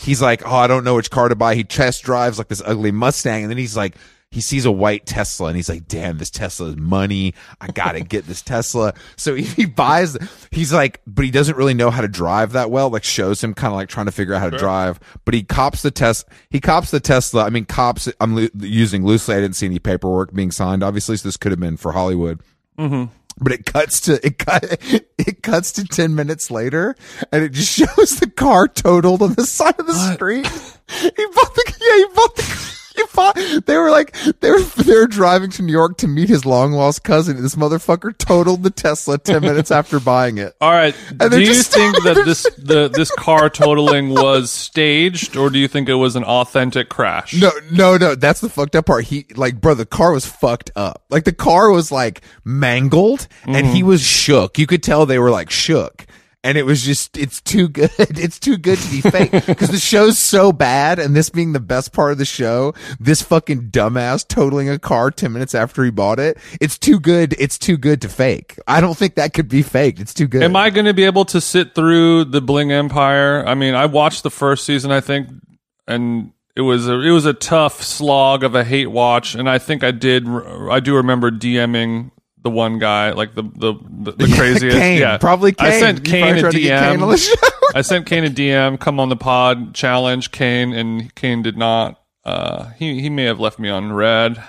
he's 0.00 0.20
like 0.20 0.42
oh 0.46 0.56
I 0.56 0.66
don't 0.66 0.84
know 0.84 0.96
which 0.96 1.10
car 1.10 1.28
to 1.28 1.36
buy 1.36 1.54
he 1.54 1.64
test 1.64 2.02
drives 2.02 2.38
like 2.38 2.48
this 2.48 2.62
ugly 2.64 2.90
Mustang 2.90 3.42
and 3.42 3.50
then 3.50 3.58
he's 3.58 3.76
like 3.76 3.94
he 4.30 4.40
sees 4.42 4.66
a 4.66 4.70
white 4.70 5.06
Tesla 5.06 5.48
and 5.48 5.56
he's 5.56 5.68
like 5.68 5.88
damn 5.88 6.18
this 6.18 6.30
Tesla 6.30 6.68
is 6.68 6.76
money. 6.76 7.34
I 7.60 7.68
gotta 7.68 8.00
get 8.00 8.26
this 8.26 8.42
Tesla. 8.42 8.94
So 9.16 9.34
he, 9.36 9.44
he 9.44 9.66
buys 9.66 10.16
he's 10.50 10.72
like 10.72 11.00
but 11.06 11.24
he 11.24 11.30
doesn't 11.30 11.56
really 11.56 11.74
know 11.74 11.90
how 11.90 12.02
to 12.02 12.08
drive 12.08 12.52
that 12.52 12.70
well 12.70 12.90
like 12.90 13.04
shows 13.04 13.42
him 13.42 13.54
kind 13.54 13.72
of 13.72 13.76
like 13.76 13.88
trying 13.88 14.06
to 14.06 14.12
figure 14.12 14.34
out 14.34 14.40
how 14.40 14.50
to 14.50 14.58
drive 14.58 15.00
but 15.24 15.34
he 15.34 15.42
cops 15.42 15.82
the 15.82 15.90
test 15.90 16.26
he 16.50 16.60
cops 16.60 16.90
the 16.90 17.00
Tesla 17.00 17.44
I 17.44 17.50
mean 17.50 17.64
cops 17.64 18.08
I'm 18.20 18.36
lo- 18.36 18.48
using 18.58 19.04
loosely 19.04 19.34
I 19.34 19.40
didn't 19.40 19.56
see 19.56 19.66
any 19.66 19.78
paperwork 19.78 20.34
being 20.34 20.50
signed 20.50 20.82
obviously 20.82 21.16
so 21.16 21.28
this 21.28 21.36
could 21.36 21.52
have 21.52 21.60
been 21.60 21.76
for 21.76 21.92
Hollywood. 21.92 22.40
Mm-hmm. 22.78 23.12
But 23.40 23.52
it 23.52 23.66
cuts 23.66 24.00
to 24.02 24.24
it 24.26 24.38
cut 24.38 24.64
it 25.18 25.42
cuts 25.42 25.72
to 25.72 25.84
10 25.84 26.14
minutes 26.14 26.50
later 26.50 26.96
and 27.32 27.44
it 27.44 27.52
just 27.52 27.72
shows 27.72 28.20
the 28.20 28.28
car 28.28 28.68
totaled 28.68 29.22
on 29.22 29.34
the 29.34 29.46
side 29.46 29.78
of 29.78 29.86
the 29.86 30.14
street. 30.14 30.46
He 30.88 31.02
bought 31.10 31.54
the 31.54 31.74
yeah 31.82 31.96
he 31.96 32.14
bought 32.14 32.36
the 32.36 32.77
he 32.98 33.04
bought, 33.14 33.36
they 33.66 33.76
were 33.76 33.90
like 33.90 34.14
they 34.40 34.50
were 34.50 34.60
they 34.76 34.94
were 34.94 35.06
driving 35.06 35.50
to 35.50 35.62
New 35.62 35.72
York 35.72 35.98
to 35.98 36.08
meet 36.08 36.28
his 36.28 36.44
long 36.44 36.72
lost 36.72 37.04
cousin. 37.04 37.40
This 37.42 37.54
motherfucker 37.54 38.16
totaled 38.16 38.62
the 38.62 38.70
Tesla 38.70 39.18
ten 39.18 39.42
minutes 39.42 39.70
after 39.70 40.00
buying 40.00 40.38
it. 40.38 40.54
All 40.60 40.70
right. 40.70 40.94
And 41.20 41.30
Do 41.30 41.40
you 41.40 41.54
think 41.54 42.02
that 42.02 42.22
this 42.24 42.42
the 42.58 42.88
this 42.88 43.10
car 43.12 43.48
totaling 43.50 44.10
was 44.10 44.50
staged, 44.50 45.36
or 45.36 45.50
do 45.50 45.58
you 45.58 45.68
think 45.68 45.88
it 45.88 45.94
was 45.94 46.16
an 46.16 46.24
authentic 46.24 46.88
crash? 46.88 47.34
No, 47.34 47.50
no, 47.70 47.96
no. 47.96 48.14
That's 48.14 48.40
the 48.40 48.48
fucked 48.48 48.76
up 48.76 48.86
part. 48.86 49.04
He 49.04 49.26
like, 49.36 49.60
bro, 49.60 49.74
the 49.74 49.86
car 49.86 50.12
was 50.12 50.26
fucked 50.26 50.70
up. 50.76 51.04
Like 51.10 51.24
the 51.24 51.32
car 51.32 51.70
was 51.70 51.92
like 51.92 52.22
mangled, 52.44 53.28
and 53.44 53.66
he 53.66 53.80
mm-hmm. 53.80 53.88
was 53.88 54.02
shook. 54.02 54.58
You 54.58 54.66
could 54.66 54.82
tell 54.82 55.06
they 55.06 55.18
were 55.18 55.30
like 55.30 55.50
shook. 55.50 56.06
And 56.44 56.56
it 56.56 56.64
was 56.64 56.82
just, 56.82 57.16
it's 57.18 57.40
too 57.40 57.68
good. 57.68 57.90
It's 57.98 58.38
too 58.38 58.56
good 58.56 58.78
to 58.78 58.90
be 58.90 59.00
fake. 59.00 59.30
Cause 59.58 59.70
the 59.70 59.78
show's 59.78 60.18
so 60.18 60.52
bad. 60.52 60.98
And 60.98 61.14
this 61.14 61.30
being 61.30 61.52
the 61.52 61.60
best 61.60 61.92
part 61.92 62.12
of 62.12 62.18
the 62.18 62.24
show, 62.24 62.74
this 62.98 63.22
fucking 63.22 63.70
dumbass 63.70 64.26
totaling 64.26 64.68
a 64.68 64.78
car 64.78 65.10
10 65.10 65.32
minutes 65.32 65.54
after 65.54 65.84
he 65.84 65.90
bought 65.90 66.18
it. 66.18 66.38
It's 66.60 66.78
too 66.78 67.00
good. 67.00 67.34
It's 67.38 67.58
too 67.58 67.76
good 67.76 68.00
to 68.02 68.08
fake. 68.08 68.58
I 68.66 68.80
don't 68.80 68.96
think 68.96 69.14
that 69.16 69.34
could 69.34 69.48
be 69.48 69.62
faked. 69.62 70.00
It's 70.00 70.14
too 70.14 70.26
good. 70.26 70.42
Am 70.42 70.56
I 70.56 70.70
going 70.70 70.86
to 70.86 70.94
be 70.94 71.04
able 71.04 71.24
to 71.26 71.40
sit 71.40 71.74
through 71.74 72.24
the 72.24 72.40
Bling 72.40 72.72
Empire? 72.72 73.44
I 73.46 73.54
mean, 73.54 73.74
I 73.74 73.86
watched 73.86 74.22
the 74.22 74.30
first 74.30 74.64
season, 74.64 74.90
I 74.90 75.00
think, 75.00 75.28
and 75.86 76.32
it 76.56 76.62
was 76.62 76.88
a, 76.88 77.00
it 77.00 77.10
was 77.10 77.24
a 77.26 77.34
tough 77.34 77.82
slog 77.82 78.42
of 78.42 78.54
a 78.54 78.64
hate 78.64 78.90
watch. 78.90 79.34
And 79.34 79.48
I 79.48 79.58
think 79.58 79.84
I 79.84 79.90
did, 79.90 80.26
I 80.26 80.80
do 80.80 80.96
remember 80.96 81.30
DMing 81.30 82.10
the 82.42 82.50
one 82.50 82.78
guy, 82.78 83.12
like 83.12 83.34
the 83.34 83.42
the 83.42 83.74
the, 83.90 84.12
the 84.12 84.34
craziest. 84.36 84.76
Kane. 84.76 85.00
yeah, 85.00 85.18
Probably 85.18 85.52
Kane. 85.52 85.66
I 85.68 85.80
sent 85.80 86.04
Kane 86.04 86.36
a 86.36 86.40
tried 86.40 86.52
to 86.52 86.58
Kane 86.60 87.02
on 87.02 87.08
the 87.10 87.16
DM. 87.16 87.18
show. 87.40 87.68
I 87.74 87.82
sent 87.82 88.06
Kane 88.06 88.24
a 88.24 88.30
DM, 88.30 88.78
come 88.80 88.98
on 89.00 89.08
the 89.08 89.16
pod, 89.16 89.74
challenge 89.74 90.30
Kane, 90.30 90.72
and 90.72 91.14
Kane 91.14 91.42
did 91.42 91.56
not. 91.58 92.00
Uh, 92.24 92.70
he 92.78 93.00
he 93.00 93.10
may 93.10 93.24
have 93.24 93.40
left 93.40 93.58
me 93.58 93.68
on 93.68 93.92
red, 93.92 94.42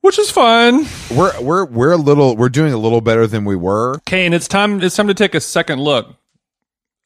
which 0.00 0.18
is 0.18 0.30
fine. 0.30 0.86
We're 1.14 1.40
we're 1.40 1.64
we're 1.66 1.92
a 1.92 1.96
little 1.96 2.36
we're 2.36 2.48
doing 2.48 2.72
a 2.72 2.78
little 2.78 3.00
better 3.00 3.26
than 3.26 3.44
we 3.44 3.56
were. 3.56 4.00
Kane, 4.06 4.32
it's 4.32 4.48
time 4.48 4.82
it's 4.82 4.96
time 4.96 5.08
to 5.08 5.14
take 5.14 5.34
a 5.34 5.40
second 5.40 5.80
look 5.80 6.14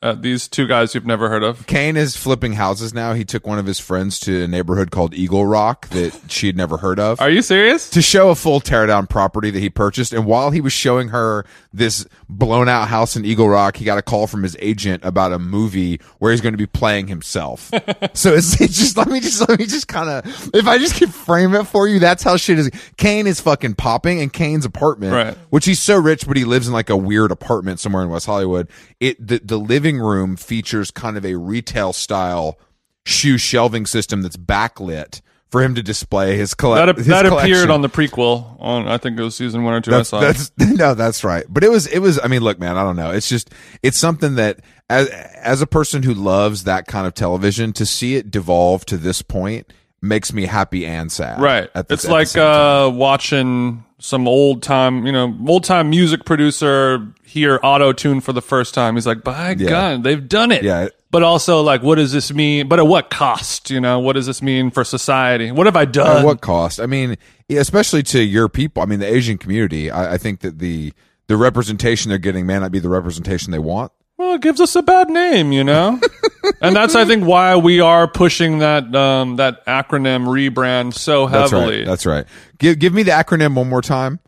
at 0.05 0.23
these 0.23 0.47
two 0.47 0.67
guys 0.67 0.95
you've 0.95 1.07
never 1.07 1.29
heard 1.29 1.43
of. 1.43 1.67
Kane 1.67 1.97
is 1.97 2.17
flipping 2.17 2.53
houses 2.53 2.93
now. 2.95 3.15
He 3.15 3.25
took 3.25 3.47
one 3.47 3.59
of 3.59 3.67
his 3.67 3.81
friends 3.81 4.21
to 4.21 4.45
a 4.45 4.47
neighborhood 4.49 4.91
called 4.91 5.15
Eagle 5.15 5.47
Rock 5.47 5.89
that 5.89 6.17
she 6.29 6.47
had 6.47 6.57
never 6.57 6.77
heard 6.77 7.01
of. 7.01 7.21
Are 7.21 7.31
you 7.31 7.43
serious? 7.43 7.89
to 7.91 8.03
show 8.03 8.29
a 8.31 8.35
full 8.35 8.61
teardown 8.61 9.09
property 9.09 9.51
that 9.51 9.59
he 9.61 9.71
purchased. 9.71 10.13
And 10.13 10.27
while 10.27 10.51
he 10.51 10.61
was 10.61 10.73
showing 10.73 11.09
her 11.09 11.47
this 11.73 12.07
blown 12.29 12.69
out 12.69 12.89
house 12.89 13.17
in 13.17 13.25
Eagle 13.25 13.49
Rock, 13.49 13.77
he 13.77 13.85
got 13.85 13.99
a 13.99 14.03
call 14.03 14.27
from 14.27 14.43
his 14.43 14.57
agent 14.61 15.05
about 15.05 15.33
a 15.33 15.39
movie 15.39 16.01
where 16.19 16.31
he's 16.33 16.41
going 16.43 16.53
to 16.53 16.59
be 16.59 16.67
playing 16.67 17.07
himself. 17.09 17.71
so 18.13 18.35
it's, 18.35 18.61
it's 18.61 18.77
just, 18.79 18.97
let 18.99 19.09
me 19.09 19.21
just, 19.21 19.49
let 19.49 19.59
me 19.59 19.65
just 19.67 19.89
kind 19.89 20.09
of, 20.11 20.51
if 20.55 20.67
I 20.67 20.79
just 20.79 20.97
can 20.97 21.09
frame 21.09 21.55
it 21.55 21.65
for 21.65 21.89
you, 21.89 21.99
that's 21.99 22.23
how 22.23 22.37
shit 22.37 22.59
is. 22.59 22.71
Kane 22.99 23.27
is 23.27 23.41
fucking 23.41 23.75
popping 23.75 24.21
and 24.21 24.33
Kane's 24.33 24.65
apartment, 24.67 25.13
Right. 25.15 25.35
which 25.51 25.65
he's 25.65 25.81
so 25.81 25.99
rich, 25.99 26.27
but 26.27 26.37
he 26.37 26.45
lives 26.45 26.67
in 26.67 26.75
like 26.75 26.91
a 26.91 26.97
weird 26.97 27.31
apartment 27.31 27.81
somewhere 27.81 28.03
in 28.03 28.11
West 28.11 28.27
Hollywood. 28.27 28.69
It, 29.01 29.25
the, 29.27 29.41
the 29.43 29.57
living 29.59 29.94
room 29.99 30.37
features 30.37 30.91
kind 30.91 31.17
of 31.17 31.25
a 31.25 31.35
retail 31.37 31.93
style 31.93 32.59
shoe 33.07 33.37
shelving 33.39 33.87
system 33.87 34.23
that's 34.23 34.37
backlit 34.37 35.21
for 35.51 35.63
him 35.63 35.75
to 35.77 35.83
display 35.83 36.37
his, 36.37 36.53
That 36.59 36.97
his 36.97 37.07
that 37.07 37.27
collection. 37.27 37.53
appeared 37.53 37.71
on 37.71 37.83
the 37.83 37.89
prequel 37.89 38.57
on 38.61 38.89
I 38.89 38.99
think 38.99 39.19
it 39.19 39.23
was 39.23 39.37
season 39.37 39.63
one 39.63 39.75
or 39.75 39.81
two. 39.81 39.93
That's, 39.93 40.13
I 40.13 40.17
saw. 40.19 40.21
that's 40.21 40.53
no, 40.59 40.95
that's 40.95 41.23
right. 41.23 41.45
But 41.49 41.63
it 41.63 41.71
was 41.71 41.87
it 41.87 42.01
was. 42.01 42.19
I 42.23 42.27
mean, 42.27 42.43
look, 42.43 42.59
man, 42.59 42.77
I 42.77 42.83
don't 42.83 42.97
know. 42.97 43.11
It's 43.11 43.29
just 43.29 43.51
it's 43.83 43.99
something 43.99 44.35
that 44.35 44.61
as 44.91 45.09
as 45.11 45.63
a 45.63 45.67
person 45.67 46.03
who 46.03 46.13
loves 46.13 46.65
that 46.65 46.87
kind 46.89 47.07
of 47.07 47.15
television, 47.15 47.73
to 47.75 47.87
see 47.87 48.17
it 48.17 48.31
devolve 48.33 48.85
to 48.87 48.97
this 48.97 49.23
point 49.23 49.73
makes 50.03 50.33
me 50.33 50.47
happy 50.47 50.85
and 50.85 51.13
sad. 51.13 51.41
Right. 51.41 51.71
At 51.75 51.87
the- 51.89 51.95
it's 51.95 52.07
like 52.09 52.37
uh, 52.37 52.91
watching 52.93 53.85
some 53.99 54.27
old 54.29 54.63
time, 54.63 55.07
you 55.07 55.13
know, 55.13 55.37
old 55.47 55.65
time 55.65 55.91
music 55.91 56.25
producer 56.25 57.07
hear 57.25 57.59
auto 57.63 57.93
tune 57.93 58.21
for 58.21 58.33
the 58.33 58.43
first 58.43 58.75
time. 58.75 58.95
He's 58.95 59.07
like, 59.07 59.25
by 59.25 59.51
Yeah. 59.59 59.69
God, 59.69 60.03
they've 60.03 60.29
done 60.29 60.53
it. 60.53 60.63
Yeah. 60.63 60.89
But 61.11 61.23
also, 61.23 61.61
like, 61.63 61.83
what 61.83 61.95
does 61.95 62.13
this 62.13 62.33
mean? 62.33 62.69
But 62.69 62.81
at 62.81 62.87
what 62.87 63.09
cost? 63.11 63.71
You 63.71 63.81
know, 63.81 64.01
what 64.01 64.15
does 64.15 64.27
this 64.27 64.43
mean 64.43 64.71
for 64.71 64.83
society? 64.85 65.53
What 65.53 65.67
have 65.67 65.77
I 65.77 65.85
done? 65.85 66.19
At 66.19 66.25
what 66.25 66.41
cost? 66.41 66.81
I 66.81 66.87
mean, 66.87 67.17
especially 67.49 68.03
to 68.05 68.21
your 68.23 68.49
people. 68.49 68.83
I 68.83 68.87
mean, 68.87 68.99
the 68.99 69.13
Asian 69.13 69.39
community. 69.39 69.91
I, 69.91 70.15
I 70.15 70.19
think 70.19 70.41
that 70.41 70.59
the 70.59 70.93
the 71.27 71.37
representation 71.37 72.09
they're 72.09 72.19
getting 72.19 72.47
may 72.47 72.59
not 72.59 72.73
be 72.73 72.81
the 72.81 72.89
representation 72.89 73.53
they 73.53 73.59
want. 73.59 73.93
Well, 74.17 74.35
it 74.35 74.41
gives 74.41 74.61
us 74.61 74.77
a 74.77 74.83
bad 74.83 75.11
name, 75.11 75.53
you 75.53 75.65
know? 75.65 76.01
and 76.61 76.75
that's, 76.75 76.95
I 76.95 77.05
think, 77.05 77.25
why 77.25 77.57
we 77.57 77.81
are 77.81 78.07
pushing 78.07 78.59
that, 78.59 78.95
um, 78.95 79.37
that 79.37 79.65
acronym 79.67 80.27
rebrand 80.27 80.95
so 80.95 81.27
heavily. 81.27 81.85
That's 81.85 82.07
right. 82.07 82.25
That's 82.25 82.29
right. 82.29 82.59
Give 82.59 82.79
give 82.79 82.95
me 82.95 83.03
the 83.03 83.11
acronym 83.11 83.57
one 83.57 83.69
more 83.69 83.83
time. 83.83 84.21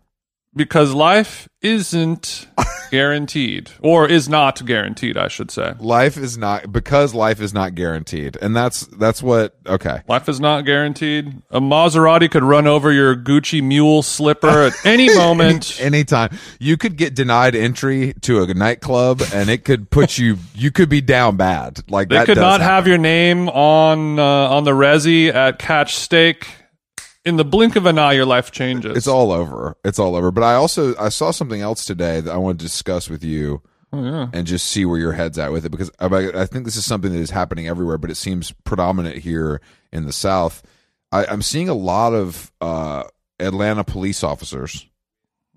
Because 0.56 0.92
life 0.94 1.48
isn't 1.62 2.48
guaranteed 2.90 3.68
or 3.82 4.08
is 4.08 4.28
not 4.28 4.64
guaranteed 4.64 5.16
i 5.16 5.26
should 5.28 5.50
say 5.50 5.74
Life 5.80 6.16
is 6.16 6.38
not 6.38 6.70
because 6.72 7.14
life 7.14 7.40
is 7.40 7.52
not 7.52 7.74
guaranteed, 7.74 8.36
and 8.40 8.54
that's 8.54 8.86
that's 8.86 9.22
what. 9.22 9.56
Okay. 9.66 10.02
life 10.08 10.28
is 10.28 10.38
not 10.40 10.64
guaranteed 10.64 11.42
a 11.50 11.60
maserati 11.60 12.30
could 12.30 12.44
run 12.44 12.66
over 12.68 12.92
your 12.92 13.16
gucci 13.16 13.60
mule 13.62 14.02
slipper 14.02 14.46
at 14.66 14.72
any 14.86 15.12
moment 15.16 15.78
any, 15.80 15.86
anytime 15.98 16.36
you 16.60 16.76
could 16.76 16.96
get 16.96 17.14
denied 17.16 17.54
entry 17.56 18.14
to 18.22 18.42
a 18.42 18.54
nightclub 18.54 19.20
and 19.34 19.50
it 19.50 19.64
could 19.64 19.90
put 19.90 20.16
you 20.18 20.36
you 20.54 20.70
could 20.70 20.88
be 20.88 21.00
down 21.00 21.36
bad 21.36 21.80
like 21.90 22.08
they 22.08 22.16
that 22.16 22.26
could 22.26 22.36
not 22.36 22.60
happen. 22.60 22.66
have 22.66 22.86
your 22.86 22.98
name 22.98 23.48
on 23.48 24.18
uh, 24.20 24.22
on 24.22 24.62
the 24.64 24.70
resi 24.70 25.32
at 25.34 25.58
catch 25.58 25.96
steak 25.96 26.46
in 27.26 27.36
the 27.36 27.44
blink 27.44 27.76
of 27.76 27.84
an 27.84 27.98
eye 27.98 28.12
your 28.12 28.24
life 28.24 28.50
changes. 28.50 28.96
It's 28.96 29.06
all 29.06 29.30
over. 29.32 29.76
It's 29.84 29.98
all 29.98 30.16
over. 30.16 30.30
But 30.30 30.44
i 30.44 30.54
also 30.54 30.96
i 30.96 31.10
saw 31.10 31.30
something 31.32 31.60
else 31.60 31.84
today 31.84 32.20
that 32.22 32.32
i 32.32 32.36
want 32.38 32.58
to 32.58 32.64
discuss 32.64 33.10
with 33.10 33.22
you 33.24 33.60
Oh, 33.92 34.28
and 34.32 34.46
just 34.46 34.66
see 34.66 34.84
where 34.84 34.98
your 34.98 35.12
head's 35.12 35.38
at 35.38 35.52
with 35.52 35.64
it 35.64 35.70
because 35.70 35.90
I, 36.00 36.06
I 36.06 36.44
think 36.46 36.64
this 36.64 36.76
is 36.76 36.84
something 36.84 37.12
that 37.12 37.18
is 37.18 37.30
happening 37.30 37.68
everywhere 37.68 37.98
but 37.98 38.10
it 38.10 38.16
seems 38.16 38.52
predominant 38.64 39.16
here 39.18 39.60
in 39.92 40.06
the 40.06 40.12
south. 40.12 40.62
I, 41.12 41.24
i'm 41.26 41.40
seeing 41.42 41.68
a 41.68 41.74
lot 41.74 42.12
of 42.12 42.50
uh 42.60 43.04
atlanta 43.38 43.84
police 43.84 44.22
officers 44.24 44.86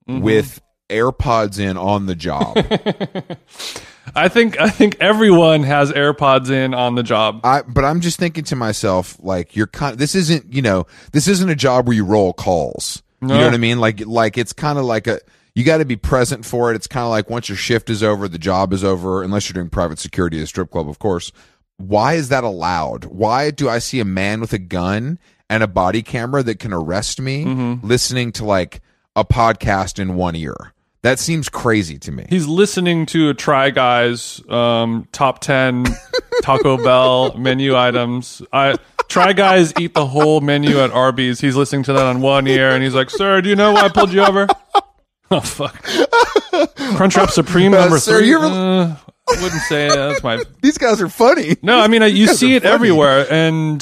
Mm-hmm. 0.08 0.21
with 0.23 0.60
airpods 0.89 1.60
in 1.60 1.78
on 1.78 2.06
the 2.08 2.15
job 2.15 2.58
i 4.15 4.28
think 4.28 4.60
i 4.60 4.69
think 4.69 4.97
everyone 4.99 5.63
has 5.63 5.91
airpods 5.91 6.49
in 6.49 6.73
on 6.73 6.95
the 6.95 7.04
job 7.04 7.41
I, 7.43 7.62
but 7.62 7.86
I'm 7.86 8.02
just 8.02 8.17
thinking 8.19 8.43
to 8.45 8.56
myself, 8.56 9.17
like, 9.19 9.56
you're 9.56 9.67
kind. 9.67 9.97
This 9.97 10.15
isn't, 10.15 10.54
you 10.54 10.62
know, 10.62 10.86
this 11.12 11.28
isn't 11.28 11.49
a 11.49 11.56
job 11.56 11.88
where 11.88 11.95
you 11.95 12.04
roll 12.06 12.34
calls. 12.34 13.02
You 13.21 13.28
know 13.28 13.45
what 13.45 13.54
I 13.54 13.58
mean? 13.58 13.80
Like, 13.80 14.06
like 14.06 14.38
it's 14.38 14.54
kind 14.54 14.78
of 14.80 14.86
like 14.86 15.08
a. 15.08 15.19
You 15.56 15.63
got 15.63 15.78
to 15.80 15.86
be 15.86 15.95
present 15.97 16.45
for 16.45 16.71
it. 16.71 16.75
It's 16.75 16.88
kind 16.88 17.04
of 17.04 17.10
like 17.10 17.30
once 17.30 17.49
your 17.49 17.58
shift 17.58 17.89
is 17.89 18.02
over, 18.04 18.28
the 18.28 18.38
job 18.38 18.71
is 18.73 18.84
over, 18.84 19.23
unless 19.23 19.49
you're 19.49 19.56
doing 19.56 19.69
private 19.69 19.99
security 19.99 20.38
at 20.38 20.43
a 20.43 20.47
strip 20.47 20.71
club, 20.71 20.88
of 20.89 20.99
course. 20.99 21.32
Why 21.78 22.13
is 22.13 22.30
that 22.30 22.43
allowed? 22.43 23.06
Why 23.06 23.52
do 23.52 23.67
I 23.69 23.80
see 23.80 23.99
a 23.99 24.06
man 24.06 24.39
with 24.41 24.54
a 24.54 24.60
gun 24.60 25.19
and 25.49 25.62
a 25.63 25.67
body 25.67 26.02
camera 26.02 26.43
that 26.43 26.60
can 26.60 26.71
arrest 26.73 27.19
me 27.19 27.45
Mm-hmm. 27.45 27.86
listening 27.88 28.32
to 28.34 28.45
like 28.45 28.82
a 29.15 29.25
podcast 29.25 29.99
in 29.99 30.15
one 30.15 30.36
ear? 30.36 30.73
That 31.01 31.17
seems 31.19 31.47
crazy 31.47 31.97
to 31.99 32.12
me. 32.12 32.25
He's 32.29 32.45
listening 32.47 33.05
to 33.07 33.29
a 33.29 33.33
Try 33.33 33.69
Guys 33.69 34.41
um, 34.49 35.07
top 35.13 35.39
ten 35.39 35.85
Taco 36.41 36.75
Bell 36.83 37.38
menu 37.38 37.75
items. 37.77 38.41
I 38.51 38.75
Try 39.07 39.31
Guys 39.33 39.73
eat 39.79 39.93
the 39.93 40.05
whole 40.05 40.41
menu 40.41 40.79
at 40.79 40.91
Arby's. 40.91 41.39
He's 41.39 41.55
listening 41.55 41.83
to 41.83 41.93
that 41.93 42.05
on 42.05 42.19
one 42.21 42.47
ear, 42.47 42.71
and 42.71 42.83
he's 42.83 42.93
like, 42.93 43.09
"Sir, 43.09 43.41
do 43.41 43.47
you 43.49 43.55
know 43.55 43.71
why 43.71 43.81
I 43.83 43.89
pulled 43.89 44.12
you 44.13 44.23
over?" 44.23 44.47
Oh 45.31 45.41
fuck! 45.41 45.75
Crunchwrap 45.83 47.29
Supreme 47.29 47.71
Uh, 47.75 47.81
number 47.81 47.99
sir, 47.99 48.17
three. 48.19 48.33
Uh, 48.33 48.95
I 49.29 49.43
wouldn't 49.43 49.62
say 49.62 49.88
that. 49.89 49.95
That's 49.95 50.23
my 50.23 50.41
These 50.63 50.79
guys 50.79 50.99
are 51.01 51.07
funny. 51.09 51.55
no, 51.62 51.79
I 51.79 51.88
mean, 51.88 52.01
I- 52.01 52.07
you 52.07 52.25
see 52.27 52.55
it 52.55 52.63
funny. 52.63 52.73
everywhere, 52.73 53.27
and 53.31 53.79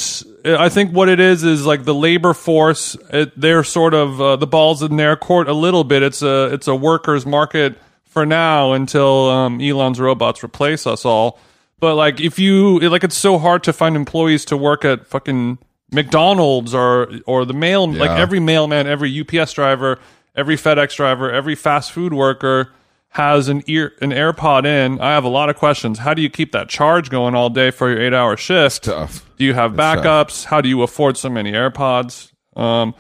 I 0.55 0.69
think 0.69 0.91
what 0.91 1.09
it 1.09 1.19
is 1.19 1.43
is 1.43 1.65
like 1.65 1.83
the 1.83 1.93
labor 1.93 2.33
force. 2.33 2.95
It, 3.11 3.39
they're 3.39 3.63
sort 3.63 3.93
of 3.93 4.21
uh, 4.21 4.35
the 4.35 4.47
balls 4.47 4.81
in 4.81 4.95
their 4.95 5.15
court 5.15 5.47
a 5.47 5.53
little 5.53 5.83
bit. 5.83 6.03
It's 6.03 6.21
a 6.21 6.53
it's 6.53 6.67
a 6.67 6.75
workers' 6.75 7.25
market 7.25 7.77
for 8.05 8.25
now 8.25 8.73
until 8.73 9.29
um, 9.29 9.61
Elon's 9.61 9.99
robots 9.99 10.43
replace 10.43 10.87
us 10.87 11.05
all. 11.05 11.39
But 11.79 11.95
like, 11.95 12.19
if 12.19 12.39
you 12.39 12.79
like, 12.79 13.03
it's 13.03 13.17
so 13.17 13.37
hard 13.37 13.63
to 13.65 13.73
find 13.73 13.95
employees 13.95 14.45
to 14.45 14.57
work 14.57 14.83
at 14.85 15.05
fucking 15.05 15.59
McDonald's 15.91 16.73
or 16.73 17.11
or 17.25 17.45
the 17.45 17.53
mail. 17.53 17.91
Like 17.91 18.11
every 18.11 18.39
mailman, 18.39 18.87
every 18.87 19.21
UPS 19.21 19.53
driver, 19.53 19.99
every 20.35 20.55
FedEx 20.55 20.95
driver, 20.95 21.31
every 21.31 21.55
fast 21.55 21.91
food 21.91 22.13
worker 22.13 22.71
has 23.09 23.47
an 23.47 23.63
ear 23.67 23.93
an 24.01 24.11
AirPod 24.11 24.65
in. 24.65 24.99
I 24.99 25.11
have 25.13 25.23
a 25.23 25.29
lot 25.29 25.49
of 25.49 25.55
questions. 25.55 25.99
How 25.99 26.13
do 26.13 26.21
you 26.21 26.29
keep 26.29 26.51
that 26.51 26.69
charge 26.69 27.09
going 27.09 27.35
all 27.35 27.49
day 27.49 27.71
for 27.71 27.89
your 27.89 28.01
eight 28.01 28.13
hour 28.13 28.37
shift? 28.37 28.83
Tough. 28.83 29.25
Do 29.37 29.45
you 29.45 29.53
have 29.53 29.73
backups? 29.73 30.45
How 30.45 30.61
do 30.61 30.69
you 30.69 30.81
afford 30.83 31.17
so 31.17 31.29
many 31.29 31.51
AirPods? 31.51 32.31
Um, 32.55 32.95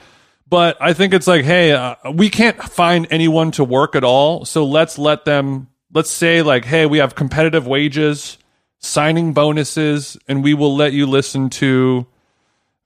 but 0.49 0.77
I 0.79 0.93
think 0.93 1.13
it's 1.13 1.27
like, 1.27 1.43
hey, 1.43 1.71
uh, 1.71 1.95
we 2.13 2.29
can't 2.29 2.61
find 2.61 3.07
anyone 3.11 3.51
to 3.51 3.63
work 3.63 3.95
at 3.95 4.03
all, 4.03 4.45
so 4.45 4.65
let's 4.65 4.97
let 4.97 5.25
them. 5.25 5.67
Let's 5.93 6.11
say 6.11 6.41
like, 6.41 6.65
hey, 6.65 6.85
we 6.85 6.99
have 6.99 7.15
competitive 7.15 7.65
wages, 7.65 8.37
signing 8.79 9.33
bonuses, 9.33 10.17
and 10.27 10.43
we 10.43 10.53
will 10.53 10.75
let 10.75 10.93
you 10.93 11.05
listen 11.05 11.49
to 11.51 12.05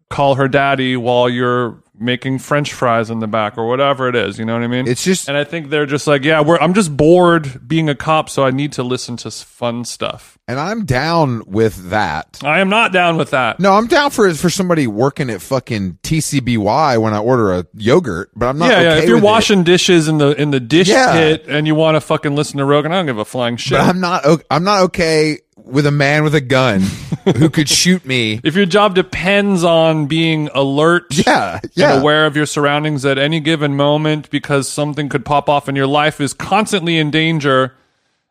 call 0.09 0.35
her 0.35 0.47
daddy 0.47 0.95
while 0.97 1.29
you're 1.29 1.81
making 2.01 2.39
French 2.39 2.73
fries 2.73 3.09
in 3.09 3.19
the 3.19 3.27
back 3.27 3.57
or 3.57 3.67
whatever 3.67 4.09
it 4.09 4.15
is. 4.15 4.39
You 4.39 4.45
know 4.45 4.53
what 4.53 4.63
I 4.63 4.67
mean? 4.67 4.87
It's 4.87 5.03
just 5.03 5.27
and 5.29 5.37
I 5.37 5.43
think 5.43 5.69
they're 5.69 5.85
just 5.85 6.07
like, 6.07 6.23
yeah, 6.23 6.41
we're, 6.41 6.57
I'm 6.57 6.73
just 6.73 6.95
bored 6.97 7.67
being 7.67 7.87
a 7.89 7.95
cop, 7.95 8.29
so 8.29 8.43
I 8.43 8.51
need 8.51 8.73
to 8.73 8.83
listen 8.83 9.17
to 9.17 9.27
s- 9.27 9.43
fun 9.43 9.85
stuff. 9.85 10.37
And 10.47 10.59
I'm 10.59 10.83
down 10.85 11.43
with 11.45 11.91
that. 11.91 12.39
I 12.43 12.59
am 12.59 12.67
not 12.69 12.91
down 12.91 13.15
with 13.17 13.29
that. 13.31 13.59
No, 13.59 13.73
I'm 13.73 13.87
down 13.87 14.09
for 14.11 14.33
for 14.33 14.49
somebody 14.49 14.87
working 14.87 15.29
at 15.29 15.41
fucking 15.41 15.99
TCBY 16.03 17.01
when 17.01 17.13
I 17.13 17.19
order 17.19 17.53
a 17.53 17.65
yogurt, 17.73 18.31
but 18.35 18.47
I'm 18.47 18.57
not. 18.57 18.69
yeah, 18.71 18.81
yeah. 18.81 18.89
okay 18.93 18.99
If 19.03 19.05
you're 19.07 19.17
with 19.17 19.23
it. 19.23 19.27
washing 19.27 19.63
dishes 19.63 20.07
in 20.07 20.17
the 20.17 20.29
in 20.41 20.51
the 20.51 20.59
dish 20.59 20.87
Yeah. 20.89 21.13
pit 21.13 21.45
and 21.47 21.67
you 21.67 21.75
want 21.75 21.95
to 21.95 22.01
fucking 22.01 22.35
listen 22.35 22.57
to 22.57 22.65
Rogan, 22.65 22.91
I 22.91 22.95
don't 22.95 23.05
give 23.05 23.17
a 23.17 23.25
flying 23.25 23.57
shit. 23.57 23.77
but 23.77 23.81
I'm 23.87 23.99
not. 23.99 24.25
o- 24.25 24.39
I'm 24.49 24.63
not 24.63 24.81
okay 24.85 25.39
with 25.65 25.85
a 25.85 25.91
man 25.91 26.23
with 26.23 26.35
a 26.35 26.41
gun 26.41 26.81
who 27.37 27.49
could 27.49 27.69
shoot 27.69 28.05
me. 28.05 28.39
if 28.43 28.55
your 28.55 28.65
job 28.65 28.95
depends 28.95 29.63
on 29.63 30.07
being 30.07 30.49
alert, 30.53 31.05
Yeah, 31.25 31.59
yeah. 31.73 31.93
and 31.93 32.01
aware 32.01 32.25
of 32.25 32.35
your 32.35 32.45
surroundings 32.45 33.05
at 33.05 33.17
any 33.17 33.39
given 33.39 33.75
moment 33.75 34.29
because 34.29 34.67
something 34.67 35.07
could 35.09 35.23
pop 35.25 35.47
off 35.49 35.67
and 35.67 35.77
your 35.77 35.87
life 35.87 36.19
is 36.19 36.33
constantly 36.33 36.97
in 36.97 37.11
danger, 37.11 37.73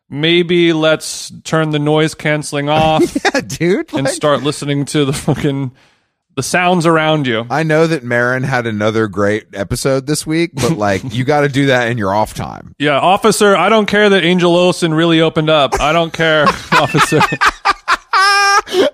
maybe 0.09 0.73
let's 0.73 1.31
turn 1.43 1.69
the 1.71 1.79
noise 1.79 2.13
canceling 2.13 2.69
off 2.69 3.01
Yeah, 3.33 3.41
dude. 3.41 3.93
and 3.93 4.03
like- 4.05 4.13
start 4.13 4.43
listening 4.43 4.85
to 4.85 5.05
the 5.05 5.13
fucking 5.13 5.71
the 6.35 6.43
sounds 6.43 6.85
around 6.85 7.27
you. 7.27 7.45
I 7.49 7.63
know 7.63 7.87
that 7.87 8.03
Maron 8.03 8.43
had 8.43 8.65
another 8.65 9.07
great 9.07 9.47
episode 9.53 10.07
this 10.07 10.25
week, 10.25 10.51
but 10.55 10.77
like 10.77 11.13
you 11.13 11.23
got 11.25 11.41
to 11.41 11.49
do 11.49 11.67
that 11.67 11.89
in 11.89 11.97
your 11.97 12.13
off 12.13 12.33
time. 12.33 12.75
Yeah, 12.81 12.99
officer, 12.99 13.55
I 13.55 13.69
don't 13.69 13.85
care 13.85 14.09
that 14.09 14.23
Angel 14.23 14.55
Olsen 14.55 14.93
really 14.93 15.21
opened 15.21 15.49
up. 15.51 15.79
I 15.79 15.93
don't 15.93 16.11
care, 16.11 16.47
officer. 16.71 17.19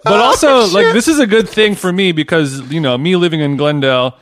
but 0.03 0.05
also 0.19 0.47
oh, 0.61 0.69
like 0.73 0.93
this 0.93 1.07
is 1.07 1.19
a 1.19 1.27
good 1.27 1.47
thing 1.47 1.75
for 1.75 1.91
me 1.93 2.11
because 2.11 2.59
you 2.71 2.81
know 2.81 2.97
me 2.97 3.15
living 3.15 3.39
in 3.39 3.55
Glendale, 3.55 4.17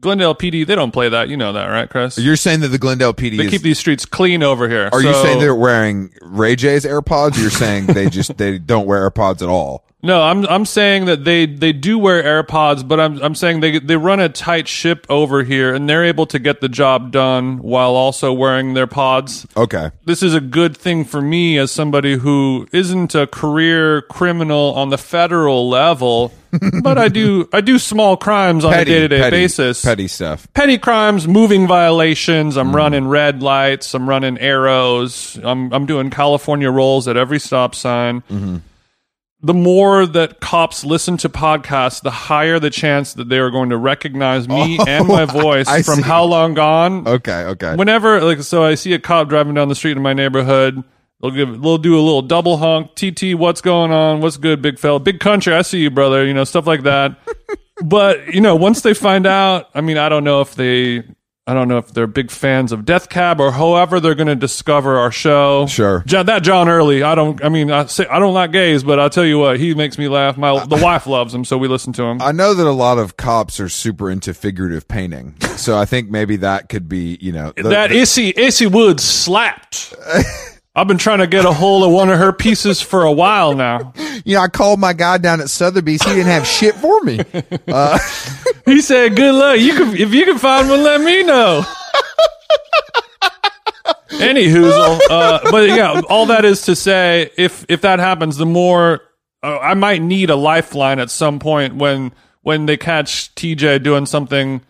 Glendale 0.00 0.34
PD 0.34 0.66
they 0.66 0.74
don't 0.74 0.90
play 0.92 1.08
that. 1.08 1.28
You 1.28 1.36
know 1.36 1.52
that, 1.54 1.66
right, 1.66 1.88
Chris? 1.88 2.18
You're 2.18 2.36
saying 2.36 2.60
that 2.60 2.68
the 2.68 2.78
Glendale 2.78 3.14
PD 3.14 3.38
They 3.38 3.44
is. 3.46 3.50
keep 3.50 3.62
these 3.62 3.78
streets 3.78 4.04
clean 4.04 4.42
over 4.42 4.68
here. 4.68 4.90
are 4.92 5.00
you 5.00 5.14
saying 5.14 5.38
they're 5.40 5.54
wearing 5.54 6.12
Ray 6.20 6.56
J's 6.56 6.84
AirPods? 6.84 7.40
You're 7.40 7.50
saying 7.50 7.86
they 7.86 8.10
just 8.10 8.36
they 8.36 8.58
don't 8.58 8.86
wear 8.86 9.08
AirPods 9.10 9.40
at 9.40 9.48
all? 9.48 9.87
No, 10.00 10.22
I'm 10.22 10.46
I'm 10.46 10.64
saying 10.64 11.06
that 11.06 11.24
they 11.24 11.44
they 11.44 11.72
do 11.72 11.98
wear 11.98 12.22
AirPods, 12.22 12.86
but 12.86 13.00
I'm 13.00 13.20
I'm 13.20 13.34
saying 13.34 13.58
they 13.60 13.80
they 13.80 13.96
run 13.96 14.20
a 14.20 14.28
tight 14.28 14.68
ship 14.68 15.04
over 15.08 15.42
here 15.42 15.74
and 15.74 15.88
they're 15.88 16.04
able 16.04 16.24
to 16.26 16.38
get 16.38 16.60
the 16.60 16.68
job 16.68 17.10
done 17.10 17.58
while 17.58 17.96
also 17.96 18.32
wearing 18.32 18.74
their 18.74 18.86
pods. 18.86 19.44
Okay. 19.56 19.90
This 20.04 20.22
is 20.22 20.34
a 20.34 20.40
good 20.40 20.76
thing 20.76 21.04
for 21.04 21.20
me 21.20 21.58
as 21.58 21.72
somebody 21.72 22.16
who 22.16 22.68
isn't 22.72 23.16
a 23.16 23.26
career 23.26 24.02
criminal 24.02 24.72
on 24.76 24.90
the 24.90 24.98
federal 24.98 25.68
level, 25.68 26.32
but 26.84 26.96
I 26.96 27.08
do 27.08 27.48
I 27.52 27.60
do 27.60 27.76
small 27.80 28.16
crimes 28.16 28.64
on 28.64 28.72
a 28.72 28.84
day-to-day 28.84 29.30
basis. 29.30 29.84
Petty 29.84 30.06
stuff. 30.06 30.46
Petty 30.54 30.78
crimes, 30.78 31.26
moving 31.26 31.66
violations, 31.66 32.54
Mm. 32.54 32.60
I'm 32.60 32.76
running 32.76 33.08
red 33.08 33.42
lights, 33.42 33.94
I'm 33.94 34.08
running 34.08 34.38
arrows, 34.38 35.40
I'm 35.42 35.72
I'm 35.72 35.86
doing 35.86 36.10
California 36.10 36.70
rolls 36.70 37.08
at 37.08 37.16
every 37.16 37.40
stop 37.40 37.74
sign 37.74 38.20
Mm-hmm. 38.30 38.56
The 39.40 39.54
more 39.54 40.04
that 40.04 40.40
cops 40.40 40.84
listen 40.84 41.16
to 41.18 41.28
podcasts, 41.28 42.02
the 42.02 42.10
higher 42.10 42.58
the 42.58 42.70
chance 42.70 43.14
that 43.14 43.28
they 43.28 43.38
are 43.38 43.50
going 43.50 43.70
to 43.70 43.76
recognize 43.76 44.48
me 44.48 44.78
oh, 44.80 44.84
and 44.86 45.06
my 45.06 45.24
voice 45.42 45.66
Oh, 45.68 45.72
I 45.74 45.82
from 45.82 45.96
see. 45.96 46.02
how 46.02 46.24
long 46.24 46.54
gone. 46.54 47.06
Okay. 47.06 47.44
Okay. 47.44 47.76
Whenever, 47.76 48.20
like, 48.20 48.42
so 48.42 48.64
I 48.64 48.74
see 48.74 48.92
a 48.94 48.98
cop 48.98 49.28
driving 49.28 49.54
down 49.54 49.68
the 49.68 49.76
street 49.76 49.96
in 49.96 50.02
my 50.02 50.12
neighborhood. 50.12 50.82
They'll 51.20 51.30
give, 51.32 51.62
they'll 51.62 51.78
do 51.78 51.94
a 51.96 52.02
little 52.02 52.22
double 52.22 52.56
honk. 52.58 52.94
TT, 52.96 53.34
what's 53.34 53.60
going 53.60 53.92
on? 53.92 54.20
What's 54.20 54.36
good, 54.36 54.60
big 54.62 54.78
fella? 54.78 54.98
Big 55.00 55.20
country, 55.20 55.52
I 55.54 55.62
see 55.62 55.80
you, 55.80 55.90
brother. 55.90 56.24
You 56.24 56.34
know, 56.34 56.44
stuff 56.44 56.66
like 56.66 56.82
that. 56.82 57.16
but 57.84 58.34
you 58.34 58.40
know, 58.40 58.56
once 58.56 58.80
they 58.82 58.94
find 58.94 59.26
out, 59.26 59.68
I 59.74 59.80
mean, 59.80 59.98
I 59.98 60.08
don't 60.08 60.24
know 60.24 60.40
if 60.40 60.54
they, 60.56 61.04
I 61.48 61.54
don't 61.54 61.66
know 61.66 61.78
if 61.78 61.88
they're 61.94 62.06
big 62.06 62.30
fans 62.30 62.72
of 62.72 62.84
Death 62.84 63.08
Cab 63.08 63.40
or 63.40 63.50
however 63.52 64.00
they're 64.00 64.14
going 64.14 64.26
to 64.28 64.36
discover 64.36 64.98
our 64.98 65.10
show. 65.10 65.64
Sure. 65.66 66.04
John, 66.06 66.26
that 66.26 66.42
John 66.42 66.68
Early. 66.68 67.02
I 67.02 67.14
don't. 67.14 67.42
I 67.42 67.48
mean, 67.48 67.70
I 67.70 67.86
say 67.86 68.06
I 68.06 68.18
don't 68.18 68.34
like 68.34 68.52
gays, 68.52 68.84
but 68.84 68.98
I'll 69.00 69.08
tell 69.08 69.24
you 69.24 69.38
what, 69.38 69.58
he 69.58 69.74
makes 69.74 69.96
me 69.96 70.08
laugh. 70.08 70.36
My 70.36 70.66
the 70.66 70.76
wife 70.76 71.06
loves 71.06 71.34
him, 71.34 71.46
so 71.46 71.56
we 71.56 71.66
listen 71.66 71.94
to 71.94 72.02
him. 72.02 72.20
I 72.20 72.32
know 72.32 72.52
that 72.52 72.66
a 72.66 72.70
lot 72.72 72.98
of 72.98 73.16
cops 73.16 73.60
are 73.60 73.70
super 73.70 74.10
into 74.10 74.34
figurative 74.34 74.86
painting, 74.88 75.40
so 75.56 75.78
I 75.78 75.86
think 75.86 76.10
maybe 76.10 76.36
that 76.36 76.68
could 76.68 76.86
be, 76.86 77.16
you 77.20 77.32
know, 77.32 77.54
the- 77.56 77.70
that 77.70 77.92
Issy 77.92 78.32
Issy 78.36 78.66
Woods 78.66 79.02
slapped. 79.02 79.94
I've 80.78 80.86
been 80.86 80.98
trying 80.98 81.18
to 81.18 81.26
get 81.26 81.44
a 81.44 81.52
hold 81.52 81.82
of 81.82 81.90
one 81.90 82.08
of 82.08 82.18
her 82.18 82.32
pieces 82.32 82.80
for 82.80 83.02
a 83.02 83.10
while 83.10 83.54
now. 83.54 83.92
you 84.24 84.36
know, 84.36 84.42
I 84.42 84.48
called 84.48 84.78
my 84.78 84.92
guy 84.92 85.18
down 85.18 85.40
at 85.40 85.50
Sotheby's. 85.50 86.02
He 86.04 86.10
didn't 86.10 86.26
have 86.26 86.46
shit 86.46 86.74
for 86.76 87.00
me. 87.02 87.20
He 88.68 88.82
said, 88.82 89.16
"Good 89.16 89.34
luck. 89.34 89.58
You 89.58 89.74
can 89.74 89.96
if 89.96 90.12
you 90.12 90.26
can 90.26 90.36
find 90.36 90.68
one, 90.68 90.82
let 90.82 91.00
me 91.00 91.22
know." 91.22 91.64
Any 94.20 94.46
hoozle, 94.48 95.00
uh, 95.08 95.50
but 95.50 95.68
yeah, 95.70 96.02
all 96.08 96.26
that 96.26 96.44
is 96.44 96.62
to 96.62 96.76
say, 96.76 97.30
if 97.38 97.64
if 97.68 97.80
that 97.80 97.98
happens, 97.98 98.36
the 98.36 98.44
more 98.44 99.00
uh, 99.42 99.58
I 99.58 99.72
might 99.74 100.02
need 100.02 100.28
a 100.28 100.36
lifeline 100.36 100.98
at 100.98 101.10
some 101.10 101.38
point 101.38 101.76
when 101.76 102.12
when 102.42 102.66
they 102.66 102.76
catch 102.76 103.34
TJ 103.36 103.82
doing 103.82 104.04
something 104.04 104.60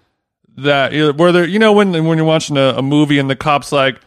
that 0.58 1.16
where 1.16 1.32
they're 1.32 1.46
you 1.46 1.58
know 1.58 1.72
when 1.72 1.92
when 2.04 2.18
you're 2.18 2.26
watching 2.26 2.56
a, 2.56 2.74
a 2.76 2.82
movie 2.82 3.18
and 3.18 3.28
the 3.28 3.36
cops 3.36 3.72
like. 3.72 4.00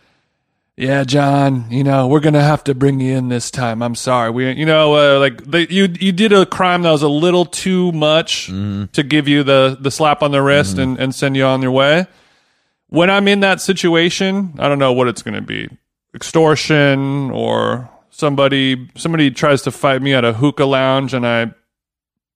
Yeah, 0.82 1.04
John. 1.04 1.70
You 1.70 1.84
know 1.84 2.08
we're 2.08 2.22
gonna 2.22 2.42
have 2.42 2.64
to 2.64 2.74
bring 2.74 3.00
you 3.00 3.16
in 3.16 3.30
this 3.30 3.52
time. 3.52 3.84
I'm 3.84 3.94
sorry. 3.94 4.32
We, 4.32 4.52
you 4.54 4.66
know, 4.66 4.96
uh, 4.96 5.20
like 5.20 5.44
they, 5.44 5.68
you, 5.68 5.88
you 6.00 6.12
did 6.12 6.34
a 6.34 6.44
crime 6.44 6.82
that 6.82 6.90
was 6.90 7.04
a 7.04 7.08
little 7.08 7.46
too 7.46 7.92
much 7.92 8.48
to 8.48 9.04
give 9.04 9.28
you 9.28 9.44
the 9.44 9.78
the 9.80 9.92
slap 9.92 10.24
on 10.24 10.32
the 10.32 10.42
wrist 10.42 10.80
and, 10.80 11.00
and 11.00 11.14
send 11.14 11.38
you 11.38 11.46
on 11.46 11.62
your 11.62 11.70
way. 11.70 12.08
When 12.88 13.12
I'm 13.12 13.28
in 13.28 13.42
that 13.42 13.62
situation, 13.62 14.56
I 14.58 14.68
don't 14.68 14.80
know 14.80 14.92
what 14.92 15.08
it's 15.08 15.22
gonna 15.22 15.44
be: 15.44 15.70
extortion 16.16 17.30
or 17.30 17.88
somebody 18.10 18.90
somebody 18.96 19.30
tries 19.30 19.62
to 19.62 19.72
fight 19.72 20.02
me 20.02 20.16
at 20.16 20.26
a 20.26 20.34
hookah 20.34 20.66
lounge 20.66 21.14
and 21.14 21.28
I 21.28 21.52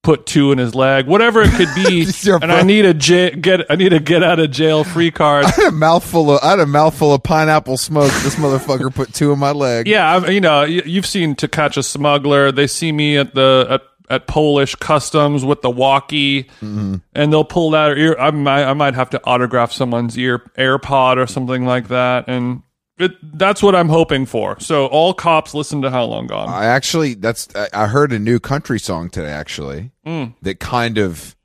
put 0.06 0.24
two 0.24 0.52
in 0.52 0.58
his 0.58 0.72
leg, 0.72 1.08
whatever 1.08 1.42
it 1.42 1.50
could 1.50 1.74
be. 1.74 2.06
And 2.26 2.52
I 2.52 2.62
need 2.62 2.84
a 2.84 2.94
j- 2.94 3.34
get 3.34 3.70
I 3.70 3.76
need 3.76 3.92
a 3.92 3.98
get 3.98 4.22
out 4.22 4.38
of 4.38 4.50
jail 4.50 4.84
free 4.84 5.10
card. 5.10 5.44
I 5.46 5.50
had 5.50 5.68
a 5.68 5.72
mouthful 5.72 6.30
of 6.30 6.42
I 6.42 6.50
had 6.50 6.60
a 6.60 6.66
mouthful 6.66 7.12
of 7.12 7.22
pineapple 7.22 7.76
smoke. 7.76 8.12
This 8.22 8.36
motherfucker 8.36 8.94
put 8.94 9.12
two 9.12 9.32
in 9.32 9.38
my 9.38 9.50
leg. 9.50 9.88
Yeah, 9.88 10.16
I, 10.16 10.28
you 10.28 10.40
know, 10.40 10.62
you've 10.62 11.06
seen 11.06 11.34
To 11.36 11.48
Catch 11.48 11.76
a 11.76 11.82
Smuggler. 11.82 12.52
They 12.52 12.66
see 12.66 12.92
me 12.92 13.16
at 13.16 13.34
the 13.34 13.66
at, 13.68 13.82
at 14.08 14.26
Polish 14.26 14.74
customs 14.76 15.44
with 15.44 15.62
the 15.62 15.70
walkie, 15.70 16.44
mm-hmm. 16.44 16.96
and 17.14 17.32
they'll 17.32 17.44
pull 17.44 17.70
that 17.70 17.96
ear. 17.98 18.16
I 18.18 18.30
might 18.30 18.64
I 18.64 18.74
might 18.74 18.94
have 18.94 19.10
to 19.10 19.24
autograph 19.24 19.72
someone's 19.72 20.16
ear 20.16 20.38
AirPod 20.56 21.16
or 21.16 21.26
something 21.26 21.64
like 21.64 21.88
that, 21.88 22.28
and 22.28 22.62
it, 22.98 23.12
that's 23.38 23.62
what 23.62 23.74
I'm 23.74 23.88
hoping 23.88 24.24
for. 24.24 24.58
So 24.60 24.86
all 24.86 25.12
cops 25.12 25.54
listen 25.54 25.82
to 25.82 25.90
How 25.90 26.04
Long 26.04 26.26
Gone. 26.26 26.48
I 26.48 26.66
actually 26.66 27.14
that's 27.14 27.48
I- 27.54 27.86
heard 27.86 28.12
a 28.12 28.18
new 28.18 28.40
country 28.40 28.80
song 28.80 29.10
today 29.10 29.30
actually 29.30 29.90
mm. 30.06 30.34
that 30.42 30.60
kind 30.60 30.96
of 30.96 31.36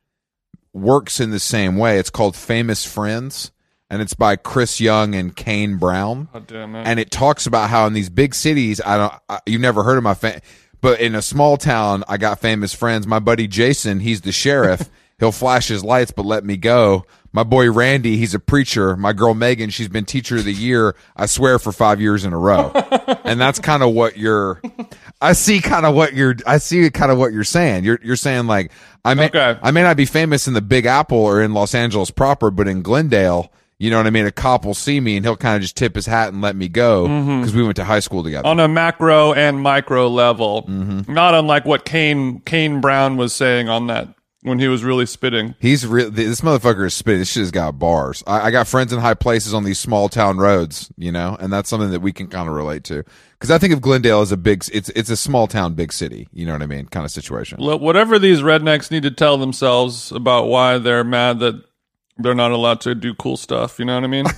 works 0.73 1.19
in 1.19 1.31
the 1.31 1.39
same 1.39 1.75
way. 1.75 1.99
It's 1.99 2.09
called 2.09 2.35
Famous 2.35 2.85
Friends 2.85 3.51
and 3.89 4.01
it's 4.01 4.13
by 4.13 4.37
Chris 4.37 4.79
Young 4.79 5.13
and 5.13 5.35
Kane 5.35 5.77
Brown. 5.77 6.29
God 6.31 6.47
damn 6.47 6.75
it. 6.75 6.87
And 6.87 6.99
it 6.99 7.11
talks 7.11 7.45
about 7.45 7.69
how 7.69 7.85
in 7.85 7.93
these 7.93 8.09
big 8.09 8.33
cities, 8.33 8.79
I 8.83 8.97
don't 8.97 9.13
I, 9.27 9.39
you've 9.45 9.61
never 9.61 9.83
heard 9.83 9.97
of 9.97 10.03
my 10.03 10.13
fa- 10.13 10.41
but 10.79 11.01
in 11.01 11.15
a 11.15 11.21
small 11.21 11.57
town, 11.57 12.05
I 12.07 12.15
got 12.15 12.39
famous 12.39 12.73
friends. 12.73 13.05
My 13.05 13.19
buddy 13.19 13.47
Jason, 13.47 13.99
he's 13.99 14.21
the 14.21 14.31
sheriff. 14.31 14.89
He'll 15.19 15.33
flash 15.33 15.67
his 15.67 15.83
lights 15.83 16.11
but 16.11 16.25
let 16.25 16.45
me 16.45 16.55
go. 16.55 17.05
My 17.33 17.43
boy 17.43 17.71
Randy, 17.71 18.17
he's 18.17 18.33
a 18.33 18.39
preacher. 18.39 18.97
My 18.97 19.13
girl 19.13 19.33
Megan, 19.33 19.69
she's 19.69 19.87
been 19.87 20.03
teacher 20.05 20.37
of 20.37 20.45
the 20.45 20.51
year, 20.53 20.95
I 21.15 21.27
swear 21.27 21.59
for 21.59 21.71
5 21.71 22.01
years 22.01 22.25
in 22.25 22.33
a 22.33 22.37
row. 22.37 22.71
and 23.23 23.39
that's 23.39 23.57
kind 23.59 23.83
of 23.83 23.93
what 23.93 24.17
you're 24.17 24.61
I 25.21 25.33
see 25.33 25.61
kind 25.61 25.85
of 25.85 25.95
what 25.95 26.13
you're 26.13 26.35
I 26.45 26.57
see 26.57 26.89
kind 26.89 27.11
of 27.11 27.17
what 27.17 27.31
you're 27.31 27.43
saying. 27.45 27.83
You're 27.85 27.99
you're 28.03 28.15
saying 28.17 28.47
like 28.47 28.71
I 29.05 29.13
may 29.13 29.25
Okay. 29.27 29.57
I 29.61 29.71
may 29.71 29.81
not 29.83 29.95
be 29.97 30.05
famous 30.05 30.47
in 30.47 30.53
the 30.53 30.61
Big 30.61 30.85
Apple 30.85 31.17
or 31.19 31.41
in 31.41 31.53
Los 31.53 31.73
Angeles 31.73 32.11
proper, 32.11 32.51
but 32.51 32.67
in 32.67 32.81
Glendale, 32.81 33.49
you 33.79 33.89
know 33.89 33.97
what 33.97 34.07
I 34.07 34.09
mean? 34.11 34.25
A 34.25 34.31
cop 34.31 34.65
will 34.65 34.73
see 34.73 34.99
me 34.99 35.15
and 35.15 35.25
he'll 35.25 35.37
kind 35.37 35.55
of 35.55 35.61
just 35.61 35.77
tip 35.77 35.95
his 35.95 36.05
hat 36.07 36.33
and 36.33 36.41
let 36.41 36.55
me 36.57 36.67
go 36.67 37.03
because 37.39 37.55
we 37.55 37.63
went 37.63 37.77
to 37.77 37.83
high 37.85 37.99
school 38.01 38.23
together. 38.23 38.45
on 38.47 38.59
a 38.59 38.67
macro 38.67 39.33
and 39.33 39.61
micro 39.61 40.07
level, 40.09 40.63
Mm-hmm. 40.69 41.11
not 41.13 41.33
unlike 41.33 41.63
what 41.65 41.85
Kane 41.85 42.41
Kane 42.41 42.81
Brown 42.81 43.15
was 43.15 43.33
saying 43.33 43.69
on 43.69 43.87
that 43.87 44.09
when 44.43 44.59
he 44.59 44.67
was 44.67 44.83
really 44.83 45.05
spitting. 45.05 45.55
He's 45.59 45.85
real. 45.85 46.09
This 46.09 46.41
motherfucker 46.41 46.85
is 46.85 46.93
spitting. 46.93 47.19
This 47.19 47.31
shit 47.31 47.41
has 47.41 47.51
got 47.51 47.77
bars. 47.77 48.23
I, 48.25 48.47
I 48.47 48.51
got 48.51 48.67
friends 48.67 48.91
in 48.91 48.99
high 48.99 49.13
places 49.13 49.53
on 49.53 49.63
these 49.63 49.79
small 49.79 50.09
town 50.09 50.37
roads, 50.37 50.91
you 50.97 51.11
know, 51.11 51.37
and 51.39 51.51
that's 51.53 51.69
something 51.69 51.91
that 51.91 52.01
we 52.01 52.11
can 52.11 52.27
kind 52.27 52.49
of 52.49 52.55
relate 52.55 52.83
to. 52.85 53.03
Because 53.33 53.51
I 53.51 53.57
think 53.57 53.73
of 53.73 53.81
Glendale 53.81 54.21
as 54.21 54.31
a 54.31 54.37
big. 54.37 54.63
It's 54.73 54.89
it's 54.89 55.09
a 55.09 55.17
small 55.17 55.47
town, 55.47 55.73
big 55.73 55.93
city. 55.93 56.27
You 56.33 56.45
know 56.45 56.53
what 56.53 56.61
I 56.61 56.67
mean? 56.67 56.87
Kind 56.87 57.05
of 57.05 57.11
situation. 57.11 57.61
L- 57.61 57.79
whatever 57.79 58.19
these 58.19 58.41
rednecks 58.41 58.91
need 58.91 59.03
to 59.03 59.11
tell 59.11 59.37
themselves 59.37 60.11
about 60.11 60.47
why 60.47 60.77
they're 60.77 61.03
mad 61.03 61.39
that 61.39 61.63
they're 62.17 62.35
not 62.35 62.51
allowed 62.51 62.81
to 62.81 62.93
do 62.95 63.13
cool 63.15 63.37
stuff. 63.37 63.79
You 63.79 63.85
know 63.85 63.95
what 63.95 64.03
I 64.03 64.07
mean? 64.07 64.25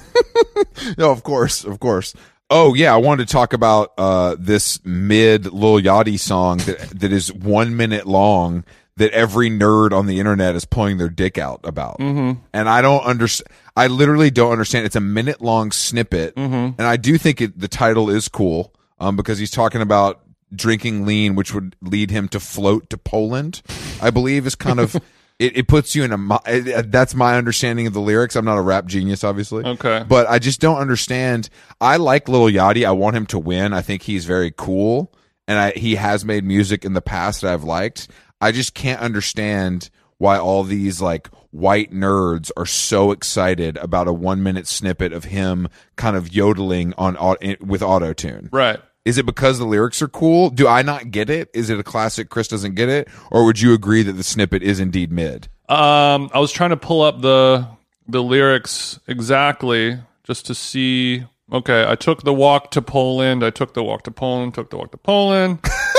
No, 0.97 1.11
of 1.11 1.23
course, 1.23 1.63
of 1.63 1.79
course. 1.79 2.13
Oh 2.49 2.73
yeah, 2.73 2.93
I 2.93 2.97
wanted 2.97 3.27
to 3.27 3.31
talk 3.31 3.53
about 3.53 3.93
uh, 3.97 4.35
this 4.37 4.83
mid 4.83 5.45
Lil 5.45 5.79
Yachty 5.81 6.19
song 6.19 6.57
that 6.59 6.99
that 6.99 7.11
is 7.11 7.31
one 7.31 7.77
minute 7.77 8.05
long 8.05 8.63
that 8.97 9.11
every 9.11 9.49
nerd 9.49 9.91
on 9.91 10.05
the 10.05 10.19
internet 10.19 10.55
is 10.55 10.65
pulling 10.65 10.97
their 10.97 11.09
dick 11.09 11.37
out 11.37 11.61
about, 11.63 11.99
mm-hmm. 11.99 12.39
and 12.53 12.69
I 12.69 12.81
don't 12.81 13.03
understand. 13.03 13.47
I 13.75 13.87
literally 13.87 14.29
don't 14.29 14.51
understand. 14.51 14.85
It's 14.85 14.95
a 14.95 15.01
minute 15.01 15.41
long 15.41 15.71
snippet, 15.71 16.33
and 16.77 16.81
I 16.81 16.97
do 16.97 17.17
think 17.17 17.41
it, 17.41 17.59
the 17.59 17.67
title 17.67 18.09
is 18.09 18.27
cool 18.27 18.73
um, 18.99 19.15
because 19.15 19.39
he's 19.39 19.51
talking 19.51 19.81
about 19.81 20.21
drinking 20.55 21.05
lean, 21.05 21.35
which 21.35 21.53
would 21.53 21.75
lead 21.81 22.11
him 22.11 22.27
to 22.29 22.39
float 22.39 22.89
to 22.91 22.97
Poland. 22.97 23.61
I 24.01 24.09
believe 24.09 24.45
is 24.45 24.55
kind 24.55 24.79
of. 24.79 24.95
It, 25.39 25.57
it 25.57 25.67
puts 25.67 25.95
you 25.95 26.03
in 26.03 26.13
a. 26.13 26.83
That's 26.83 27.15
my 27.15 27.37
understanding 27.37 27.87
of 27.87 27.93
the 27.93 27.99
lyrics. 27.99 28.35
I'm 28.35 28.45
not 28.45 28.59
a 28.59 28.61
rap 28.61 28.85
genius, 28.85 29.23
obviously. 29.23 29.65
Okay. 29.65 30.05
But 30.07 30.29
I 30.29 30.37
just 30.37 30.61
don't 30.61 30.77
understand. 30.77 31.49
I 31.81 31.97
like 31.97 32.29
Lil 32.29 32.43
Yachty. 32.43 32.85
I 32.85 32.91
want 32.91 33.17
him 33.17 33.25
to 33.25 33.39
win. 33.39 33.73
I 33.73 33.81
think 33.81 34.03
he's 34.03 34.25
very 34.25 34.53
cool, 34.55 35.11
and 35.47 35.57
I, 35.57 35.71
he 35.71 35.95
has 35.95 36.23
made 36.23 36.43
music 36.45 36.85
in 36.85 36.93
the 36.93 37.01
past 37.01 37.41
that 37.41 37.51
I've 37.51 37.63
liked. 37.63 38.07
I 38.43 38.51
just 38.51 38.73
can't 38.73 38.99
understand 38.99 39.89
why 40.17 40.37
all 40.37 40.63
these 40.63 41.01
like 41.01 41.29
white 41.51 41.93
nerds 41.93 42.51
are 42.57 42.65
so 42.65 43.11
excited 43.11 43.77
about 43.77 44.09
a 44.09 44.13
one 44.13 44.43
minute 44.43 44.67
snippet 44.67 45.13
of 45.13 45.23
him 45.23 45.69
kind 45.95 46.17
of 46.17 46.33
yodeling 46.33 46.93
on 46.97 47.15
with 47.61 47.81
auto 47.81 48.11
tune. 48.11 48.49
right. 48.51 48.79
Is 49.05 49.17
it 49.17 49.25
because 49.25 49.59
the 49.59 49.65
lyrics 49.65 50.01
are 50.01 50.07
cool? 50.07 50.49
Do 50.49 50.65
I 50.65 50.81
not 50.81 51.11
get 51.11 51.29
it? 51.29 51.49
Is 51.53 51.69
it 51.69 51.77
a 51.77 51.83
classic 51.83 52.29
Chris 52.29 52.47
doesn't 52.47 52.75
get 52.75 52.87
it? 52.87 53.09
Or 53.31 53.43
would 53.43 53.59
you 53.59 53.73
agree 53.73 54.01
that 54.01 54.13
the 54.13 54.23
snippet 54.23 54.63
is 54.63 54.79
indeed 54.79 55.11
mid? 55.11 55.49
Um, 55.67 56.29
I 56.33 56.39
was 56.39 56.53
trying 56.53 56.69
to 56.69 56.77
pull 56.77 57.01
up 57.01 57.21
the 57.21 57.67
the 58.07 58.21
lyrics 58.23 58.99
exactly 59.07 59.99
just 60.23 60.45
to 60.47 60.55
see. 60.55 61.25
Okay, 61.51 61.85
I 61.87 61.95
took 61.95 62.23
the 62.23 62.33
wock 62.33 62.71
to 62.71 62.81
Poland. 62.81 63.43
I 63.43 63.49
took 63.49 63.73
the 63.73 63.83
wock 63.83 64.03
to 64.03 64.11
Poland. 64.11 64.53
Took 64.53 64.69
the 64.69 64.77
wock 64.77 64.91
to 64.91 64.97
Poland. 64.97 65.59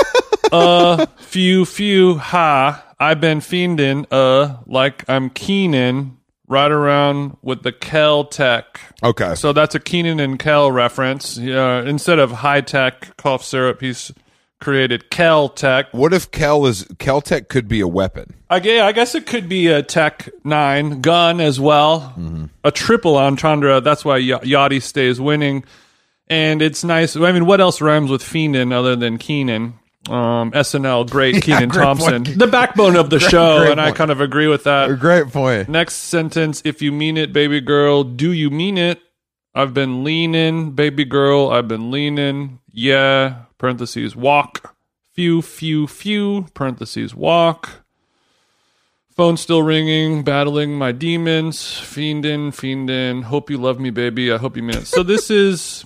uh, 0.55 1.05
few, 1.17 1.65
few, 1.65 2.17
ha. 2.17 2.83
I've 2.99 3.19
been 3.19 3.39
fiending, 3.39 4.05
uh, 4.11 4.57
like 4.65 5.03
I'm 5.09 5.29
Kenan, 5.29 6.17
right 6.47 6.71
around 6.71 7.37
with 7.41 7.63
the 7.63 7.71
Kel 7.71 8.23
Tech. 8.25 8.79
Okay. 9.03 9.35
So 9.35 9.51
that's 9.53 9.75
a 9.75 9.79
Kenan 9.79 10.19
and 10.19 10.39
Kel 10.39 10.71
reference. 10.71 11.37
Yeah, 11.37 11.81
instead 11.81 12.19
of 12.19 12.31
high 12.31 12.61
tech 12.61 13.17
cough 13.17 13.43
syrup, 13.43 13.81
he's 13.81 14.11
created 14.61 15.09
Kel 15.09 15.49
Tech. 15.49 15.87
What 15.91 16.13
if 16.13 16.31
Kel 16.31 16.65
is 16.65 16.87
Kel 16.99 17.19
Tech 17.21 17.49
could 17.49 17.67
be 17.67 17.81
a 17.81 17.87
weapon? 17.87 18.33
I 18.49 18.59
guess, 18.59 18.81
I 18.83 18.91
guess 18.93 19.13
it 19.15 19.25
could 19.25 19.49
be 19.49 19.67
a 19.67 19.83
Tech 19.83 20.29
9 20.45 21.01
gun 21.01 21.41
as 21.41 21.59
well. 21.59 22.13
A 22.63 22.71
triple 22.71 23.17
entendre. 23.17 23.81
That's 23.81 24.05
why 24.05 24.13
y- 24.15 24.39
Yachty 24.43 24.81
stays 24.81 25.19
winning. 25.19 25.65
And 26.27 26.61
it's 26.61 26.83
nice. 26.83 27.15
I 27.15 27.31
mean, 27.33 27.45
what 27.45 27.59
else 27.61 27.81
rhymes 27.81 28.09
with 28.09 28.23
Fiendin 28.23 28.71
other 28.71 28.95
than 28.95 29.17
Kenan? 29.17 29.73
Um, 30.09 30.51
SNL, 30.51 31.09
great 31.09 31.41
Kenan 31.43 31.69
great 31.69 31.83
Thompson. 31.83 32.23
point. 32.25 32.37
The 32.37 32.47
backbone 32.47 32.95
of 32.95 33.09
the 33.09 33.19
show, 33.31 33.59
great 33.59 33.71
and 33.71 33.81
I 33.81 33.91
kind 33.91 34.11
of 34.11 34.21
agree 34.21 34.47
with 34.47 34.65
that. 34.65 34.99
Great 34.99 35.29
point. 35.29 35.67
Next 35.69 35.95
sentence, 35.95 36.61
if 36.65 36.81
you 36.81 36.91
mean 36.91 37.17
it, 37.17 37.33
baby 37.33 37.59
girl, 37.61 38.03
do 38.03 38.31
you 38.31 38.49
mean 38.49 38.77
it? 38.77 39.01
I've 39.55 39.73
been 39.73 40.03
leaning, 40.03 40.71
baby 40.71 41.05
girl, 41.05 41.49
I've 41.49 41.67
been 41.67 41.89
leaning. 41.89 42.59
Yeah, 42.71 43.43
parentheses, 43.57 44.15
walk. 44.15 44.75
Few, 45.13 45.41
few, 45.41 45.87
few, 45.87 46.47
parentheses, 46.53 47.15
walk. 47.15 47.85
Phone 49.15 49.37
still 49.37 49.63
ringing, 49.63 50.23
battling 50.23 50.77
my 50.77 50.91
demons, 50.91 51.57
fiendin, 51.57 52.49
fiendin. 52.49 53.23
Hope 53.23 53.49
you 53.49 53.57
love 53.57 53.79
me, 53.79 53.89
baby. 53.91 54.29
I 54.29 54.37
hope 54.37 54.57
you 54.57 54.61
mean 54.63 54.79
it. 54.79 54.87
So 54.87 55.03
this 55.03 55.31
is 55.31 55.85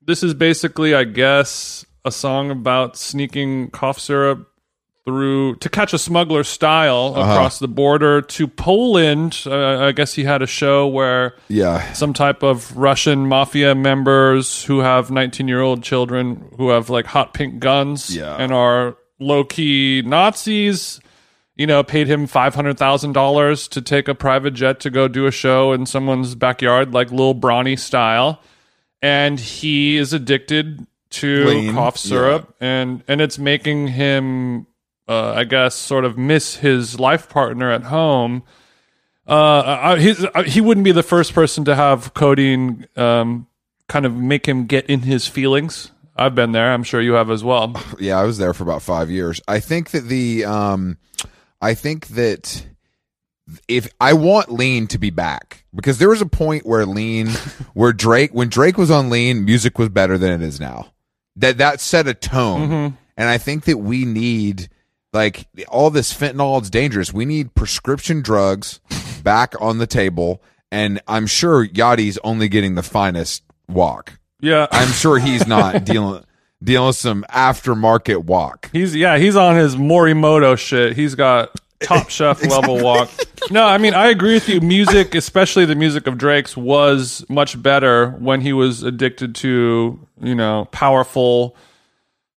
this 0.00 0.22
is 0.22 0.32
basically, 0.32 0.94
I 0.94 1.02
guess, 1.02 1.84
a 2.04 2.10
song 2.10 2.50
about 2.50 2.96
sneaking 2.96 3.70
cough 3.70 3.98
syrup 3.98 4.48
through 5.04 5.56
to 5.56 5.70
catch 5.70 5.94
a 5.94 5.98
smuggler 5.98 6.44
style 6.44 7.14
across 7.16 7.58
the 7.58 7.68
border 7.68 8.20
to 8.20 8.46
Poland. 8.46 9.42
Uh, 9.46 9.78
I 9.86 9.92
guess 9.92 10.12
he 10.14 10.24
had 10.24 10.42
a 10.42 10.46
show 10.46 10.86
where 10.86 11.34
Yeah. 11.48 11.92
some 11.94 12.12
type 12.12 12.42
of 12.42 12.76
Russian 12.76 13.26
mafia 13.26 13.74
members 13.74 14.64
who 14.64 14.80
have 14.80 15.10
19 15.10 15.48
year 15.48 15.62
old 15.62 15.82
children 15.82 16.50
who 16.58 16.68
have 16.70 16.90
like 16.90 17.06
hot 17.06 17.32
pink 17.32 17.58
guns 17.58 18.14
Yeah. 18.14 18.36
and 18.36 18.52
are 18.52 18.96
low 19.18 19.44
key 19.44 20.02
Nazis. 20.04 21.00
You 21.56 21.66
know, 21.66 21.82
paid 21.82 22.06
him 22.06 22.26
five 22.28 22.54
hundred 22.54 22.78
thousand 22.78 23.14
dollars 23.14 23.66
to 23.68 23.80
take 23.82 24.06
a 24.08 24.14
private 24.14 24.52
jet 24.52 24.78
to 24.80 24.90
go 24.90 25.08
do 25.08 25.26
a 25.26 25.32
show 25.32 25.72
in 25.72 25.86
someone's 25.86 26.34
backyard, 26.36 26.92
like 26.94 27.10
Lil 27.10 27.34
Brawny 27.34 27.74
style, 27.76 28.40
and 29.02 29.40
he 29.40 29.96
is 29.96 30.12
addicted 30.12 30.86
to 31.10 31.44
Lean, 31.46 31.74
cough 31.74 31.96
syrup, 31.96 32.54
and 32.60 33.02
and 33.08 33.20
it's 33.20 33.38
making 33.38 33.88
him, 33.88 34.66
uh, 35.08 35.32
I 35.32 35.44
guess, 35.44 35.74
sort 35.74 36.04
of 36.04 36.18
miss 36.18 36.56
his 36.56 37.00
life 37.00 37.28
partner 37.28 37.70
at 37.70 37.84
home. 37.84 38.42
Uh, 39.26 39.78
I, 39.82 40.00
he's, 40.00 40.24
uh, 40.24 40.42
he 40.44 40.60
wouldn't 40.60 40.84
be 40.84 40.92
the 40.92 41.02
first 41.02 41.34
person 41.34 41.64
to 41.66 41.74
have 41.74 42.14
codeine 42.14 42.86
um, 42.96 43.46
kind 43.88 44.06
of 44.06 44.14
make 44.14 44.46
him 44.46 44.66
get 44.66 44.86
in 44.86 45.00
his 45.00 45.26
feelings. 45.26 45.90
I've 46.16 46.34
been 46.34 46.52
there. 46.52 46.72
I'm 46.72 46.82
sure 46.82 47.00
you 47.00 47.12
have 47.12 47.30
as 47.30 47.44
well. 47.44 47.74
Yeah, 48.00 48.18
I 48.18 48.24
was 48.24 48.38
there 48.38 48.54
for 48.54 48.64
about 48.64 48.82
five 48.82 49.10
years. 49.10 49.40
I 49.48 49.60
think 49.60 49.90
that 49.90 50.04
the 50.04 50.44
um 50.44 50.98
I 51.60 51.74
think 51.74 52.08
that 52.08 52.64
if 53.66 53.88
I 54.00 54.12
want 54.12 54.52
lean 54.52 54.86
to 54.88 54.98
be 54.98 55.10
back 55.10 55.64
because 55.74 55.98
there 55.98 56.08
was 56.10 56.20
a 56.20 56.26
point 56.26 56.66
where 56.66 56.84
lean 56.86 57.28
where 57.74 57.92
Drake 57.92 58.30
when 58.32 58.48
Drake 58.48 58.78
was 58.78 58.90
on 58.90 59.10
lean, 59.10 59.44
music 59.44 59.78
was 59.78 59.88
better 59.88 60.18
than 60.18 60.32
it 60.32 60.44
is 60.44 60.60
now. 60.60 60.92
That 61.38 61.58
that 61.58 61.80
set 61.80 62.06
a 62.06 62.14
tone. 62.14 62.68
Mm-hmm. 62.68 62.96
And 63.16 63.28
I 63.28 63.38
think 63.38 63.64
that 63.64 63.78
we 63.78 64.04
need 64.04 64.68
like 65.12 65.48
all 65.68 65.90
this 65.90 66.12
fentanyl 66.12 66.60
is 66.62 66.70
dangerous. 66.70 67.12
We 67.12 67.24
need 67.24 67.54
prescription 67.54 68.20
drugs 68.22 68.80
back 69.22 69.54
on 69.60 69.78
the 69.78 69.86
table 69.86 70.42
and 70.70 71.00
I'm 71.08 71.26
sure 71.26 71.66
Yachty's 71.66 72.18
only 72.24 72.48
getting 72.48 72.74
the 72.74 72.82
finest 72.82 73.42
walk. 73.68 74.18
Yeah, 74.40 74.66
I'm 74.72 74.88
sure 74.88 75.18
he's 75.18 75.46
not 75.46 75.84
dealing 75.84 76.24
dealing 76.62 76.88
with 76.88 76.96
some 76.96 77.24
aftermarket 77.30 78.24
walk. 78.24 78.70
He's 78.72 78.94
yeah, 78.94 79.18
he's 79.18 79.36
on 79.36 79.56
his 79.56 79.76
Morimoto 79.76 80.56
shit. 80.58 80.94
He's 80.96 81.14
got 81.14 81.58
top 81.80 82.08
chef 82.10 82.44
level 82.44 82.82
walk. 82.82 83.10
No, 83.50 83.64
I 83.64 83.78
mean 83.78 83.94
I 83.94 84.08
agree 84.08 84.34
with 84.34 84.48
you. 84.48 84.60
Music, 84.60 85.14
especially 85.14 85.64
the 85.64 85.74
music 85.74 86.06
of 86.06 86.18
Drake's, 86.18 86.56
was 86.56 87.24
much 87.28 87.60
better 87.60 88.10
when 88.12 88.40
he 88.40 88.52
was 88.52 88.82
addicted 88.82 89.34
to 89.36 90.06
you 90.20 90.34
know 90.34 90.66
powerful 90.70 91.56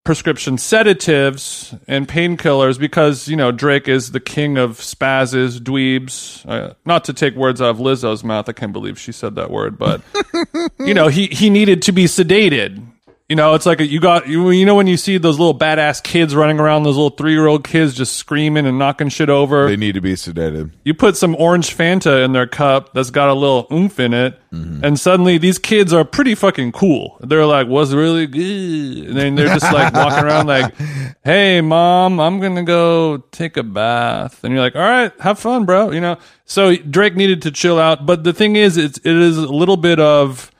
prescription 0.04 0.56
sedatives 0.56 1.74
and 1.86 2.08
painkillers 2.08 2.78
because 2.78 3.28
you 3.28 3.36
know 3.36 3.52
Drake 3.52 3.88
is 3.88 4.12
the 4.12 4.20
king 4.20 4.56
of 4.56 4.78
spazzes, 4.78 5.58
dweebs. 5.58 6.48
Uh, 6.48 6.74
not 6.84 7.04
to 7.04 7.12
take 7.12 7.34
words 7.34 7.60
out 7.60 7.70
of 7.70 7.78
Lizzo's 7.78 8.24
mouth, 8.24 8.48
I 8.48 8.52
can't 8.52 8.72
believe 8.72 8.98
she 8.98 9.12
said 9.12 9.34
that 9.36 9.50
word, 9.50 9.78
but 9.78 10.00
you 10.78 10.94
know 10.94 11.08
he 11.08 11.26
he 11.26 11.50
needed 11.50 11.82
to 11.82 11.92
be 11.92 12.04
sedated. 12.04 12.84
You 13.30 13.36
know, 13.36 13.54
it's 13.54 13.64
like 13.64 13.78
a, 13.78 13.86
you 13.86 14.00
got 14.00 14.26
you, 14.26 14.50
you 14.50 14.66
know 14.66 14.74
when 14.74 14.88
you 14.88 14.96
see 14.96 15.16
those 15.16 15.38
little 15.38 15.56
badass 15.56 16.02
kids 16.02 16.34
running 16.34 16.58
around, 16.58 16.82
those 16.82 16.96
little 16.96 17.10
three 17.10 17.30
year 17.30 17.46
old 17.46 17.62
kids 17.62 17.94
just 17.94 18.16
screaming 18.16 18.66
and 18.66 18.76
knocking 18.76 19.08
shit 19.08 19.30
over. 19.30 19.68
They 19.68 19.76
need 19.76 19.94
to 19.94 20.00
be 20.00 20.14
sedated. 20.14 20.72
you 20.82 20.94
put 20.94 21.16
some 21.16 21.36
orange 21.36 21.76
Fanta 21.76 22.24
in 22.24 22.32
their 22.32 22.48
cup 22.48 22.92
that's 22.92 23.10
got 23.10 23.28
a 23.28 23.34
little 23.34 23.68
oomph 23.70 24.00
in 24.00 24.14
it, 24.14 24.36
mm-hmm. 24.52 24.84
and 24.84 24.98
suddenly 24.98 25.38
these 25.38 25.60
kids 25.60 25.92
are 25.92 26.04
pretty 26.04 26.34
fucking 26.34 26.72
cool. 26.72 27.18
They're 27.20 27.46
like, 27.46 27.68
"Was 27.68 27.94
really 27.94 28.26
good," 28.26 29.10
and 29.10 29.16
then 29.16 29.36
they're 29.36 29.56
just 29.56 29.72
like 29.72 29.94
walking 29.94 30.24
around 30.24 30.48
like, 30.48 30.74
"Hey, 31.22 31.60
mom, 31.60 32.18
I'm 32.18 32.40
gonna 32.40 32.64
go 32.64 33.18
take 33.30 33.56
a 33.56 33.62
bath," 33.62 34.42
and 34.42 34.52
you're 34.52 34.60
like, 34.60 34.74
"All 34.74 34.82
right, 34.82 35.12
have 35.20 35.38
fun, 35.38 35.66
bro." 35.66 35.92
You 35.92 36.00
know. 36.00 36.18
So 36.46 36.74
Drake 36.74 37.14
needed 37.14 37.42
to 37.42 37.52
chill 37.52 37.78
out, 37.78 38.06
but 38.06 38.24
the 38.24 38.32
thing 38.32 38.56
is, 38.56 38.76
it's 38.76 38.98
it 38.98 39.14
is 39.14 39.38
a 39.38 39.46
little 39.46 39.76
bit 39.76 40.00
of 40.00 40.50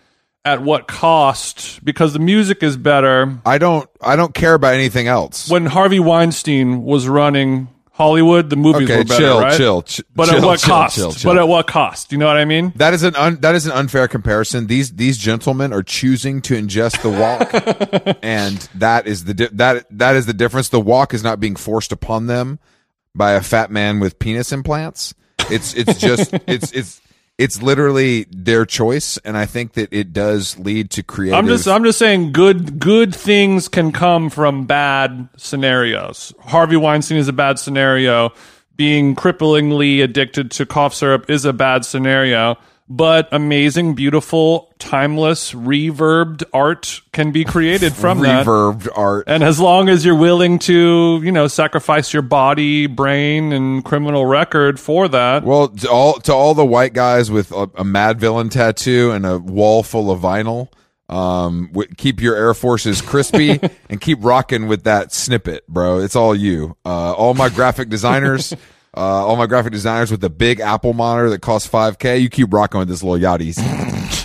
at 0.45 0.62
what 0.62 0.88
cost 0.88 1.84
because 1.84 2.12
the 2.14 2.18
music 2.18 2.62
is 2.62 2.76
better 2.76 3.38
I 3.45 3.59
don't 3.59 3.88
I 4.01 4.16
don't 4.16 4.32
care 4.34 4.55
about 4.55 4.74
anything 4.74 5.07
else. 5.07 5.51
when 5.51 5.66
Harvey 5.66 6.01
Weinstein 6.01 6.82
was 6.82 7.07
running 7.09 7.68
Hollywood, 7.93 8.49
the 8.49 8.57
movies 8.57 8.88
Okay, 8.88 8.97
were 9.01 9.05
better, 9.05 9.20
chill, 9.20 9.41
right? 9.43 9.57
chill, 9.59 9.82
ch- 9.82 10.01
but 10.16 10.26
chill, 10.30 10.38
at 10.38 10.43
what 10.43 10.59
chill, 10.61 10.68
cost? 10.74 10.97
chill. 10.97 11.14
But 11.22 11.36
at 11.36 11.47
what 11.47 11.66
cost? 11.66 12.12
You 12.12 12.16
know 12.16 12.24
what 12.24 12.38
I 12.38 12.47
mean? 12.47 12.72
that 12.76 12.95
is 12.95 13.03
an 13.03 13.14
un, 13.14 13.36
that 13.43 13.55
is 13.55 13.66
an 13.66 13.72
unfair 13.72 14.09
comparison. 14.09 14.68
These 14.68 14.93
these 14.95 15.18
gentlemen 15.18 15.74
are 15.74 15.82
choosing 15.82 16.41
to 16.43 16.55
ingest 16.55 17.03
the 17.03 17.11
walk, 17.11 18.16
and 18.22 18.57
that 18.76 19.07
is 19.07 19.24
the 19.24 19.34
di- 19.34 19.49
that 19.53 19.84
that 19.99 20.16
is 20.16 20.24
the 20.24 20.32
difference. 20.32 20.70
The 20.70 20.80
walk 20.80 21.12
is 21.12 21.22
not 21.22 21.41
being 21.41 21.57
forced 21.57 21.93
upon 21.93 22.26
them 22.26 22.59
by 23.14 23.32
a 23.32 23.43
fat 23.43 23.70
man 23.70 24.01
with 24.01 24.18
penis 24.18 24.51
implants. 24.51 25.12
It's 25.51 25.74
it's 25.74 25.99
just 26.01 26.32
it's 26.47 26.72
it's 26.72 27.03
it's 27.41 27.62
literally 27.62 28.26
their 28.30 28.66
choice, 28.66 29.16
and 29.24 29.34
I 29.34 29.47
think 29.47 29.72
that 29.72 29.91
it 29.95 30.12
does 30.12 30.59
lead 30.59 30.91
to 30.91 31.03
creative. 31.03 31.38
I'm 31.38 31.47
just 31.47 31.66
I'm 31.66 31.82
just 31.84 31.99
saying 31.99 32.32
good 32.32 32.78
good 32.78 33.14
things 33.14 33.66
can 33.66 33.93
come 33.93 34.28
from 34.28 34.66
bad 34.66 35.26
scenarios. 35.38 36.34
Harvey 36.41 36.76
Weinstein 36.76 37.16
is 37.16 37.28
a 37.28 37.32
bad 37.32 37.59
scenario. 37.59 38.34
Being 38.76 39.16
cripplingly 39.16 40.03
addicted 40.03 40.51
to 40.53 40.66
cough 40.66 40.93
syrup 40.93 41.30
is 41.30 41.47
a 41.47 41.55
bad 41.55 41.86
scenario. 41.86 42.59
But 42.93 43.28
amazing, 43.30 43.95
beautiful, 43.95 44.74
timeless, 44.80 45.53
reverbed 45.53 46.43
art 46.53 47.01
can 47.12 47.30
be 47.30 47.45
created 47.45 47.93
from 47.93 48.18
that. 48.22 48.45
reverbed 48.45 48.88
art. 48.97 49.24
And 49.28 49.45
as 49.45 49.61
long 49.61 49.88
as 49.88 50.05
you're 50.05 50.16
willing 50.18 50.59
to, 50.61 51.20
you 51.22 51.30
know, 51.30 51.47
sacrifice 51.47 52.12
your 52.12 52.22
body, 52.22 52.88
brain, 52.88 53.53
and 53.53 53.84
criminal 53.84 54.26
record 54.26 54.80
for 54.80 55.07
that, 55.07 55.45
Well, 55.45 55.68
to 55.68 55.88
all 55.88 56.14
to 56.14 56.32
all 56.34 56.55
the 56.55 56.66
white 56.66 56.93
guys 56.93 57.30
with 57.30 57.53
a, 57.53 57.62
a 57.76 57.84
Madvillain 57.84 58.51
tattoo 58.51 59.12
and 59.12 59.24
a 59.24 59.38
wall 59.38 59.84
full 59.84 60.11
of 60.11 60.18
vinyl, 60.20 60.66
um, 61.09 61.68
w- 61.72 61.88
keep 61.97 62.20
your 62.20 62.34
Air 62.34 62.55
Forces 62.55 63.01
crispy 63.03 63.61
and 63.88 64.01
keep 64.01 64.18
rocking 64.20 64.66
with 64.66 64.82
that 64.82 65.12
snippet, 65.12 65.64
bro. 65.68 66.01
It's 66.01 66.16
all 66.16 66.34
you. 66.34 66.76
Uh, 66.84 67.12
all 67.12 67.34
my 67.34 67.51
graphic 67.51 67.88
designers, 67.88 68.53
uh, 68.97 69.01
all 69.01 69.36
my 69.36 69.47
graphic 69.47 69.72
designers 69.72 70.11
with 70.11 70.20
the 70.20 70.30
big 70.30 70.61
Apple 70.61 70.93
monitor 70.93 71.30
that 71.30 71.41
costs 71.41 71.68
five 71.68 71.99
k. 71.99 72.18
You 72.18 72.28
keep 72.28 72.53
rocking 72.53 72.80
with 72.80 72.88
this 72.88 73.03
Lil 73.03 73.18
Yachty's. 73.20 73.59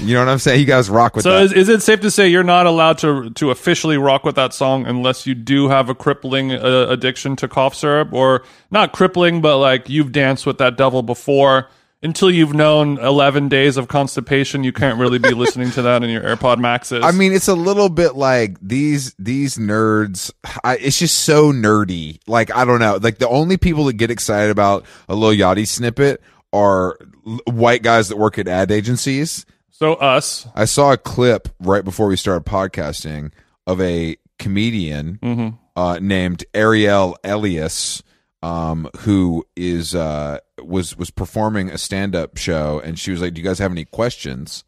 you 0.01 0.13
know 0.13 0.19
what 0.21 0.29
I'm 0.29 0.39
saying? 0.39 0.59
You 0.59 0.65
guys 0.65 0.89
rock 0.89 1.15
with 1.15 1.23
So 1.23 1.31
that. 1.33 1.43
is, 1.43 1.53
is 1.53 1.69
it 1.69 1.81
safe 1.81 2.01
to 2.01 2.11
say 2.11 2.27
you're 2.27 2.43
not 2.43 2.65
allowed 2.65 2.97
to 2.99 3.29
to 3.29 3.51
officially 3.51 3.97
rock 3.97 4.23
with 4.23 4.35
that 4.35 4.53
song 4.53 4.85
unless 4.87 5.25
you 5.27 5.35
do 5.35 5.69
have 5.69 5.89
a 5.89 5.95
crippling 5.95 6.51
uh, 6.51 6.87
addiction 6.89 7.35
to 7.37 7.47
cough 7.47 7.75
syrup, 7.75 8.11
or 8.11 8.43
not 8.71 8.91
crippling, 8.91 9.41
but 9.41 9.57
like 9.57 9.87
you've 9.89 10.11
danced 10.11 10.45
with 10.45 10.57
that 10.57 10.77
devil 10.77 11.03
before? 11.03 11.69
Until 12.05 12.29
you've 12.29 12.53
known 12.53 12.99
11 12.99 13.49
days 13.49 13.77
of 13.77 13.87
constipation, 13.87 14.63
you 14.63 14.71
can't 14.71 14.99
really 14.99 15.17
be 15.17 15.33
listening 15.33 15.71
to 15.71 15.81
that 15.81 16.03
in 16.03 16.09
your 16.09 16.21
AirPod 16.21 16.59
Maxes. 16.59 17.03
I 17.03 17.11
mean, 17.11 17.33
it's 17.33 17.47
a 17.47 17.55
little 17.55 17.89
bit 17.89 18.15
like 18.15 18.57
these 18.61 19.13
these 19.17 19.57
nerds. 19.57 20.31
I, 20.63 20.77
it's 20.77 20.99
just 20.99 21.19
so 21.21 21.51
nerdy. 21.51 22.19
Like 22.27 22.55
I 22.55 22.63
don't 22.63 22.79
know. 22.79 22.97
Like 23.01 23.17
the 23.17 23.27
only 23.27 23.57
people 23.57 23.85
that 23.85 23.93
get 23.93 24.11
excited 24.11 24.51
about 24.51 24.85
a 25.09 25.15
Lil 25.15 25.31
Yachty 25.35 25.67
snippet 25.67 26.21
are 26.53 26.97
l- 27.27 27.39
white 27.47 27.81
guys 27.81 28.09
that 28.09 28.17
work 28.17 28.37
at 28.37 28.47
ad 28.47 28.71
agencies. 28.71 29.45
so 29.71 29.95
us, 29.95 30.47
I 30.55 30.65
saw 30.65 30.93
a 30.93 30.97
clip 30.97 31.49
right 31.59 31.83
before 31.83 32.07
we 32.07 32.15
started 32.17 32.45
podcasting 32.45 33.31
of 33.67 33.81
a 33.81 34.15
comedian 34.37 35.57
uh, 35.75 35.97
named 36.01 36.45
Ariel 36.53 37.17
Elias, 37.23 38.03
um, 38.45 38.87
who 38.99 39.43
is 39.55 39.95
uh, 39.95 40.37
was 40.61 40.95
was 40.95 41.09
performing 41.09 41.71
a 41.71 41.79
stand 41.79 42.15
up 42.15 42.37
show, 42.37 42.79
and 42.79 42.99
she 42.99 43.09
was 43.09 43.19
like, 43.19 43.33
"Do 43.33 43.41
you 43.41 43.47
guys 43.47 43.57
have 43.57 43.71
any 43.71 43.85
questions?" 43.85 44.63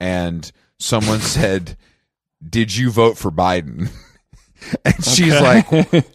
And 0.00 0.50
someone 0.80 1.20
said, 1.36 1.76
"Did 2.44 2.76
you 2.76 2.90
vote 2.90 3.16
for 3.16 3.30
Biden?" 3.30 3.90
and 4.84 5.04
she's 5.04 5.40
like, 5.40 5.68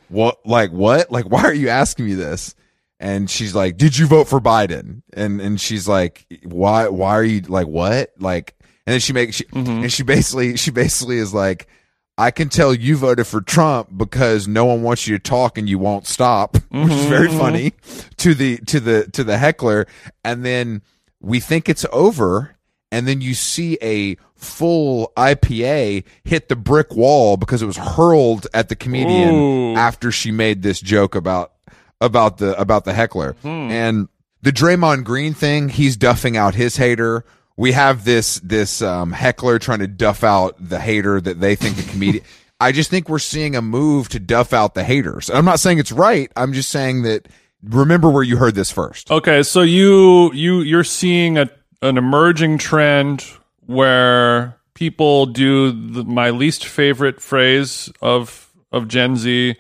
"What? 0.10 0.46
Like 0.46 0.72
what? 0.72 1.10
Like 1.10 1.32
why 1.32 1.44
are 1.44 1.54
you 1.54 1.70
asking 1.70 2.08
me 2.08 2.14
this?" 2.14 2.56
And 3.00 3.30
she's 3.30 3.56
like, 3.56 3.78
"Did 3.78 3.98
you 3.98 4.06
vote 4.06 4.28
for 4.28 4.42
Biden?" 4.42 5.02
And 5.14 5.40
and 5.40 5.62
she's 5.62 5.88
like, 5.88 6.26
"Why? 6.44 6.90
Why 6.90 7.12
are 7.12 7.24
you 7.24 7.40
like 7.42 7.68
what? 7.68 8.12
Like?" 8.20 8.54
And 8.86 8.94
then 8.94 9.00
she 9.00 9.14
makes 9.14 9.38
she 9.38 9.46
and 9.54 9.92
she 9.92 10.04
basically 10.04 10.58
she 10.58 10.72
basically 10.72 11.20
is 11.20 11.34
like, 11.34 11.70
"I 12.18 12.32
can 12.32 12.50
tell 12.50 12.74
you 12.74 12.98
voted 12.98 13.28
for 13.28 13.42
Trump 13.42 13.90
because 13.96 14.48
no 14.48 14.66
one 14.66 14.82
wants 14.84 15.08
you 15.08 15.18
to 15.18 15.24
talk 15.24 15.58
and 15.58 15.70
you 15.70 15.80
won't 15.80 16.08
stop," 16.08 16.58
which 16.70 16.92
is 16.92 17.06
very 17.06 17.28
mm-hmm. 17.28 17.40
funny 17.40 17.74
to 18.18 18.34
the 18.34 18.58
to 18.58 18.80
the 18.80 19.08
to 19.12 19.24
the 19.24 19.38
heckler. 19.38 19.88
And 20.24 20.46
then 20.46 20.82
we 21.20 21.40
think 21.40 21.70
it's 21.70 21.86
over, 21.92 22.56
and 22.92 23.08
then 23.08 23.22
you 23.22 23.34
see 23.34 23.78
a 23.82 24.18
full 24.36 25.12
IPA 25.18 26.04
hit 26.24 26.48
the 26.48 26.56
brick 26.56 26.96
wall 26.96 27.38
because 27.38 27.62
it 27.62 27.66
was 27.66 27.78
hurled 27.78 28.48
at 28.54 28.70
the 28.70 28.76
comedian 28.76 29.34
Ooh. 29.34 29.76
after 29.76 30.12
she 30.12 30.32
made 30.32 30.62
this 30.62 30.80
joke 30.80 31.16
about 31.16 31.54
about 32.00 32.38
the 32.38 32.60
about 32.60 32.86
the 32.86 32.94
heckler 32.94 33.34
hmm. 33.42 33.48
and 33.48 34.08
the 34.42 34.52
Draymond 34.52 35.04
Green 35.04 35.34
thing. 35.34 35.70
He's 35.70 35.98
duffing 35.98 36.36
out 36.36 36.56
his 36.56 36.78
hater. 36.78 37.26
We 37.58 37.74
have 37.74 38.06
this 38.06 38.40
this 38.40 38.82
um, 38.82 39.12
heckler 39.12 39.60
trying 39.60 39.80
to 39.80 39.88
duff 39.88 40.24
out 40.24 40.56
the 40.60 40.80
hater 40.80 41.20
that 41.20 41.40
they 41.40 41.56
think 41.56 41.76
the 41.76 41.84
comedian. 41.92 42.24
I 42.60 42.72
just 42.72 42.90
think 42.90 43.10
we're 43.10 43.20
seeing 43.20 43.56
a 43.56 43.62
move 43.62 44.10
to 44.10 44.20
duff 44.20 44.54
out 44.54 44.74
the 44.74 44.84
haters. 44.84 45.30
I'm 45.30 45.46
not 45.46 45.60
saying 45.60 45.80
it's 45.80 45.92
right. 45.92 46.32
I'm 46.36 46.54
just 46.54 46.70
saying 46.70 47.04
that. 47.04 47.28
Remember 47.64 48.10
where 48.10 48.24
you 48.24 48.38
heard 48.38 48.54
this 48.54 48.72
first. 48.72 49.10
Okay, 49.10 49.42
so 49.44 49.62
you 49.62 50.32
you 50.34 50.62
you're 50.62 50.84
seeing 50.84 51.38
a 51.38 51.50
an 51.82 51.98
emerging 51.98 52.60
trend 52.60 53.26
where 53.66 54.58
people 54.74 55.26
do 55.26 55.72
the, 55.72 56.04
my 56.04 56.30
least 56.30 56.66
favorite 56.66 57.20
phrase 57.22 57.92
of 58.02 58.52
of 58.72 58.88
Gen 58.88 59.16
Z, 59.18 59.56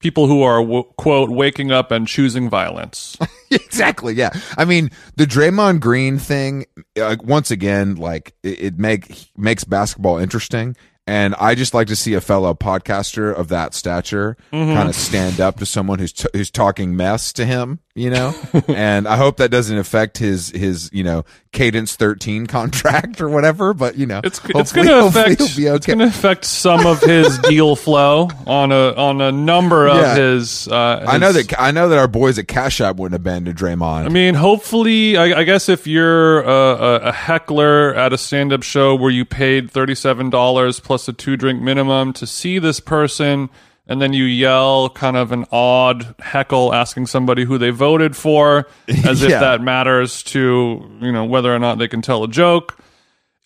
people 0.00 0.26
who 0.26 0.42
are 0.42 0.60
w- 0.60 0.84
quote 0.96 1.30
waking 1.30 1.70
up 1.70 1.90
and 1.90 2.08
choosing 2.08 2.50
violence. 2.50 3.16
exactly. 3.50 4.14
Yeah. 4.14 4.30
I 4.58 4.64
mean, 4.64 4.90
the 5.16 5.26
Draymond 5.26 5.80
Green 5.80 6.18
thing, 6.18 6.66
uh, 7.00 7.16
once 7.22 7.50
again, 7.50 7.96
like 7.96 8.34
it, 8.42 8.60
it 8.60 8.78
make 8.78 9.28
makes 9.36 9.64
basketball 9.64 10.18
interesting. 10.18 10.76
And 11.06 11.34
I 11.40 11.56
just 11.56 11.74
like 11.74 11.88
to 11.88 11.96
see 11.96 12.14
a 12.14 12.20
fellow 12.20 12.54
podcaster 12.54 13.34
of 13.34 13.48
that 13.48 13.74
stature 13.74 14.36
kind 14.52 14.88
of 14.88 14.94
stand 14.94 15.40
up 15.40 15.56
to 15.58 15.66
someone 15.66 15.98
who's 15.98 16.12
t- 16.12 16.28
who's 16.32 16.52
talking 16.52 16.94
mess 16.94 17.32
to 17.32 17.44
him, 17.44 17.80
you 17.96 18.10
know. 18.10 18.32
and 18.68 19.08
I 19.08 19.16
hope 19.16 19.38
that 19.38 19.50
doesn't 19.50 19.76
affect 19.76 20.18
his 20.18 20.50
his 20.50 20.88
you 20.92 21.02
know 21.02 21.24
Cadence 21.52 21.96
thirteen 21.96 22.46
contract 22.46 23.20
or 23.20 23.28
whatever. 23.28 23.74
But 23.74 23.96
you 23.96 24.06
know, 24.06 24.20
It's 24.22 24.40
it's 24.44 24.70
going 24.72 24.86
to 24.86 25.06
affect 25.06 25.40
it's 25.40 25.58
okay. 25.58 25.78
going 25.94 25.98
to 25.98 26.04
affect 26.04 26.44
some 26.44 26.86
of 26.86 27.00
his 27.02 27.38
deal 27.48 27.74
flow 27.74 28.28
on 28.46 28.70
a 28.70 28.94
on 28.94 29.20
a 29.20 29.32
number 29.32 29.88
of 29.88 29.96
Yeah. 29.96 30.14
his. 30.16 30.68
Uh, 30.68 31.04
I 31.08 31.18
know 31.18 31.32
that 31.32 31.52
I 31.60 31.72
know 31.72 31.88
that 31.88 31.98
our 31.98 32.06
boys 32.06 32.38
at 32.38 32.46
Cash 32.46 32.80
App 32.80 32.96
wouldn't 32.96 33.14
have 33.14 33.24
been 33.24 33.46
to 33.46 33.52
Draymond. 33.52 34.04
I 34.06 34.08
mean, 34.10 34.34
hopefully, 34.36 35.16
I, 35.16 35.40
I 35.40 35.42
guess 35.44 35.68
if 35.68 35.88
you're 35.88 36.42
a, 36.42 36.46
a, 36.48 36.96
a 37.08 37.12
heckler 37.12 37.94
at 37.96 38.12
a 38.12 38.18
stand 38.18 38.52
up 38.52 38.62
show 38.62 38.94
where 38.94 39.10
you 39.10 39.24
paid 39.24 39.72
$37 39.72 40.82
plus 40.84 41.08
a 41.08 41.12
two 41.12 41.36
drink 41.36 41.60
minimum 41.60 42.12
to 42.12 42.26
see 42.28 42.60
this 42.60 42.78
person, 42.78 43.50
and 43.90 44.00
then 44.00 44.12
you 44.12 44.22
yell 44.22 44.88
kind 44.88 45.16
of 45.16 45.32
an 45.32 45.44
odd 45.50 46.14
heckle 46.20 46.72
asking 46.72 47.06
somebody 47.06 47.44
who 47.44 47.58
they 47.58 47.70
voted 47.70 48.16
for, 48.16 48.68
as 48.88 49.20
if 49.20 49.30
that 49.30 49.60
matters 49.60 50.22
to, 50.22 50.88
you 51.00 51.10
know, 51.10 51.24
whether 51.24 51.52
or 51.52 51.58
not 51.58 51.78
they 51.78 51.88
can 51.88 52.00
tell 52.00 52.22
a 52.22 52.28
joke. 52.28 52.78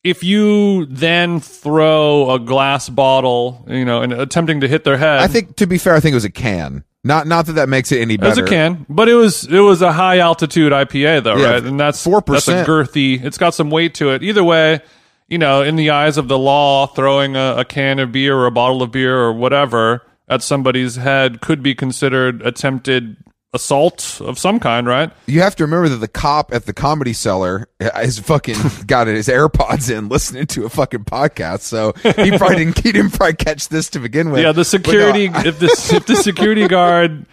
If 0.04 0.22
you 0.22 0.84
then 0.84 1.40
throw 1.40 2.30
a 2.30 2.38
glass 2.38 2.90
bottle, 2.90 3.64
you 3.66 3.86
know, 3.86 4.02
and 4.02 4.12
attempting 4.12 4.60
to 4.60 4.68
hit 4.68 4.84
their 4.84 4.98
head, 4.98 5.20
I 5.20 5.28
think 5.28 5.56
to 5.56 5.66
be 5.66 5.78
fair, 5.78 5.94
I 5.94 6.00
think 6.00 6.12
it 6.12 6.16
was 6.16 6.26
a 6.26 6.30
can. 6.30 6.84
Not 7.02 7.26
not 7.26 7.46
that 7.46 7.54
that 7.54 7.70
makes 7.70 7.90
it 7.90 8.00
any 8.02 8.18
better. 8.18 8.40
It 8.40 8.42
was 8.42 8.50
a 8.50 8.54
can, 8.54 8.84
but 8.90 9.08
it 9.08 9.14
was 9.14 9.46
it 9.46 9.60
was 9.60 9.80
a 9.80 9.94
high 9.94 10.18
altitude 10.18 10.72
IPA 10.72 11.24
though, 11.24 11.36
Yeah, 11.36 11.52
right? 11.52 11.64
And 11.64 11.80
that's 11.80 12.04
4%. 12.06 12.26
That's 12.26 12.48
a 12.48 12.64
girthy. 12.64 13.22
It's 13.24 13.38
got 13.38 13.54
some 13.54 13.70
weight 13.70 13.94
to 13.94 14.10
it. 14.10 14.22
Either 14.22 14.44
way, 14.44 14.80
you 15.26 15.38
know, 15.38 15.62
in 15.62 15.76
the 15.76 15.88
eyes 15.88 16.18
of 16.18 16.28
the 16.28 16.38
law, 16.38 16.86
throwing 16.86 17.34
a, 17.34 17.56
a 17.58 17.64
can 17.64 17.98
of 17.98 18.12
beer 18.12 18.36
or 18.36 18.44
a 18.44 18.50
bottle 18.50 18.82
of 18.82 18.92
beer 18.92 19.18
or 19.18 19.32
whatever 19.32 20.02
at 20.28 20.42
somebody's 20.42 20.96
head 20.96 21.40
could 21.40 21.62
be 21.62 21.74
considered 21.74 22.42
attempted 22.42 23.16
assault 23.52 24.20
of 24.20 24.36
some 24.38 24.58
kind, 24.58 24.86
right? 24.86 25.12
You 25.26 25.40
have 25.42 25.54
to 25.56 25.64
remember 25.64 25.88
that 25.90 25.98
the 25.98 26.08
cop 26.08 26.52
at 26.52 26.66
the 26.66 26.72
comedy 26.72 27.12
cellar 27.12 27.68
is 27.80 28.18
fucking 28.18 28.56
got 28.86 29.06
his 29.06 29.28
AirPods 29.28 29.96
in, 29.96 30.08
listening 30.08 30.46
to 30.48 30.64
a 30.64 30.68
fucking 30.68 31.04
podcast. 31.04 31.60
So 31.60 31.92
he 32.02 32.36
probably 32.36 32.56
didn't. 32.56 32.78
He 32.80 32.90
didn't 32.90 33.12
probably 33.12 33.34
catch 33.36 33.68
this 33.68 33.90
to 33.90 34.00
begin 34.00 34.30
with. 34.30 34.42
Yeah, 34.42 34.50
the 34.52 34.56
But 34.56 34.58
no, 34.58 34.62
security. 34.64 35.28
I- 35.28 35.46
if 35.46 35.58
the 35.60 35.90
if 35.94 36.06
the 36.06 36.16
security 36.16 36.66
guard 36.66 37.26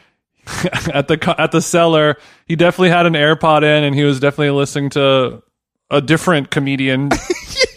at 0.94 1.08
the 1.08 1.36
at 1.39 1.52
the 1.52 1.62
cellar, 1.62 2.18
he 2.46 2.56
definitely 2.56 2.89
had 2.89 3.06
an 3.08 3.14
AirPod 3.14 3.64
in, 3.64 3.84
and 3.84 3.96
he 3.96 4.04
was 4.04 4.20
definitely 4.20 4.52
listening 4.52 4.89
to 4.92 5.42
a 5.89 6.02
different 6.02 6.52
comedian. 6.52 7.10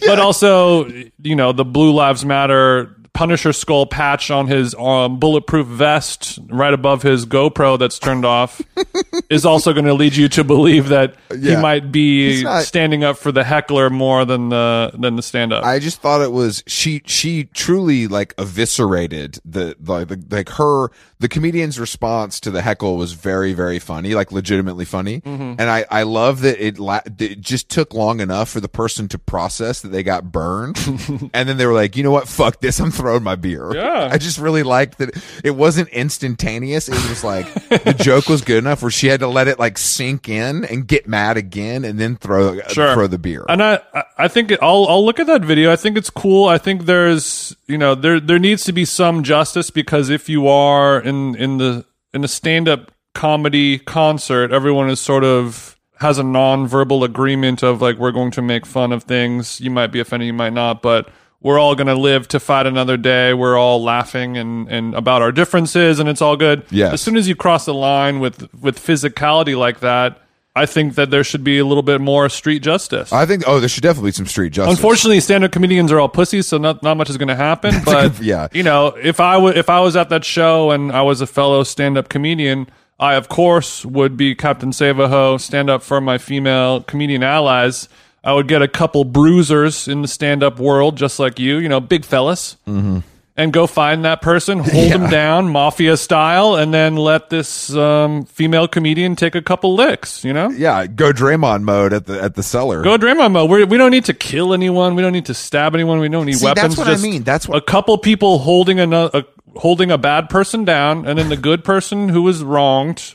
But 0.06 0.18
also, 0.18 0.84
you 1.22 1.34
know, 1.34 1.52
the 1.52 1.64
Blue 1.64 1.90
Lives 1.94 2.26
Matter 2.26 2.93
Punisher 3.14 3.52
skull 3.52 3.86
patch 3.86 4.30
on 4.30 4.48
his 4.48 4.74
um, 4.74 5.18
bulletproof 5.20 5.66
vest 5.68 6.40
right 6.48 6.74
above 6.74 7.02
his 7.02 7.26
GoPro 7.26 7.78
that's 7.78 7.98
turned 8.00 8.24
off 8.24 8.60
is 9.30 9.46
also 9.46 9.72
going 9.72 9.84
to 9.84 9.94
lead 9.94 10.16
you 10.16 10.28
to 10.30 10.42
believe 10.42 10.88
that 10.88 11.14
he 11.30 11.56
might 11.56 11.92
be 11.92 12.42
not- 12.42 12.64
standing 12.64 13.04
up 13.04 13.16
for 13.16 13.30
the 13.30 13.44
heckler 13.44 13.88
more 13.88 14.24
than 14.24 14.48
the 14.48 14.90
than 14.94 15.14
the 15.16 15.22
stand 15.22 15.52
up. 15.52 15.64
I 15.64 15.78
just 15.78 16.00
thought 16.00 16.20
it 16.20 16.32
was 16.32 16.62
she. 16.66 17.02
She 17.06 17.44
truly 17.44 18.08
like 18.08 18.34
eviscerated 18.36 19.38
the 19.44 19.76
like 19.84 20.08
the, 20.08 20.22
like 20.30 20.48
her. 20.50 20.88
The 21.20 21.28
comedian's 21.28 21.78
response 21.78 22.40
to 22.40 22.50
the 22.50 22.60
heckle 22.60 22.96
was 22.96 23.12
very 23.12 23.54
very 23.54 23.78
funny, 23.78 24.14
like 24.14 24.32
legitimately 24.32 24.84
funny. 24.84 25.20
Mm-hmm. 25.20 25.54
And 25.58 25.62
I 25.62 25.86
I 25.90 26.02
love 26.02 26.40
that 26.40 26.58
it 26.64 26.78
la- 26.78 27.00
that 27.04 27.22
it 27.22 27.40
just 27.40 27.68
took 27.68 27.94
long 27.94 28.20
enough 28.20 28.48
for 28.50 28.60
the 28.60 28.68
person 28.68 29.06
to 29.08 29.18
process 29.18 29.82
that 29.82 29.88
they 29.88 30.02
got 30.02 30.32
burned, 30.32 30.76
and 31.32 31.48
then 31.48 31.56
they 31.56 31.66
were 31.66 31.72
like, 31.72 31.96
you 31.96 32.02
know 32.02 32.10
what, 32.10 32.26
fuck 32.28 32.60
this, 32.60 32.80
I'm 32.80 32.90
throwing 33.04 33.22
my 33.22 33.36
beer. 33.36 33.70
Yeah. 33.74 34.08
I 34.12 34.16
just 34.16 34.38
really 34.38 34.62
liked 34.62 34.96
that 34.98 35.10
it 35.44 35.50
wasn't 35.50 35.90
instantaneous. 35.90 36.88
It 36.88 36.94
was 37.10 37.22
like 37.22 37.52
the 37.68 37.92
joke 37.98 38.28
was 38.30 38.40
good 38.40 38.56
enough 38.58 38.80
where 38.80 38.90
she 38.90 39.08
had 39.08 39.20
to 39.20 39.28
let 39.28 39.46
it 39.46 39.58
like 39.58 39.76
sink 39.76 40.26
in 40.28 40.64
and 40.64 40.86
get 40.88 41.06
mad 41.06 41.36
again, 41.36 41.84
and 41.84 41.98
then 42.00 42.16
throw 42.16 42.58
uh, 42.58 42.68
Sure. 42.68 42.94
throw 42.94 43.06
the 43.06 43.18
beer. 43.18 43.44
And 43.48 43.62
I, 43.62 43.80
I- 44.16 44.28
think 44.28 44.50
it, 44.50 44.58
I'll, 44.62 44.86
I'll 44.88 45.04
look 45.04 45.20
at 45.20 45.26
that 45.26 45.42
video. 45.42 45.70
I 45.70 45.76
think 45.76 45.98
it's 45.98 46.08
cool. 46.10 46.48
I 46.48 46.56
think 46.58 46.86
there's, 46.86 47.54
you 47.66 47.76
know, 47.76 47.94
there, 47.94 48.18
there 48.20 48.38
needs 48.38 48.64
to 48.64 48.72
be 48.72 48.84
some 48.86 49.22
justice 49.22 49.68
because 49.70 50.08
if 50.08 50.28
you 50.30 50.48
are 50.48 50.98
in, 51.00 51.34
in 51.36 51.58
the, 51.58 51.84
in 52.14 52.24
a 52.24 52.28
stand-up 52.28 52.90
comedy 53.12 53.78
concert, 53.78 54.50
everyone 54.50 54.88
is 54.88 54.98
sort 54.98 55.24
of 55.24 55.78
has 56.00 56.18
a 56.18 56.22
non-verbal 56.24 57.04
agreement 57.04 57.62
of 57.62 57.80
like, 57.80 57.96
we're 57.98 58.10
going 58.12 58.30
to 58.32 58.42
make 58.42 58.66
fun 58.66 58.92
of 58.92 59.04
things. 59.04 59.60
You 59.60 59.70
might 59.70 59.88
be 59.88 60.00
offended, 60.00 60.26
you 60.26 60.32
might 60.32 60.52
not, 60.52 60.82
but 60.82 61.08
we're 61.44 61.58
all 61.58 61.74
going 61.76 61.86
to 61.86 61.94
live 61.94 62.26
to 62.28 62.40
fight 62.40 62.66
another 62.66 62.96
day. 62.96 63.34
We're 63.34 63.56
all 63.56 63.82
laughing 63.82 64.36
and, 64.36 64.66
and 64.68 64.94
about 64.94 65.20
our 65.22 65.30
differences 65.30 66.00
and 66.00 66.08
it's 66.08 66.22
all 66.22 66.36
good. 66.36 66.64
Yes. 66.70 66.94
As 66.94 67.02
soon 67.02 67.16
as 67.16 67.28
you 67.28 67.36
cross 67.36 67.66
the 67.66 67.74
line 67.74 68.18
with, 68.18 68.52
with 68.54 68.78
physicality 68.78 69.56
like 69.56 69.80
that, 69.80 70.20
I 70.56 70.66
think 70.66 70.94
that 70.94 71.10
there 71.10 71.22
should 71.22 71.44
be 71.44 71.58
a 71.58 71.64
little 71.66 71.82
bit 71.82 72.00
more 72.00 72.28
street 72.28 72.62
justice. 72.62 73.12
I 73.12 73.26
think. 73.26 73.42
Oh, 73.46 73.58
there 73.58 73.68
should 73.68 73.82
definitely 73.82 74.08
be 74.08 74.12
some 74.14 74.26
street 74.26 74.52
justice. 74.52 74.76
Unfortunately, 74.76 75.18
stand-up 75.18 75.50
comedians 75.50 75.90
are 75.90 75.98
all 75.98 76.08
pussies, 76.08 76.46
so 76.46 76.58
not 76.58 76.80
not 76.80 76.96
much 76.96 77.10
is 77.10 77.16
going 77.16 77.28
to 77.28 77.34
happen. 77.34 77.74
But 77.84 78.20
yeah. 78.20 78.46
you 78.52 78.62
know, 78.62 78.96
if 79.02 79.18
I 79.18 79.36
wa- 79.36 79.48
if 79.48 79.68
I 79.68 79.80
was 79.80 79.96
at 79.96 80.10
that 80.10 80.24
show 80.24 80.70
and 80.70 80.92
I 80.92 81.02
was 81.02 81.20
a 81.20 81.26
fellow 81.26 81.64
stand-up 81.64 82.08
comedian, 82.08 82.68
I 83.00 83.14
of 83.14 83.28
course 83.28 83.84
would 83.84 84.16
be 84.16 84.36
Captain 84.36 84.72
Save 84.72 85.00
a 85.00 85.08
Savaho, 85.08 85.40
stand 85.40 85.70
up 85.70 85.82
for 85.82 86.00
my 86.00 86.18
female 86.18 86.82
comedian 86.82 87.24
allies. 87.24 87.88
I 88.24 88.32
would 88.32 88.48
get 88.48 88.62
a 88.62 88.68
couple 88.68 89.04
bruisers 89.04 89.86
in 89.86 90.02
the 90.02 90.08
stand-up 90.08 90.58
world, 90.58 90.96
just 90.96 91.18
like 91.18 91.38
you, 91.38 91.58
you 91.58 91.68
know, 91.68 91.78
big 91.78 92.06
fellas, 92.06 92.56
mm-hmm. 92.66 93.00
and 93.36 93.52
go 93.52 93.66
find 93.66 94.06
that 94.06 94.22
person, 94.22 94.60
hold 94.60 94.90
them 94.92 95.10
down, 95.10 95.50
mafia 95.50 95.98
style, 95.98 96.54
and 96.56 96.72
then 96.72 96.96
let 96.96 97.28
this 97.28 97.74
um, 97.76 98.24
female 98.24 98.66
comedian 98.66 99.14
take 99.14 99.34
a 99.34 99.42
couple 99.42 99.74
licks. 99.74 100.24
You 100.24 100.32
know, 100.32 100.48
yeah, 100.48 100.86
go 100.86 101.12
Draymond 101.12 101.64
mode 101.64 101.92
at 101.92 102.06
the 102.06 102.22
at 102.22 102.34
the 102.34 102.42
cellar. 102.42 102.82
Go 102.82 102.96
Draymond 102.96 103.32
mode. 103.32 103.50
We're, 103.50 103.66
we 103.66 103.76
don't 103.76 103.90
need 103.90 104.06
to 104.06 104.14
kill 104.14 104.54
anyone. 104.54 104.94
We 104.94 105.02
don't 105.02 105.12
need 105.12 105.26
to 105.26 105.34
stab 105.34 105.74
anyone. 105.74 106.00
We 106.00 106.08
don't 106.08 106.24
need 106.24 106.38
See, 106.38 106.46
that's 106.46 106.60
weapons. 106.60 106.78
what 106.78 106.88
I 106.88 106.96
mean. 106.96 107.24
That's 107.24 107.46
what- 107.46 107.58
a 107.58 107.60
couple 107.60 107.98
people 107.98 108.38
holding 108.38 108.80
a, 108.80 108.88
a 108.90 109.24
holding 109.56 109.90
a 109.90 109.98
bad 109.98 110.30
person 110.30 110.64
down, 110.64 111.06
and 111.06 111.18
then 111.18 111.28
the 111.28 111.36
good 111.36 111.62
person 111.62 112.08
who 112.08 112.22
was 112.22 112.42
wronged. 112.42 113.14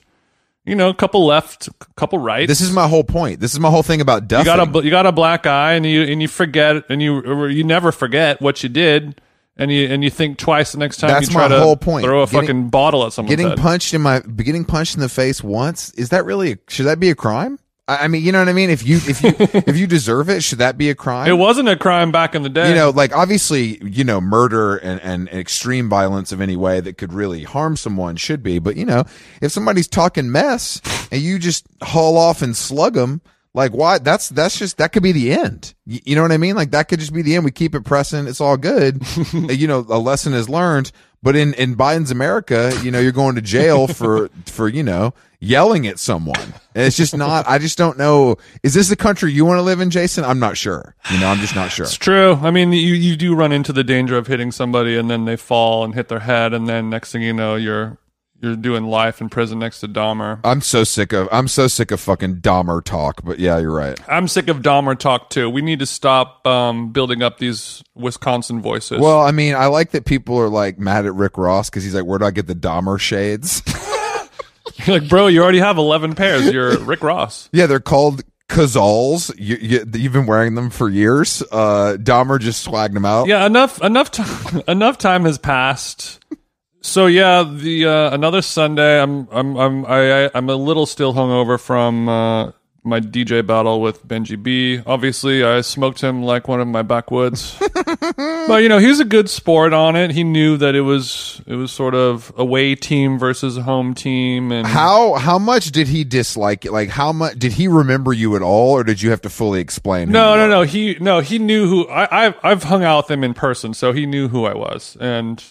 You 0.70 0.76
know, 0.76 0.89
a 0.89 0.93
couple 0.93 1.26
left, 1.26 1.67
a 1.67 1.74
couple 1.95 2.20
right. 2.20 2.47
This 2.47 2.61
is 2.61 2.72
my 2.72 2.88
whole 2.88 3.03
point. 3.03 3.39
This 3.39 3.53
is 3.53 3.59
my 3.59 3.70
whole 3.70 3.84
thing 3.84 4.01
about 4.01 4.24
you 4.24 4.28
got 4.45 4.76
a 4.76 4.84
you 4.84 4.89
got 4.91 5.05
a 5.05 5.11
black 5.11 5.45
eye, 5.47 5.74
and 5.74 5.86
you 5.86 6.03
and 6.03 6.22
you 6.22 6.28
forget, 6.28 6.84
and 6.89 7.01
you 7.01 7.47
you 7.47 7.63
never 7.63 7.91
forget 7.91 8.39
what 8.39 8.61
you 8.61 8.70
did, 8.70 9.20
and 9.57 9.72
you 9.72 9.88
and 9.88 10.03
you 10.03 10.09
think 10.11 10.38
twice 10.38 10.72
the 10.74 10.78
next 10.78 10.97
time 10.97 11.09
That's 11.09 11.28
you 11.28 11.34
try 11.34 11.47
my 11.47 11.55
to 11.55 11.59
whole 11.61 11.76
point. 11.76 12.05
throw 12.05 12.22
a 12.22 12.26
Getting- 12.28 12.41
fucking 12.41 12.70
bottle 12.70 13.05
at 13.05 13.13
someone. 13.13 13.30
getting 13.30 13.49
head. 13.49 13.57
punched 13.57 13.93
in 13.95 14.01
my 14.01 14.20
getting 14.20 14.63
punched 14.63 14.93
in 14.95 15.01
the 15.01 15.09
face 15.09 15.43
once 15.43 15.89
is 15.95 16.09
that 16.09 16.24
really 16.26 16.57
should 16.67 16.86
that 16.86 16.99
be 16.99 17.09
a 17.09 17.15
crime? 17.15 17.57
I, 17.90 18.08
mean, 18.08 18.24
you 18.24 18.32
know 18.32 18.40
what 18.40 18.50
I 18.50 18.54
mean. 18.54 18.70
If 18.70 18.86
you 18.86 18.98
if 18.98 19.24
you 19.24 19.34
if 19.40 19.78
you 19.78 19.88
deserve 19.88 20.30
it, 20.30 20.44
should 20.44 20.60
that 20.60 20.78
be 20.78 20.90
a 20.90 20.96
crime? 20.96 21.28
it 21.28 21.34
wasn't 21.34 21.70
a 21.70 21.76
crime 21.76 22.12
back 22.12 22.36
in 22.36 22.44
the 22.44 22.50
day. 22.50 22.70
you 22.70 22.76
know, 22.76 22.90
like 22.92 23.16
obviously, 23.16 23.84
you 23.84 24.04
know, 24.04 24.22
murder 24.22 24.78
and, 24.78 25.02
and 25.02 25.28
extreme 25.30 25.90
violence 25.90 26.32
of 26.32 26.42
any 26.42 26.56
way 26.56 26.80
that 26.80 26.98
could 26.98 27.14
really 27.14 27.44
harm 27.44 27.76
someone 27.76 28.16
should 28.16 28.44
be. 28.44 28.60
But 28.60 28.78
you 28.78 28.86
know, 28.86 29.06
if 29.42 29.52
somebody's 29.52 29.88
talking 29.88 30.32
mess 30.32 30.82
and 31.12 31.22
you 31.22 31.40
just 31.40 31.66
haul 31.82 32.18
off 32.18 32.42
and 32.42 32.56
slug 32.56 32.94
them, 32.94 33.22
like 33.54 33.72
why? 33.72 33.98
That's 33.98 34.30
that's 34.30 34.58
just 34.58 34.78
that 34.78 34.92
could 34.92 35.04
be 35.04 35.12
the 35.12 35.32
end. 35.32 35.74
You, 35.86 36.00
you 36.06 36.16
know 36.16 36.22
what 36.22 36.32
I 36.32 36.38
mean? 36.38 36.56
Like 36.56 36.72
that 36.72 36.88
could 36.88 37.00
just 37.00 37.14
be 37.14 37.24
the 37.24 37.36
end. 37.36 37.46
We 37.46 37.52
keep 37.52 37.74
it 37.74 37.84
pressing. 37.84 38.28
It's 38.28 38.42
all 38.42 38.58
good. 38.58 39.02
you 39.34 39.68
know, 39.68 39.80
a 39.90 39.98
lesson 39.98 40.34
is 40.34 40.48
learned. 40.48 40.92
But 41.22 41.36
in 41.36 41.53
in 41.55 41.76
Biden's 41.76 42.11
America, 42.11 42.78
you 42.84 42.91
know, 42.91 42.99
you're 42.99 43.11
going 43.11 43.36
to 43.36 43.41
jail 43.41 43.88
for 43.88 44.30
for 44.45 44.67
you 44.67 44.84
know 44.84 45.13
yelling 45.39 45.88
at 45.88 45.99
someone. 45.99 46.53
And 46.76 46.86
it's 46.86 46.97
just 46.97 47.15
not. 47.15 47.47
I 47.47 47.57
just 47.57 47.78
don't 47.78 47.97
know. 47.97 48.38
Is 48.63 48.74
this 48.74 48.89
the 48.89 48.95
country 48.95 49.32
you 49.32 49.45
want 49.45 49.57
to 49.57 49.63
live 49.63 49.82
in, 49.82 49.89
Jason? 49.89 50.24
I'm 50.24 50.39
not 50.39 50.57
sure. 50.57 50.95
You 51.11 51.20
know, 51.20 51.28
I'm 51.28 51.39
just 51.39 51.55
not 51.55 51.72
sure. 51.72 51.86
It's 51.86 51.97
true. 51.97 52.34
I 52.41 52.51
mean, 52.51 52.72
you, 52.72 52.93
you 52.93 53.15
do 53.15 53.36
run 53.36 53.51
into 53.51 53.74
the 53.74 53.84
danger 53.84 54.17
of 54.17 54.28
hitting 54.28 54.51
somebody 54.51 54.97
and 54.97 55.09
then 55.09 55.26
they 55.26 55.36
fall 55.36 55.84
and 55.84 55.95
hit 55.95 56.07
their 56.07 56.20
head, 56.20 56.53
and 56.53 56.67
then 56.67 56.89
next 56.89 57.11
thing 57.11 57.22
you 57.22 57.34
know, 57.34 57.55
you're 57.55 57.97
you're 58.42 58.56
doing 58.56 58.86
life 58.86 59.22
in 59.22 59.30
prison 59.30 59.60
next 59.60 59.80
to 59.82 59.88
Dahmer. 59.88 60.40
I'm 60.44 60.62
so 60.62 60.84
sick 60.84 61.14
of 61.14 61.28
I'm 61.32 61.48
so 61.48 61.68
sick 61.68 61.92
of 61.92 62.00
fucking 62.00 62.38
Dahmer 62.38 62.84
talk. 62.84 63.22
But 63.24 63.40
yeah, 63.40 63.58
you're 63.60 63.74
right. 63.74 64.00
I'm 64.08 64.28
sick 64.28 64.48
of 64.48 64.58
Dahmer 64.60 64.98
talk 64.98 65.30
too. 65.30 65.50
We 65.50 65.62
need 65.62 65.80
to 65.80 65.86
stop 65.86 66.46
um, 66.48 66.92
building 66.92 67.22
up 67.22 67.38
these 67.38 67.84
Wisconsin 67.96 68.62
voices. 68.62 69.00
Well, 69.00 69.22
I 69.22 69.32
mean, 69.32 69.56
I 69.56 69.68
like 69.68 69.92
that 69.92 70.06
people 70.06 70.38
are 70.40 70.50
like 70.50 70.80
mad 70.80 71.06
at 71.06 71.14
Rick 71.16 71.38
Ross 71.38 71.70
because 71.70 71.84
he's 71.84 71.96
like, 71.96 72.06
where 72.06 72.20
do 72.20 72.26
I 72.26 72.32
get 72.32 72.48
the 72.48 72.56
Dahmer 72.56 73.00
shades? 73.00 73.62
You're 74.86 75.00
like, 75.00 75.10
bro, 75.10 75.28
you 75.28 75.42
already 75.44 75.60
have 75.60 75.78
11 75.78 76.16
pairs. 76.16 76.50
You're 76.52 76.78
Rick 76.84 77.04
Ross. 77.04 77.50
yeah, 77.52 77.66
they're 77.66 77.80
called 77.82 78.24
Cazals. 78.48 79.34
You, 79.38 79.58
you, 79.58 79.86
you've 79.94 80.14
been 80.14 80.26
wearing 80.26 80.56
them 80.56 80.70
for 80.70 80.90
years. 80.90 81.44
Uh, 81.52 81.98
Dahmer 82.00 82.40
just 82.40 82.66
swagged 82.66 82.94
them 82.94 83.06
out. 83.06 83.28
Yeah, 83.28 83.46
enough 83.46 83.82
enough 83.84 84.12
time 84.12 84.62
enough 84.68 84.98
time 84.98 85.26
has 85.26 85.38
passed. 85.38 86.18
So 86.82 87.08
yeah, 87.08 87.44
the 87.44 87.86
uh, 87.86 88.14
another 88.14 88.42
Sunday. 88.42 89.02
I'm 89.02 89.28
I'm 89.32 89.56
I'm 89.58 89.86
I, 89.86 90.26
I- 90.26 90.32
I'm 90.34 90.50
a 90.50 90.56
little 90.56 90.86
still 90.86 91.14
hungover 91.14 91.60
from 91.60 92.08
uh, 92.08 92.52
my 92.84 93.02
DJ 93.02 93.46
battle 93.46 93.82
with 93.82 94.08
Benji 94.08 94.42
B. 94.42 94.82
Obviously, 94.86 95.44
I 95.44 95.60
smoked 95.62 96.00
him 96.00 96.24
like 96.24 96.48
one 96.48 96.62
of 96.62 96.68
my 96.70 96.82
backwoods. 96.82 97.58
but 98.48 98.64
you 98.64 98.70
know, 98.70 98.78
he 98.78 98.88
was 98.88 99.02
a 99.02 99.06
good 99.06 99.30
sport 99.30 99.74
on 99.74 99.98
it. 99.98 100.12
He 100.12 100.24
knew 100.24 100.56
that 100.56 100.74
it 100.74 100.82
was 100.82 101.42
it 101.46 101.56
was 101.56 101.74
sort 101.74 101.96
of 101.96 102.32
away 102.38 102.76
team 102.76 103.20
versus 103.20 103.58
home 103.58 103.94
team, 103.94 104.54
and 104.54 104.66
How 104.66 105.16
how 105.16 105.38
much 105.38 105.72
did 105.72 105.90
he 105.90 106.06
dislike 106.06 106.64
it? 106.64 106.72
Like 106.72 106.88
how 106.90 107.12
much 107.12 107.38
did 107.38 107.52
he 107.52 107.68
remember 107.68 108.14
you 108.14 108.38
at 108.38 108.42
all, 108.42 108.72
or 108.72 108.86
did 108.86 109.02
you 109.02 109.10
have 109.10 109.22
to 109.24 109.30
fully 109.30 109.60
explain? 109.60 110.12
No, 110.12 110.38
no, 110.38 110.48
no. 110.48 110.62
He 110.62 110.96
no, 111.02 111.20
he 111.20 111.40
knew 111.40 111.68
who 111.68 111.88
I, 111.90 112.28
I've 112.28 112.36
I've 112.42 112.64
hung 112.64 112.86
out 112.86 113.04
with 113.06 113.12
him 113.12 113.26
in 113.26 113.34
person, 113.34 113.74
so 113.74 113.92
he 113.92 114.06
knew 114.06 114.30
who 114.30 114.46
I 114.46 114.54
was, 114.56 114.96
and 115.02 115.44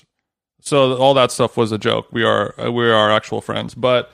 so 0.68 0.96
all 0.96 1.14
that 1.14 1.32
stuff 1.32 1.56
was 1.56 1.72
a 1.72 1.78
joke. 1.78 2.06
We 2.12 2.22
are 2.24 2.54
uh, 2.60 2.70
we 2.70 2.88
are 2.90 3.10
actual 3.10 3.40
friends, 3.40 3.74
but 3.74 4.10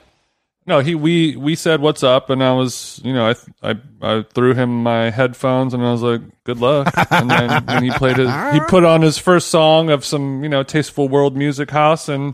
no, 0.67 0.79
he 0.79 0.95
we 0.95 1.35
we 1.35 1.53
said 1.55 1.79
what's 1.81 2.01
up, 2.01 2.29
and 2.29 2.43
I 2.43 2.53
was 2.53 2.99
you 3.03 3.13
know 3.13 3.29
I 3.29 3.35
I 3.71 3.75
I 4.01 4.25
threw 4.33 4.53
him 4.55 4.81
my 4.83 5.11
headphones, 5.11 5.73
and 5.73 5.83
I 5.85 5.91
was 5.91 6.01
like 6.01 6.21
good 6.43 6.59
luck, 6.59 6.91
and 7.11 7.29
then 7.29 7.63
when 7.65 7.83
he 7.83 7.91
played 7.91 8.17
his 8.17 8.29
he 8.53 8.59
put 8.67 8.83
on 8.83 9.01
his 9.01 9.17
first 9.17 9.49
song 9.49 9.89
of 9.91 10.03
some 10.03 10.41
you 10.43 10.49
know 10.49 10.63
tasteful 10.63 11.07
world 11.07 11.37
music 11.37 11.69
house, 11.69 12.09
and 12.09 12.33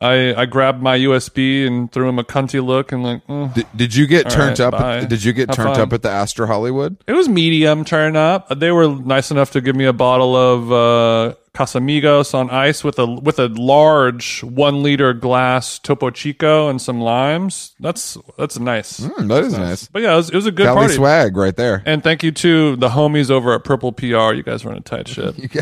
I 0.00 0.34
I 0.34 0.46
grabbed 0.46 0.82
my 0.82 0.96
USB 0.98 1.66
and 1.66 1.90
threw 1.90 2.08
him 2.08 2.18
a 2.20 2.24
cunty 2.24 2.64
look, 2.64 2.92
and 2.92 3.02
like. 3.02 3.26
mm. 3.26 3.52
Did, 3.54 3.66
did 3.74 3.94
you 3.94 4.06
get 4.06 4.30
turned 4.30 4.60
right, 4.60 4.60
up? 4.60 4.72
bye. 4.72 4.98
At, 4.98 5.08
did 5.08 5.24
you 5.24 5.32
get 5.32 5.48
Have 5.48 5.56
turned 5.56 5.74
fun. 5.74 5.80
up 5.80 5.92
at 5.92 6.02
the 6.02 6.10
Astor 6.10 6.46
Hollywood? 6.46 6.96
It 7.08 7.12
was 7.12 7.28
medium 7.28 7.84
turn 7.84 8.14
up. 8.14 8.48
They 8.56 8.70
were 8.70 8.88
nice 8.88 9.32
enough 9.32 9.50
to 9.52 9.60
give 9.60 9.74
me 9.74 9.84
a 9.86 9.92
bottle 9.92 10.36
of 10.36 10.72
uh, 10.72 11.34
Casamigos 11.54 12.32
on 12.32 12.48
ice 12.48 12.82
with 12.82 12.98
a 12.98 13.06
with 13.06 13.38
a 13.38 13.48
large 13.48 14.42
one 14.42 14.82
liter 14.82 15.12
glass 15.12 15.78
Topo 15.78 16.08
Chico 16.10 16.70
and 16.70 16.80
some 16.80 16.98
limes. 17.00 17.74
That's 17.78 18.16
that's 18.38 18.58
nice. 18.58 19.00
Hmm, 19.04 19.28
that 19.28 19.44
is 19.44 19.52
nice. 19.52 19.86
But 19.88 20.00
yeah, 20.00 20.14
it 20.14 20.16
was, 20.16 20.30
it 20.30 20.34
was 20.36 20.46
a 20.46 20.50
good 20.52 20.64
Cali 20.64 20.78
party. 20.78 20.94
swag 20.94 21.36
right 21.36 21.54
there. 21.54 21.82
And 21.84 22.02
thank 22.02 22.22
you 22.22 22.32
to 22.32 22.76
the 22.76 22.88
homies 22.88 23.30
over 23.30 23.52
at 23.54 23.64
Purple 23.64 23.92
PR. 23.92 24.32
You 24.32 24.42
guys 24.42 24.64
run 24.64 24.78
a 24.78 24.80
tight 24.80 25.08
shit. 25.08 25.34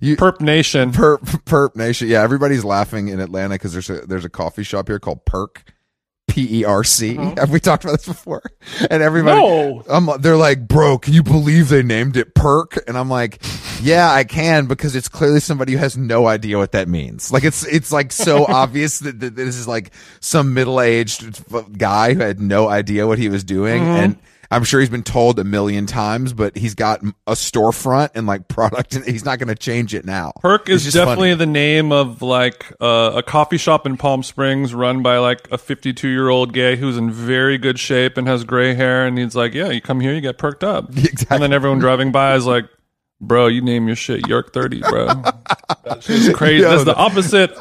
You- 0.00 0.16
Perp 0.16 0.40
Nation. 0.40 0.92
Perp, 0.92 1.20
Perp 1.44 1.76
Nation. 1.76 2.08
Yeah, 2.08 2.22
everybody's 2.22 2.64
laughing 2.64 3.08
in 3.08 3.20
Atlanta 3.20 3.54
because 3.54 3.72
there's 3.72 3.90
a 3.90 4.00
there's 4.06 4.24
a 4.24 4.28
coffee 4.30 4.62
shop 4.62 4.88
here 4.88 4.98
called 4.98 5.24
Perc, 5.26 5.62
P 6.28 6.60
E 6.60 6.64
R 6.64 6.82
C. 6.84 7.14
Have 7.36 7.50
we 7.50 7.60
talked 7.60 7.84
about 7.84 7.98
this 7.98 8.06
before? 8.06 8.42
And 8.90 9.02
everybody, 9.02 9.40
No. 9.40 9.82
I'm, 9.88 10.08
they're 10.20 10.36
like, 10.36 10.66
bro, 10.68 10.98
can 10.98 11.14
you 11.14 11.22
believe 11.22 11.68
they 11.68 11.82
named 11.82 12.16
it 12.16 12.34
Perc? 12.34 12.78
And 12.88 12.96
I'm 12.98 13.08
like, 13.08 13.42
yeah, 13.82 14.10
I 14.10 14.24
can 14.24 14.66
because 14.66 14.96
it's 14.96 15.08
clearly 15.08 15.40
somebody 15.40 15.72
who 15.72 15.78
has 15.78 15.96
no 15.96 16.26
idea 16.26 16.58
what 16.58 16.72
that 16.72 16.88
means. 16.88 17.32
Like 17.32 17.44
it's 17.44 17.66
it's 17.66 17.92
like 17.92 18.12
so 18.12 18.44
obvious 18.48 19.00
that, 19.00 19.20
that 19.20 19.36
this 19.36 19.56
is 19.56 19.68
like 19.68 19.92
some 20.20 20.54
middle 20.54 20.80
aged 20.80 21.44
guy 21.78 22.14
who 22.14 22.20
had 22.20 22.40
no 22.40 22.68
idea 22.68 23.06
what 23.06 23.18
he 23.18 23.28
was 23.28 23.44
doing 23.44 23.82
and. 23.82 24.18
I'm 24.50 24.64
sure 24.64 24.80
he's 24.80 24.90
been 24.90 25.02
told 25.02 25.38
a 25.38 25.44
million 25.44 25.86
times, 25.86 26.32
but 26.32 26.56
he's 26.56 26.74
got 26.74 27.02
a 27.26 27.32
storefront 27.32 28.10
and 28.14 28.26
like 28.26 28.48
product, 28.48 28.94
and 28.94 29.04
he's 29.04 29.24
not 29.24 29.38
going 29.38 29.48
to 29.48 29.56
change 29.56 29.94
it 29.94 30.04
now. 30.04 30.32
Perc 30.42 30.68
is 30.68 30.84
definitely 30.92 31.30
funny. 31.30 31.38
the 31.38 31.46
name 31.46 31.90
of 31.90 32.22
like 32.22 32.72
uh, 32.80 33.14
a 33.16 33.22
coffee 33.22 33.56
shop 33.56 33.86
in 33.86 33.96
Palm 33.96 34.22
Springs 34.22 34.72
run 34.72 35.02
by 35.02 35.18
like 35.18 35.50
a 35.50 35.58
52 35.58 36.08
year 36.08 36.28
old 36.28 36.52
gay 36.52 36.76
who's 36.76 36.96
in 36.96 37.10
very 37.10 37.58
good 37.58 37.78
shape 37.78 38.16
and 38.16 38.28
has 38.28 38.44
gray 38.44 38.74
hair. 38.74 39.04
And 39.06 39.18
he's 39.18 39.34
like, 39.34 39.52
Yeah, 39.52 39.70
you 39.70 39.80
come 39.80 40.00
here, 40.00 40.14
you 40.14 40.20
get 40.20 40.38
perked 40.38 40.62
up. 40.62 40.90
Exactly. 40.90 41.26
And 41.36 41.42
then 41.42 41.52
everyone 41.52 41.80
driving 41.80 42.12
by 42.12 42.36
is 42.36 42.46
like, 42.46 42.66
Bro, 43.20 43.46
you 43.48 43.62
name 43.62 43.86
your 43.86 43.96
shit 43.96 44.28
York 44.28 44.52
30, 44.52 44.80
bro. 44.80 45.06
that 45.84 46.02
shit's 46.02 46.28
crazy. 46.36 46.62
Yo, 46.62 46.70
That's 46.70 46.84
the 46.84 46.94
opposite 46.94 47.52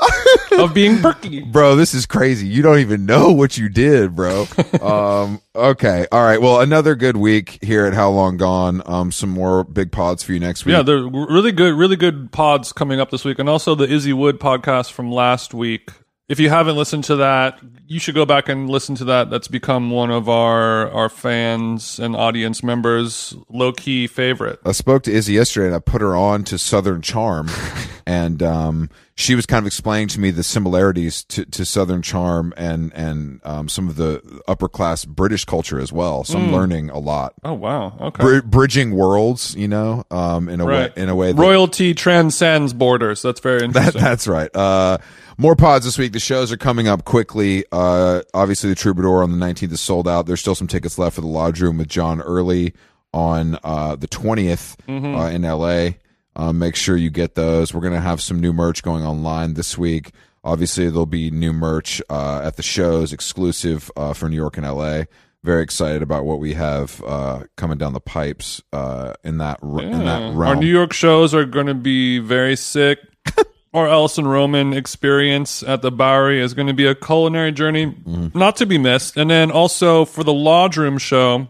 of 0.60 0.74
being 0.74 1.00
perky. 1.02 1.42
bro 1.52 1.76
this 1.76 1.94
is 1.94 2.06
crazy 2.06 2.48
you 2.48 2.62
don't 2.62 2.80
even 2.80 3.06
know 3.06 3.32
what 3.32 3.58
you 3.58 3.68
did 3.68 4.16
bro 4.16 4.46
um 4.82 5.42
okay 5.54 6.08
all 6.12 6.24
right 6.24 6.42
well 6.42 6.62
another 6.62 6.96
good 6.96 7.18
week 7.18 7.60
here 7.62 7.86
at 7.86 7.94
how 7.94 8.10
long 8.10 8.38
gone 8.38 8.82
um 8.86 9.12
some 9.12 9.30
more 9.30 9.64
big 9.66 9.92
pods 9.92 10.24
for 10.24 10.32
you 10.34 10.40
next 10.40 10.66
week 10.66 10.74
Yeah, 10.74 10.82
they're 10.82 11.04
really 11.08 11.52
good, 11.52 11.74
really 11.76 11.96
good 11.96 12.32
pods 12.32 12.72
coming 12.72 13.00
up 13.00 13.12
this 13.12 13.26
week, 13.26 13.40
and 13.40 13.50
also 13.50 13.76
the 13.76 13.86
Issy 13.92 14.14
Wood 14.14 14.40
podcast 14.40 14.92
from 14.92 15.12
last 15.12 15.54
week. 15.54 15.92
If 16.28 16.40
you 16.40 16.50
haven't 16.50 16.76
listened 16.76 17.04
to 17.06 17.18
that, 17.18 17.60
you 17.86 18.00
should 18.00 18.16
go 18.16 18.26
back 18.26 18.50
and 18.50 18.68
listen 18.68 18.96
to 18.96 19.06
that. 19.06 19.30
That's 19.30 19.48
become 19.48 19.92
one 19.92 20.10
of 20.10 20.28
our 20.28 20.90
our 20.92 21.08
fans 21.08 22.00
and 22.00 22.16
audience 22.16 22.64
members' 22.64 23.36
low 23.48 23.72
key 23.72 24.08
favorite. 24.08 24.60
I 24.66 24.72
spoke 24.72 25.04
to 25.04 25.14
Issy 25.14 25.34
yesterday 25.34 25.68
and 25.68 25.76
I 25.76 25.80
put 25.80 26.02
her 26.02 26.16
on 26.16 26.44
to 26.46 26.58
Southern 26.58 27.04
Charm 27.04 27.50
and 28.08 28.42
um 28.42 28.90
she 29.18 29.34
was 29.34 29.46
kind 29.46 29.64
of 29.64 29.68
explaining 29.68 30.10
to 30.10 30.20
me 30.20 30.30
the 30.30 30.44
similarities 30.44 31.24
to, 31.24 31.46
to 31.46 31.64
Southern 31.64 32.02
Charm 32.02 32.54
and 32.58 32.92
and 32.94 33.40
um 33.46 33.70
some 33.70 33.88
of 33.88 33.96
the 33.96 34.42
upper 34.48 34.68
class 34.68 35.06
British 35.06 35.46
culture 35.46 35.80
as 35.80 35.92
well. 35.94 36.24
So 36.26 36.38
Hmm. 36.38 36.46
I'm 36.46 36.52
learning 36.52 36.90
a 36.90 37.00
lot. 37.00 37.34
Oh 37.44 37.54
wow, 37.54 37.98
okay, 38.02 38.22
Bri- 38.22 38.42
bridging 38.42 38.92
worlds, 38.92 39.56
you 39.56 39.68
know, 39.70 40.04
um 40.12 40.50
in 40.50 40.60
a 40.60 40.66
right. 40.66 40.96
way 40.96 41.02
in 41.04 41.10
a 41.10 41.16
way 41.16 41.32
that 41.32 41.42
royalty 41.42 41.94
transcends 41.94 42.74
borders. 42.74 43.22
That's 43.22 43.40
very 43.40 43.60
That, 43.60 43.68
interesting. 43.68 44.02
that's 44.02 44.28
right. 44.28 44.54
Uh, 44.56 44.98
more 45.38 45.56
pods 45.56 45.84
this 45.86 45.98
week. 45.98 46.12
The 46.14 46.20
shows 46.20 46.52
are 46.52 46.58
coming 46.58 46.88
up 46.88 47.04
quickly. 47.06 47.66
Uh, 47.72 48.22
obviously, 48.34 48.70
the 48.70 48.76
Troubadour 48.76 49.22
on 49.22 49.38
the 49.38 49.46
19th 49.46 49.74
is 49.74 49.82
sold 49.82 50.08
out. 50.08 50.28
There's 50.28 50.40
still 50.40 50.56
some 50.56 50.68
tickets 50.68 50.98
left 50.98 51.16
for 51.16 51.22
the 51.22 51.28
Lodge 51.28 51.62
Room 51.62 51.78
with 51.78 51.90
John 51.90 52.22
Early 52.22 52.74
on 53.14 53.58
uh, 53.64 53.96
the 53.98 54.08
20th 54.08 54.78
Mm-hmm. 54.88 55.16
uh, 55.16 55.30
in 55.30 55.42
LA. 55.42 55.98
Uh, 56.36 56.52
make 56.54 56.76
sure 56.76 56.98
you 56.98 57.10
get 57.10 57.36
those. 57.36 57.74
We're 57.74 57.82
going 57.82 57.94
to 57.94 58.00
have 58.02 58.22
some 58.22 58.40
new 58.40 58.52
merch 58.54 58.84
going 58.84 59.04
online 59.06 59.54
this 59.54 59.78
week. 59.78 60.12
Obviously, 60.44 60.90
there'll 60.90 61.06
be 61.06 61.32
new 61.32 61.54
merch 61.54 62.02
uh, 62.10 62.42
at 62.44 62.56
the 62.58 62.64
shows, 62.64 63.14
exclusive 63.14 63.90
uh, 63.96 64.14
for 64.14 64.30
New 64.30 64.36
York 64.36 64.58
and 64.58 64.66
LA. 64.68 65.04
Very 65.44 65.64
excited 65.64 66.02
about 66.02 66.26
what 66.26 66.40
we 66.40 66.54
have 66.54 67.02
uh, 67.06 67.44
coming 67.56 67.78
down 67.78 67.94
the 67.94 68.00
pipes 68.00 68.62
uh, 68.74 69.14
in 69.24 69.38
that 69.38 69.60
r- 69.64 69.82
in 69.82 70.06
that 70.06 70.34
realm. 70.36 70.42
Our 70.42 70.56
New 70.56 70.66
York 70.68 70.92
shows 70.92 71.34
are 71.34 71.46
going 71.46 71.68
to 71.68 71.74
be 71.76 72.20
very 72.20 72.56
sick. 72.56 73.00
Our 73.74 73.88
Alison 73.88 74.26
Roman 74.28 74.72
experience 74.74 75.62
at 75.62 75.82
the 75.82 75.92
Bowery 75.92 76.42
is 76.42 76.54
going 76.54 76.68
to 76.68 76.74
be 76.74 76.86
a 76.86 76.96
culinary 76.96 77.52
journey, 77.52 77.88
Mm-hmm. 77.88 78.38
not 78.38 78.56
to 78.58 78.66
be 78.66 78.78
missed. 78.78 79.18
And 79.18 79.30
then 79.30 79.52
also 79.52 80.06
for 80.06 80.24
the 80.24 80.34
Lodge 80.34 80.78
Room 80.78 80.98
show, 80.98 81.48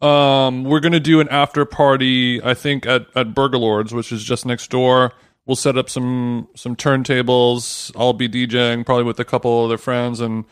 um, 0.00 0.64
we're 0.64 0.80
to 0.92 1.00
do 1.00 1.20
an 1.20 1.28
after 1.28 1.64
party. 1.64 2.42
I 2.42 2.54
think 2.54 2.86
at 2.86 3.06
at 3.14 3.34
Burgerlords, 3.34 3.92
which 3.92 4.12
is 4.12 4.24
just 4.24 4.46
next 4.46 4.70
door. 4.70 5.12
We'll 5.46 5.56
set 5.56 5.76
up 5.76 5.90
some 5.90 6.48
some 6.54 6.76
turntables. 6.76 7.92
I'll 7.96 8.12
be 8.12 8.28
DJing 8.28 8.86
probably 8.86 9.04
with 9.04 9.20
a 9.20 9.24
couple 9.24 9.64
other 9.64 9.78
friends, 9.78 10.20
and 10.20 10.44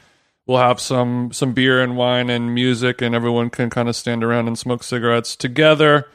we'll 0.47 0.59
have 0.59 0.81
some 0.81 1.33
some 1.33 1.53
beer 1.55 1.83
and 1.83 1.97
wine 1.97 2.31
and 2.31 2.55
music, 2.55 3.03
and 3.03 3.15
everyone 3.15 3.51
can 3.51 3.71
kind 3.71 3.89
of 3.89 3.97
stand 3.97 4.23
around 4.23 4.49
and 4.49 4.59
smoke 4.59 4.83
cigarettes 4.83 5.35
together 5.37 6.09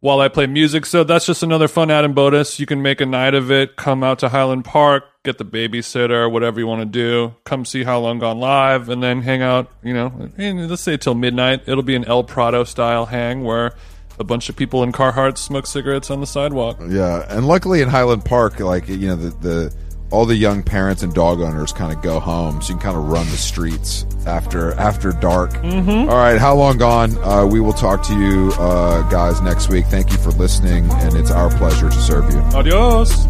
while 0.00 0.20
I 0.20 0.28
play 0.28 0.46
music. 0.46 0.86
So 0.86 1.04
that's 1.04 1.26
just 1.26 1.42
another 1.42 1.68
fun 1.68 1.90
added 1.90 2.14
bonus. 2.14 2.58
You 2.58 2.66
can 2.66 2.82
make 2.82 3.00
a 3.00 3.06
night 3.06 3.34
of 3.34 3.50
it. 3.50 3.76
Come 3.76 4.02
out 4.02 4.18
to 4.20 4.30
Highland 4.30 4.64
Park, 4.64 5.04
get 5.24 5.38
the 5.38 5.44
babysitter, 5.44 6.30
whatever 6.30 6.60
you 6.60 6.66
want 6.66 6.80
to 6.80 6.86
do. 6.86 7.34
Come 7.44 7.64
see 7.64 7.84
How 7.84 8.00
Long 8.00 8.18
Gone 8.18 8.40
live, 8.40 8.88
and 8.88 9.02
then 9.02 9.22
hang 9.22 9.42
out. 9.42 9.70
You 9.82 9.94
know, 9.94 10.30
let's 10.36 10.82
say 10.82 10.96
till 10.96 11.14
midnight. 11.14 11.62
It'll 11.66 11.82
be 11.82 11.96
an 11.96 12.04
El 12.04 12.24
Prado 12.24 12.64
style 12.64 13.06
hang 13.06 13.44
where 13.44 13.74
a 14.18 14.24
bunch 14.24 14.48
of 14.48 14.56
people 14.56 14.82
in 14.82 14.92
Carhartt 14.92 15.38
smoke 15.38 15.66
cigarettes 15.66 16.10
on 16.10 16.20
the 16.20 16.26
sidewalk. 16.26 16.78
Yeah, 16.88 17.24
and 17.28 17.46
luckily 17.46 17.80
in 17.80 17.88
Highland 17.88 18.24
Park, 18.24 18.60
like 18.60 18.88
you 18.88 19.08
know 19.08 19.16
the 19.16 19.30
the 19.30 19.74
all 20.10 20.26
the 20.26 20.36
young 20.36 20.62
parents 20.62 21.02
and 21.02 21.14
dog 21.14 21.40
owners 21.40 21.72
kind 21.72 21.92
of 21.92 22.02
go 22.02 22.18
home, 22.18 22.60
so 22.60 22.72
you 22.72 22.78
can 22.78 22.92
kind 22.92 22.96
of 22.96 23.08
run 23.08 23.26
the 23.26 23.36
streets 23.36 24.06
after 24.26 24.72
after 24.74 25.12
dark. 25.12 25.52
Mm-hmm. 25.52 26.10
All 26.10 26.16
right, 26.16 26.38
how 26.38 26.54
long 26.54 26.78
gone? 26.78 27.16
Uh, 27.18 27.46
we 27.46 27.60
will 27.60 27.72
talk 27.72 28.02
to 28.04 28.14
you 28.14 28.52
uh, 28.58 29.08
guys 29.08 29.40
next 29.40 29.68
week. 29.68 29.86
Thank 29.86 30.12
you 30.12 30.18
for 30.18 30.30
listening, 30.30 30.90
and 30.90 31.14
it's 31.14 31.30
our 31.30 31.50
pleasure 31.56 31.88
to 31.88 32.00
serve 32.00 32.30
you. 32.32 32.38
Adios. 32.56 33.26